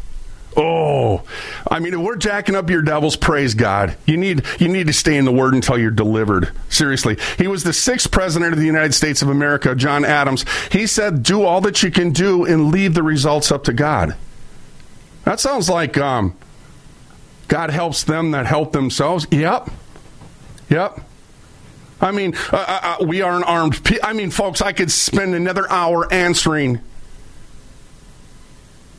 Oh, 0.55 1.23
I 1.69 1.79
mean, 1.79 1.93
if 1.93 1.99
we're 1.99 2.17
jacking 2.17 2.55
up 2.55 2.69
your 2.69 2.81
devils, 2.81 3.15
praise 3.15 3.53
God. 3.53 3.95
You 4.05 4.17
need 4.17 4.43
you 4.59 4.67
need 4.67 4.87
to 4.87 4.93
stay 4.93 5.15
in 5.15 5.23
the 5.23 5.31
Word 5.31 5.53
until 5.53 5.77
you're 5.77 5.91
delivered. 5.91 6.51
Seriously, 6.67 7.17
he 7.37 7.47
was 7.47 7.63
the 7.63 7.71
sixth 7.71 8.11
president 8.11 8.51
of 8.51 8.59
the 8.59 8.65
United 8.65 8.93
States 8.93 9.21
of 9.21 9.29
America, 9.29 9.75
John 9.75 10.03
Adams. 10.03 10.43
He 10.71 10.87
said, 10.87 11.23
"Do 11.23 11.43
all 11.43 11.61
that 11.61 11.83
you 11.83 11.91
can 11.91 12.11
do 12.11 12.43
and 12.43 12.69
leave 12.69 12.95
the 12.95 13.03
results 13.03 13.49
up 13.49 13.63
to 13.65 13.73
God." 13.73 14.15
That 15.23 15.39
sounds 15.39 15.69
like 15.69 15.97
um, 15.97 16.35
God 17.47 17.69
helps 17.69 18.03
them 18.03 18.31
that 18.31 18.45
help 18.45 18.73
themselves. 18.73 19.27
Yep. 19.31 19.69
Yep. 20.69 20.99
I 22.01 22.11
mean, 22.11 22.35
uh, 22.51 22.57
uh, 22.57 22.97
uh 22.99 23.05
we 23.05 23.21
are 23.21 23.37
an 23.37 23.43
armed. 23.43 23.81
Pe- 23.85 23.99
I 24.03 24.11
mean, 24.11 24.31
folks, 24.31 24.61
I 24.61 24.73
could 24.73 24.91
spend 24.91 25.33
another 25.33 25.69
hour 25.71 26.11
answering 26.11 26.81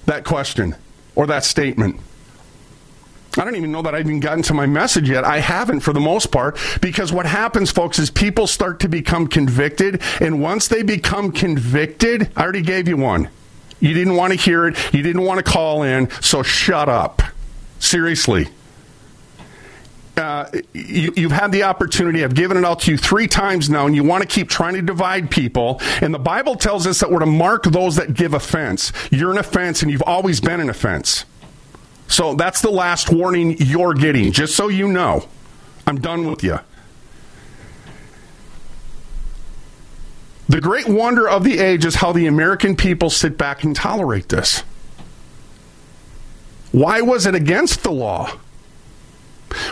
that 0.06 0.24
question 0.24 0.76
or 1.14 1.26
that 1.26 1.44
statement. 1.44 2.00
I 3.38 3.44
don't 3.44 3.56
even 3.56 3.72
know 3.72 3.80
that 3.82 3.94
I've 3.94 4.06
even 4.06 4.20
gotten 4.20 4.42
to 4.44 4.54
my 4.54 4.66
message 4.66 5.08
yet. 5.08 5.24
I 5.24 5.40
haven't 5.40 5.80
for 5.80 5.94
the 5.94 6.00
most 6.00 6.30
part 6.30 6.58
because 6.82 7.12
what 7.12 7.24
happens, 7.24 7.70
folks, 7.70 7.98
is 7.98 8.10
people 8.10 8.46
start 8.46 8.80
to 8.80 8.88
become 8.88 9.26
convicted. 9.26 10.02
And 10.20 10.42
once 10.42 10.68
they 10.68 10.82
become 10.82 11.32
convicted, 11.32 12.30
I 12.36 12.42
already 12.42 12.60
gave 12.60 12.88
you 12.88 12.98
one. 12.98 13.30
You 13.80 13.94
didn't 13.94 14.16
want 14.16 14.32
to 14.32 14.38
hear 14.38 14.68
it. 14.68 14.76
You 14.92 15.02
didn't 15.02 15.22
want 15.22 15.44
to 15.44 15.50
call 15.50 15.82
in. 15.82 16.10
So 16.20 16.42
shut 16.42 16.88
up. 16.88 17.22
Seriously. 17.78 18.48
Uh, 20.22 20.48
you, 20.72 21.12
you've 21.16 21.32
had 21.32 21.50
the 21.50 21.64
opportunity. 21.64 22.22
I've 22.22 22.34
given 22.34 22.56
it 22.56 22.64
out 22.64 22.80
to 22.82 22.92
you 22.92 22.96
three 22.96 23.26
times 23.26 23.68
now, 23.68 23.86
and 23.86 23.96
you 23.96 24.04
want 24.04 24.22
to 24.22 24.28
keep 24.28 24.48
trying 24.48 24.74
to 24.74 24.82
divide 24.82 25.32
people. 25.32 25.80
And 26.00 26.14
the 26.14 26.18
Bible 26.20 26.54
tells 26.54 26.86
us 26.86 27.00
that 27.00 27.10
we're 27.10 27.18
to 27.18 27.26
mark 27.26 27.64
those 27.64 27.96
that 27.96 28.14
give 28.14 28.32
offense. 28.32 28.92
You're 29.10 29.32
an 29.32 29.38
offense, 29.38 29.82
and 29.82 29.90
you've 29.90 30.02
always 30.02 30.40
been 30.40 30.60
an 30.60 30.70
offense. 30.70 31.24
So 32.06 32.34
that's 32.34 32.60
the 32.60 32.70
last 32.70 33.10
warning 33.10 33.56
you're 33.58 33.94
getting, 33.94 34.30
just 34.30 34.54
so 34.54 34.68
you 34.68 34.86
know. 34.86 35.26
I'm 35.88 36.00
done 36.00 36.30
with 36.30 36.44
you. 36.44 36.60
The 40.48 40.60
great 40.60 40.86
wonder 40.86 41.28
of 41.28 41.42
the 41.42 41.58
age 41.58 41.84
is 41.84 41.96
how 41.96 42.12
the 42.12 42.28
American 42.28 42.76
people 42.76 43.10
sit 43.10 43.36
back 43.36 43.64
and 43.64 43.74
tolerate 43.74 44.28
this. 44.28 44.62
Why 46.70 47.00
was 47.00 47.26
it 47.26 47.34
against 47.34 47.82
the 47.82 47.90
law? 47.90 48.38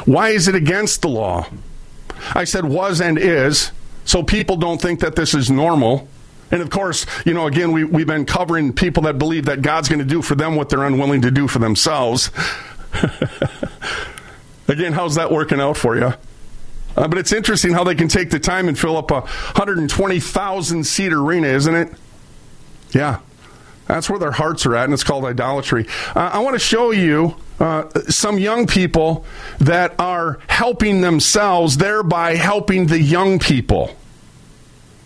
Why 0.04 0.30
is 0.30 0.48
it 0.48 0.54
against 0.54 1.02
the 1.02 1.08
law? 1.08 1.46
I 2.34 2.44
said 2.44 2.64
was 2.64 3.00
and 3.00 3.18
is, 3.18 3.72
so 4.04 4.22
people 4.22 4.56
don't 4.56 4.80
think 4.80 5.00
that 5.00 5.16
this 5.16 5.34
is 5.34 5.50
normal. 5.50 6.08
And 6.50 6.62
of 6.62 6.70
course, 6.70 7.06
you 7.24 7.32
know, 7.32 7.46
again, 7.46 7.72
we, 7.72 7.84
we've 7.84 8.06
been 8.06 8.26
covering 8.26 8.72
people 8.72 9.04
that 9.04 9.18
believe 9.18 9.46
that 9.46 9.62
God's 9.62 9.88
going 9.88 10.00
to 10.00 10.04
do 10.04 10.20
for 10.20 10.34
them 10.34 10.56
what 10.56 10.68
they're 10.68 10.84
unwilling 10.84 11.22
to 11.22 11.30
do 11.30 11.46
for 11.46 11.60
themselves. 11.60 12.30
again, 14.68 14.92
how's 14.92 15.14
that 15.14 15.30
working 15.30 15.60
out 15.60 15.76
for 15.76 15.96
you? 15.96 16.12
Uh, 16.96 17.06
but 17.08 17.18
it's 17.18 17.32
interesting 17.32 17.72
how 17.72 17.84
they 17.84 17.94
can 17.94 18.08
take 18.08 18.30
the 18.30 18.40
time 18.40 18.68
and 18.68 18.78
fill 18.78 18.96
up 18.96 19.10
a 19.10 19.20
120,000 19.20 20.84
seat 20.84 21.12
arena, 21.12 21.46
isn't 21.46 21.74
it? 21.74 21.92
Yeah. 22.92 23.20
That's 23.86 24.10
where 24.10 24.18
their 24.18 24.32
hearts 24.32 24.66
are 24.66 24.76
at, 24.76 24.84
and 24.84 24.92
it's 24.92 25.04
called 25.04 25.24
idolatry. 25.24 25.86
Uh, 26.14 26.30
I 26.32 26.40
want 26.40 26.54
to 26.54 26.60
show 26.60 26.90
you 26.90 27.36
uh, 27.60 27.88
some 28.08 28.38
young 28.38 28.66
people 28.66 29.24
that 29.58 29.94
are 30.00 30.40
helping 30.48 31.02
themselves, 31.02 31.76
thereby 31.76 32.34
helping 32.34 32.86
the 32.86 33.00
young 33.00 33.38
people. 33.38 33.94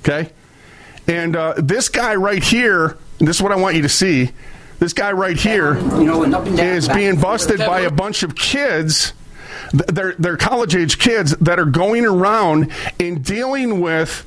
Okay? 0.02 0.30
And 1.08 1.34
uh, 1.34 1.54
this 1.58 1.88
guy 1.88 2.14
right 2.14 2.42
here, 2.42 2.96
this 3.18 3.36
is 3.36 3.42
what 3.42 3.52
I 3.52 3.56
want 3.56 3.76
you 3.76 3.82
to 3.82 3.88
see. 3.88 4.30
This 4.78 4.92
guy 4.92 5.12
right 5.12 5.36
here 5.36 5.78
you 5.98 6.04
know, 6.04 6.24
is 6.24 6.88
being 6.88 7.20
busted 7.20 7.58
by 7.58 7.80
a 7.80 7.90
bunch 7.90 8.22
of 8.22 8.34
kids. 8.34 9.12
They're, 9.72 10.14
they're 10.14 10.36
college 10.36 10.76
age 10.76 10.98
kids 10.98 11.32
that 11.38 11.58
are 11.58 11.64
going 11.64 12.06
around 12.06 12.70
and 13.00 13.24
dealing 13.24 13.80
with 13.80 14.26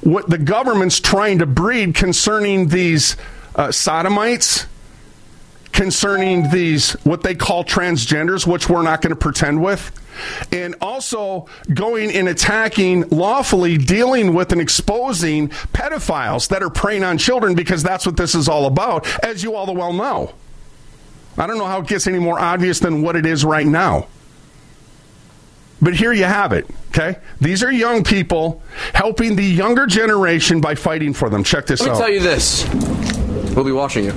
what 0.00 0.28
the 0.30 0.38
government's 0.38 1.00
trying 1.00 1.38
to 1.38 1.46
breed 1.46 1.94
concerning 1.94 2.68
these 2.68 3.16
uh, 3.54 3.72
sodomites 3.72 4.66
concerning 5.76 6.50
these 6.50 6.92
what 7.04 7.22
they 7.22 7.34
call 7.34 7.62
transgenders, 7.62 8.46
which 8.46 8.68
we're 8.68 8.82
not 8.82 9.02
going 9.02 9.10
to 9.10 9.16
pretend 9.16 9.62
with, 9.62 9.92
and 10.50 10.74
also 10.80 11.46
going 11.72 12.10
and 12.10 12.28
attacking 12.28 13.06
lawfully, 13.10 13.76
dealing 13.76 14.34
with 14.34 14.50
and 14.52 14.60
exposing 14.60 15.48
pedophiles 15.72 16.48
that 16.48 16.62
are 16.62 16.70
preying 16.70 17.04
on 17.04 17.18
children 17.18 17.54
because 17.54 17.82
that's 17.82 18.06
what 18.06 18.16
this 18.16 18.34
is 18.34 18.48
all 18.48 18.66
about, 18.66 19.06
as 19.22 19.42
you 19.42 19.54
all 19.54 19.66
the 19.66 19.72
well 19.72 19.92
know. 19.92 20.32
I 21.36 21.46
don't 21.46 21.58
know 21.58 21.66
how 21.66 21.80
it 21.80 21.86
gets 21.86 22.06
any 22.06 22.18
more 22.18 22.40
obvious 22.40 22.80
than 22.80 23.02
what 23.02 23.14
it 23.14 23.26
is 23.26 23.44
right 23.44 23.66
now. 23.66 24.06
But 25.82 25.94
here 25.94 26.14
you 26.14 26.24
have 26.24 26.54
it, 26.54 26.66
okay? 26.88 27.18
These 27.38 27.62
are 27.62 27.70
young 27.70 28.02
people 28.02 28.62
helping 28.94 29.36
the 29.36 29.44
younger 29.44 29.86
generation 29.86 30.62
by 30.62 30.74
fighting 30.74 31.12
for 31.12 31.28
them. 31.28 31.44
Check 31.44 31.66
this 31.66 31.82
Let 31.82 31.90
out. 31.90 31.98
Let 31.98 32.12
me 32.12 32.14
tell 32.14 32.14
you 32.14 32.20
this. 32.20 33.54
We'll 33.54 33.64
be 33.66 33.72
watching 33.72 34.04
you. 34.04 34.14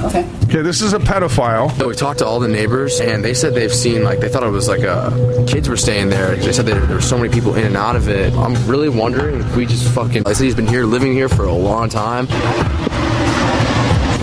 Okay. 0.00 0.28
Okay, 0.44 0.62
this 0.62 0.80
is 0.82 0.92
a 0.92 0.98
pedophile. 0.98 1.76
So 1.78 1.88
we 1.88 1.94
talked 1.94 2.20
to 2.20 2.26
all 2.26 2.38
the 2.38 2.48
neighbors, 2.48 3.00
and 3.00 3.24
they 3.24 3.34
said 3.34 3.54
they've 3.54 3.72
seen 3.72 4.04
like 4.04 4.20
they 4.20 4.28
thought 4.28 4.42
it 4.42 4.50
was 4.50 4.68
like 4.68 4.82
a 4.82 5.44
kids 5.48 5.68
were 5.68 5.76
staying 5.76 6.08
there. 6.08 6.36
They 6.36 6.52
said 6.52 6.66
there, 6.66 6.80
there 6.80 6.96
were 6.96 7.02
so 7.02 7.16
many 7.16 7.32
people 7.32 7.54
in 7.54 7.64
and 7.64 7.76
out 7.76 7.96
of 7.96 8.08
it. 8.08 8.32
I'm 8.34 8.54
really 8.66 8.88
wondering 8.88 9.40
if 9.40 9.56
we 9.56 9.66
just 9.66 9.88
fucking. 9.92 10.26
I 10.26 10.32
said 10.32 10.44
he's 10.44 10.54
been 10.54 10.66
here, 10.66 10.84
living 10.84 11.12
here 11.12 11.28
for 11.28 11.44
a 11.44 11.52
long 11.52 11.88
time. 11.88 12.26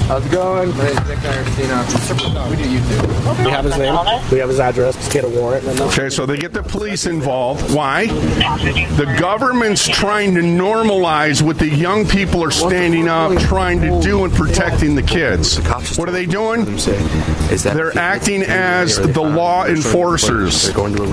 How's 0.07 0.25
it 0.25 0.31
going? 0.31 0.69
My 0.77 0.83
name's 0.83 1.07
Nick 1.07 1.19
Aracena. 1.19 2.49
We 2.49 2.57
do 2.57 2.63
YouTube. 2.63 3.45
We 3.45 3.51
have 3.51 3.63
his 3.63 3.77
name. 3.77 3.95
We 4.31 4.37
have 4.39 4.49
his 4.49 4.59
address. 4.59 4.95
Just 4.95 5.11
get 5.11 5.23
a 5.23 5.29
warrant. 5.29 5.65
Okay, 5.79 6.09
so 6.09 6.25
they 6.25 6.37
get 6.37 6.51
the 6.51 6.61
police 6.61 7.05
involved. 7.05 7.73
Why? 7.73 8.07
The 8.07 9.15
government's 9.17 9.87
trying 9.87 10.35
to 10.35 10.41
normalize 10.41 11.41
what 11.41 11.57
the 11.57 11.69
young 11.69 12.05
people 12.05 12.43
are 12.43 12.51
standing 12.51 13.07
up, 13.07 13.37
trying 13.39 13.79
to 13.81 14.01
do, 14.01 14.25
and 14.25 14.33
protecting 14.33 14.95
the 14.95 15.03
kids. 15.03 15.57
What 15.97 16.09
are 16.09 16.11
they 16.11 16.25
doing? 16.25 16.65
They're 16.65 17.97
acting 17.97 18.43
as 18.43 18.97
the 18.97 19.21
law 19.21 19.65
enforcers. 19.65 20.69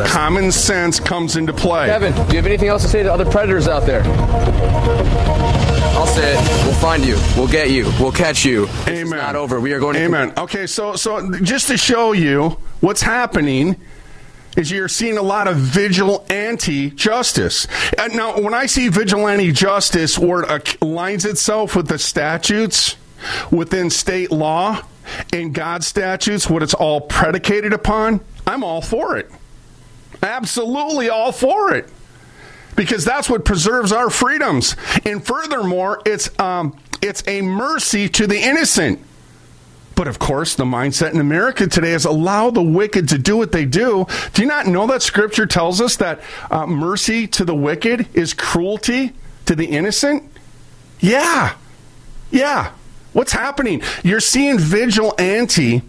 Common 0.09 0.51
sense 0.51 0.99
comes 0.99 1.37
into 1.37 1.53
play. 1.53 1.87
Kevin, 1.87 2.13
do 2.13 2.21
you 2.31 2.37
have 2.37 2.47
anything 2.47 2.69
else 2.69 2.83
to 2.83 2.89
say 2.89 3.05
to 3.05 3.13
other 3.13 3.25
predators 3.25 3.69
out 3.69 3.87
there? 3.87 4.03
I'll 5.93 6.07
say 6.07 6.35
it. 6.35 6.65
We'll 6.65 6.75
find 6.75 7.05
you. 7.05 7.19
We'll 7.37 7.49
get 7.49 7.71
you. 7.71 7.85
We'll 8.01 8.13
catch 8.13 8.45
you. 8.45 8.67
Amen. 8.87 9.03
It's 9.03 9.11
not 9.11 9.37
over. 9.37 9.61
We 9.61 9.73
are 9.73 9.81
going 9.81 9.95
to. 9.95 10.05
Amen. 10.05 10.33
Okay, 10.37 10.67
so 10.67 10.95
so 10.97 11.33
just 11.41 11.67
to 11.69 11.77
show 11.77 12.13
you 12.13 12.57
what's 12.81 13.03
happening 13.03 13.77
is 14.57 14.71
you're 14.71 14.89
seeing 14.89 15.19
a 15.19 15.23
lot 15.23 15.49
of 15.49 15.57
vigilante 15.57 16.91
justice. 16.91 17.67
And 17.99 18.15
now, 18.15 18.41
when 18.41 18.55
I 18.55 18.67
see 18.67 18.89
vigilante 18.89 19.53
justice 19.53 20.19
where 20.19 20.43
it 20.43 20.65
aligns 20.81 21.29
itself 21.29 21.77
with 21.77 21.89
the 21.89 21.99
statutes 21.99 22.97
within 23.51 23.91
state 23.91 24.31
law 24.31 24.83
and 25.33 25.53
God's 25.53 25.87
statutes, 25.87 26.49
what 26.49 26.63
it's 26.63 26.75
all 26.75 27.01
predicated 27.01 27.73
upon, 27.73 28.21
I'm 28.47 28.65
all 28.65 28.81
for 28.81 29.17
it. 29.17 29.31
Absolutely 30.23 31.09
all 31.09 31.33
for 31.33 31.75
it 31.75 31.89
because 32.81 33.05
that's 33.05 33.29
what 33.29 33.45
preserves 33.45 33.93
our 33.93 34.09
freedoms. 34.09 34.75
And 35.05 35.23
furthermore, 35.23 36.01
it's 36.07 36.31
um, 36.41 36.75
it's 37.03 37.23
a 37.29 37.43
mercy 37.43 38.09
to 38.09 38.27
the 38.27 38.39
innocent. 38.41 39.01
But 39.95 40.09
of 40.09 40.19
course, 40.19 40.55
the 40.55 40.65
mindset 40.65 41.13
in 41.13 41.21
America 41.21 41.67
today 41.67 41.93
is 41.93 42.07
allow 42.07 42.49
the 42.49 42.63
wicked 42.63 43.11
to 43.11 43.19
do 43.19 43.37
what 43.37 43.53
they 43.53 43.67
do. 43.67 44.07
Do 44.33 44.41
you 44.41 44.49
not 44.49 44.67
know 44.67 44.87
that 44.87 45.03
Scripture 45.03 45.45
tells 45.45 45.83
us 45.83 45.97
that 45.97 46.23
uh, 46.51 46.67
mercy 46.67 47.27
to 47.27 47.45
the 47.45 47.55
wicked 47.55 48.09
is 48.15 48.33
cruelty 48.33 49.13
to 49.45 49.55
the 49.55 49.67
innocent? 49.67 50.23
Yeah, 51.01 51.57
yeah. 52.31 52.73
What's 53.13 53.33
happening? 53.33 53.83
You're 54.03 54.21
seeing 54.21 54.59
vigilante 54.59 55.83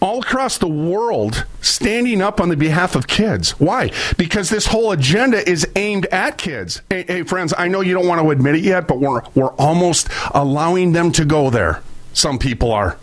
all 0.00 0.20
across 0.20 0.58
the 0.58 0.68
world 0.68 1.44
standing 1.60 2.22
up 2.22 2.40
on 2.40 2.48
the 2.48 2.56
behalf 2.56 2.94
of 2.94 3.06
kids. 3.06 3.52
Why? 3.58 3.90
Because 4.16 4.48
this 4.48 4.66
whole 4.66 4.92
agenda 4.92 5.48
is 5.48 5.66
aimed 5.76 6.06
at 6.06 6.38
kids. 6.38 6.82
Hey, 6.88 7.04
hey, 7.06 7.22
friends, 7.24 7.52
I 7.56 7.68
know 7.68 7.80
you 7.80 7.94
don't 7.94 8.06
want 8.06 8.20
to 8.20 8.30
admit 8.30 8.56
it 8.56 8.62
yet, 8.62 8.86
but 8.86 9.00
we're 9.00 9.22
we're 9.34 9.52
almost 9.54 10.08
allowing 10.32 10.92
them 10.92 11.12
to 11.12 11.24
go 11.24 11.50
there. 11.50 11.82
Some 12.12 12.38
people 12.38 12.72
are. 12.72 12.96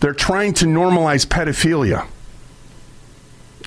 They're 0.00 0.12
trying 0.12 0.54
to 0.54 0.66
normalize 0.66 1.26
pedophilia 1.26 2.06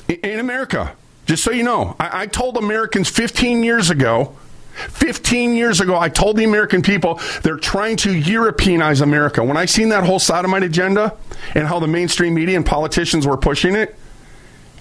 in, 0.08 0.40
America. 0.40 0.96
Just 1.26 1.44
so 1.44 1.52
you 1.52 1.64
know, 1.64 1.96
I, 2.00 2.24
I 2.24 2.28
told 2.28 2.58
Americans 2.58 3.10
15 3.10 3.64
years 3.64 3.90
ago 3.90 4.36
15 4.78 5.56
years 5.56 5.82
ago, 5.82 5.98
I 5.98 6.10
told 6.10 6.38
the 6.38 6.44
American 6.44 6.82
people 6.82 7.20
they're 7.44 7.58
trying 7.58 7.98
to 7.98 8.10
Europeanize 8.10 9.02
America. 9.02 9.44
When 9.44 9.58
I 9.58 9.66
seen 9.66 9.90
that 9.90 10.04
whole 10.04 10.20
sodomite 10.20 10.64
agenda 10.64 11.16
and 11.56 11.68
how 11.68 11.80
the 11.80 11.88
mainstream 11.88 12.36
media 12.36 12.56
and 12.56 12.66
politicians 12.66 13.26
were 13.26 13.38
pushing 13.38 13.76
it, 13.76 13.96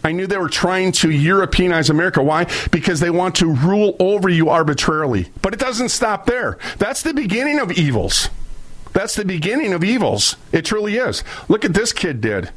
I 0.05 0.13
knew 0.13 0.27
they 0.29 0.39
were 0.39 0.49
trying 0.49 0.93
to 0.93 1.09
Europeanize 1.09 1.91
America. 1.91 2.23
Why? 2.23 2.47
Because 2.71 3.01
they 3.01 3.11
want 3.11 3.35
to 3.37 3.53
rule 3.53 3.97
over 3.99 4.29
you 4.29 4.51
arbitrarily. 4.51 5.29
But 5.43 5.53
it 5.53 5.59
doesn't 5.59 5.89
stop 5.89 6.27
there. 6.27 6.59
That's 6.79 7.03
the 7.03 7.13
beginning 7.13 7.59
of 7.59 7.73
evils. 7.73 8.29
That's 8.93 9.17
the 9.17 9.25
beginning 9.25 9.73
of 9.73 9.83
evils. 9.83 10.37
It 10.53 10.65
truly 10.65 10.97
is. 10.97 11.25
Look 11.49 11.65
at 11.65 11.75
this 11.75 11.93
kid 11.93 12.21
did. 12.21 12.51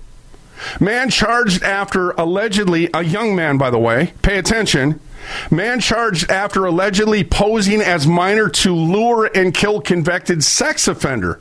Man 0.79 1.09
charged 1.09 1.63
after 1.63 2.11
allegedly, 2.11 2.89
a 2.93 3.03
young 3.03 3.35
man, 3.35 3.57
by 3.57 3.69
the 3.69 3.79
way, 3.79 4.13
pay 4.21 4.37
attention, 4.37 4.99
Man 5.51 5.79
charged 5.79 6.29
after 6.29 6.65
allegedly 6.65 7.23
posing 7.23 7.81
as 7.81 8.07
minor 8.07 8.49
to 8.49 8.73
lure 8.73 9.29
and 9.33 9.53
kill 9.53 9.81
convicted 9.81 10.43
sex 10.43 10.87
offender. 10.87 11.39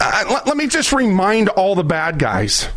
Let 0.00 0.56
me 0.56 0.66
just 0.66 0.92
remind 0.92 1.48
all 1.48 1.74
the 1.74 1.84
bad 1.84 2.18
guys 2.18 2.68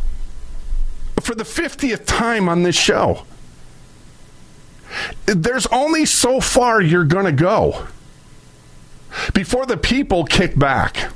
for 1.21 1.33
the 1.33 1.43
50th 1.43 2.05
time 2.05 2.47
on 2.47 2.63
this 2.63 2.75
show. 2.75 3.25
There's 5.25 5.65
only 5.67 6.05
so 6.05 6.39
far 6.39 6.81
you're 6.81 7.03
going 7.03 7.25
to 7.25 7.31
go 7.31 7.87
before 9.33 9.65
the 9.65 9.77
people 9.77 10.23
kick 10.25 10.57
back. 10.57 11.11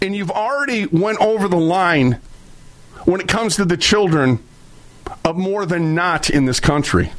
And 0.00 0.14
you've 0.14 0.30
already 0.30 0.86
went 0.86 1.18
over 1.20 1.48
the 1.48 1.56
line 1.56 2.20
when 3.04 3.20
it 3.20 3.28
comes 3.28 3.56
to 3.56 3.64
the 3.64 3.76
children 3.76 4.42
of 5.24 5.36
more 5.36 5.66
than 5.66 5.94
not 5.94 6.30
in 6.30 6.44
this 6.46 6.60
country. 6.60 7.12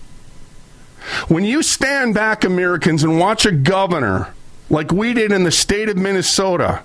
When 1.28 1.44
you 1.46 1.64
stand 1.64 2.14
back, 2.14 2.44
Americans, 2.44 3.04
and 3.04 3.20
watch 3.20 3.46
a 3.46 3.52
governor 3.52 4.34
like 4.70 4.92
we 4.92 5.14
did 5.14 5.32
in 5.32 5.44
the 5.44 5.52
state 5.52 5.90
of 5.90 5.98
Minnesota 5.98 6.84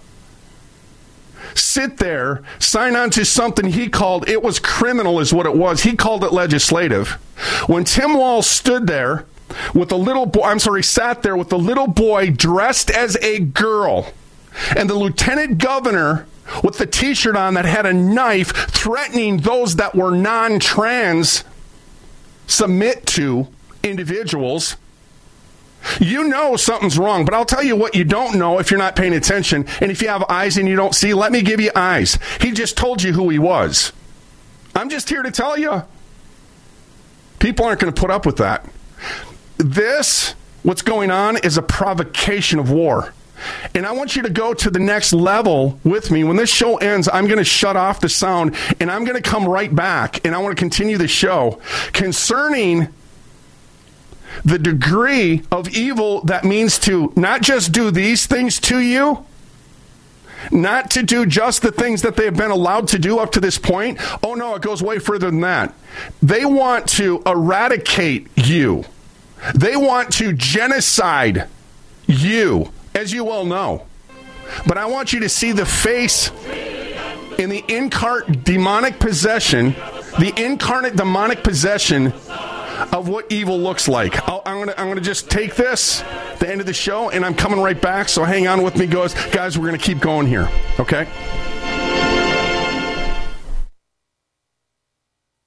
sit 1.55 1.99
there, 1.99 2.43
sign 2.59 2.97
on 2.97 3.11
to 3.11 3.25
something 3.25 3.67
he 3.67 3.89
called 3.89 4.29
it 4.29 4.43
was 4.43 4.59
criminal, 4.59 5.21
is 5.21 5.33
what 5.33 5.47
it 5.47 5.55
was. 5.55 5.83
He 5.83 5.97
called 5.97 6.25
it 6.25 6.33
legislative. 6.33 7.11
When 7.67 7.85
Tim 7.85 8.15
Walz 8.15 8.47
stood 8.47 8.87
there 8.87 9.27
with 9.75 9.93
a 9.93 9.97
little 9.97 10.27
boy, 10.27 10.43
I'm 10.43 10.59
sorry, 10.59 10.83
sat 10.83 11.23
there 11.23 11.37
with 11.37 11.53
a 11.53 11.57
little 11.57 11.87
boy 11.87 12.31
dressed 12.31 12.91
as 12.91 13.17
a 13.17 13.41
girl, 13.41 14.13
and 14.77 14.89
the 14.89 14.95
lieutenant 14.95 15.59
governor 15.59 16.27
with 16.63 16.79
the 16.79 16.87
t 16.87 17.15
shirt 17.15 17.37
on 17.37 17.55
that 17.55 17.65
had 17.65 17.87
a 17.87 17.93
knife 17.93 18.53
threatening 18.71 19.39
those 19.39 19.77
that 19.77 19.95
were 19.95 20.11
non 20.11 20.59
trans 20.59 21.45
submit 22.47 23.05
to 23.07 23.49
individuals. 23.91 24.77
You 26.01 26.25
know 26.29 26.57
something's 26.57 26.99
wrong, 26.99 27.25
but 27.25 27.35
I'll 27.35 27.45
tell 27.45 27.63
you 27.63 27.77
what 27.77 27.95
you 27.95 28.05
don't 28.05 28.39
know 28.39 28.59
if 28.59 28.71
you're 28.71 28.79
not 28.79 28.97
paying 28.97 29.15
attention. 29.15 29.67
And 29.81 29.91
if 29.91 30.03
you 30.03 30.09
have 30.09 30.25
eyes 30.29 30.57
and 30.57 30.69
you 30.69 30.77
don't 30.77 30.95
see, 30.95 31.15
let 31.15 31.33
me 31.33 31.43
give 31.43 31.61
you 31.61 31.71
eyes. 31.75 32.19
He 32.41 32.53
just 32.53 32.77
told 32.77 33.03
you 33.03 33.13
who 33.13 33.29
he 33.29 33.39
was. 33.39 33.93
I'm 34.75 34.91
just 34.91 35.09
here 35.09 35.23
to 35.23 35.31
tell 35.31 35.59
you. 35.59 35.85
People 37.39 37.67
aren't 37.67 37.81
going 37.81 37.93
to 37.93 38.01
put 38.01 38.11
up 38.11 38.27
with 38.27 38.39
that. 38.39 38.67
This, 39.59 40.35
what's 40.63 40.83
going 40.83 41.11
on, 41.11 41.37
is 41.39 41.57
a 41.57 41.63
provocation 41.63 42.59
of 42.59 42.71
war. 42.71 43.15
And 43.75 43.87
I 43.87 43.93
want 43.93 44.17
you 44.17 44.23
to 44.23 44.31
go 44.31 44.55
to 44.55 44.71
the 44.71 44.79
next 44.79 45.13
level 45.13 45.79
with 45.85 46.11
me. 46.11 46.25
When 46.25 46.37
this 46.37 46.51
show 46.51 46.77
ends, 46.79 47.09
I'm 47.13 47.27
going 47.27 47.39
to 47.39 47.45
shut 47.45 47.77
off 47.77 48.01
the 48.01 48.09
sound 48.09 48.57
and 48.81 48.91
I'm 48.91 49.05
going 49.05 49.21
to 49.21 49.29
come 49.29 49.47
right 49.47 49.75
back 49.75 50.25
and 50.25 50.35
I 50.35 50.39
want 50.39 50.57
to 50.57 50.61
continue 50.61 50.97
the 50.97 51.09
show 51.09 51.61
concerning 51.93 52.89
the 54.45 54.59
degree 54.59 55.43
of 55.51 55.69
evil 55.69 56.21
that 56.23 56.45
means 56.45 56.79
to 56.81 57.13
not 57.17 57.43
just 57.43 57.73
do 57.73 57.91
these 57.91 58.27
things 58.27 58.61
to 58.61 58.79
you, 58.79 59.25
not 60.53 60.91
to 60.93 61.03
do 61.03 61.27
just 61.27 61.63
the 61.63 61.73
things 61.73 62.03
that 62.03 62.17
they 62.17 62.25
have 62.25 62.37
been 62.37 62.51
allowed 62.51 62.89
to 62.89 62.99
do 62.99 63.19
up 63.19 63.33
to 63.33 63.41
this 63.41 63.59
point. 63.59 63.99
Oh 64.23 64.35
no, 64.35 64.55
it 64.55 64.63
goes 64.63 64.83
way 64.83 64.99
further 64.99 65.31
than 65.31 65.41
that. 65.41 65.75
They 66.23 66.45
want 66.45 66.89
to 66.91 67.23
eradicate 67.27 68.29
you. 68.37 68.85
They 69.55 69.77
want 69.77 70.13
to 70.15 70.33
genocide 70.33 71.49
you, 72.07 72.73
as 72.95 73.13
you 73.13 73.25
well 73.25 73.45
know. 73.45 73.87
But 74.67 74.79
I 74.79 74.87
want 74.87 75.13
you 75.13 75.21
to 75.21 75.29
see 75.29 75.53
the 75.53 75.67
face 75.67 76.31
in 77.39 77.51
the 77.51 77.65
incarnate 77.69 78.45
demonic 78.45 78.99
possession, 78.99 79.73
the 80.19 80.33
incarnate 80.37 80.97
demonic 80.97 81.43
possession 81.43 82.13
of 82.93 83.09
what 83.09 83.31
evil 83.31 83.59
looks 83.59 83.89
like. 83.89 84.17
i 84.29 84.41
am 84.47 84.59
gonna 84.59 84.75
I'm 84.77 84.89
gonna 84.89 85.01
just 85.01 85.31
take 85.31 85.55
this, 85.55 86.03
the 86.39 86.49
end 86.49 86.61
of 86.61 86.67
the 86.67 86.75
show, 86.75 87.11
and 87.11 87.25
I'm 87.25 87.35
coming 87.35 87.61
right 87.61 87.81
back. 87.81 88.09
So 88.09 88.25
hang 88.25 88.47
on 88.47 88.63
with 88.63 88.77
me, 88.77 88.87
guys. 88.87 89.15
Guys, 89.31 89.59
we're 89.59 89.67
gonna 89.67 89.79
keep 89.79 90.01
going 90.01 90.27
here. 90.27 90.49
Okay. 90.79 91.07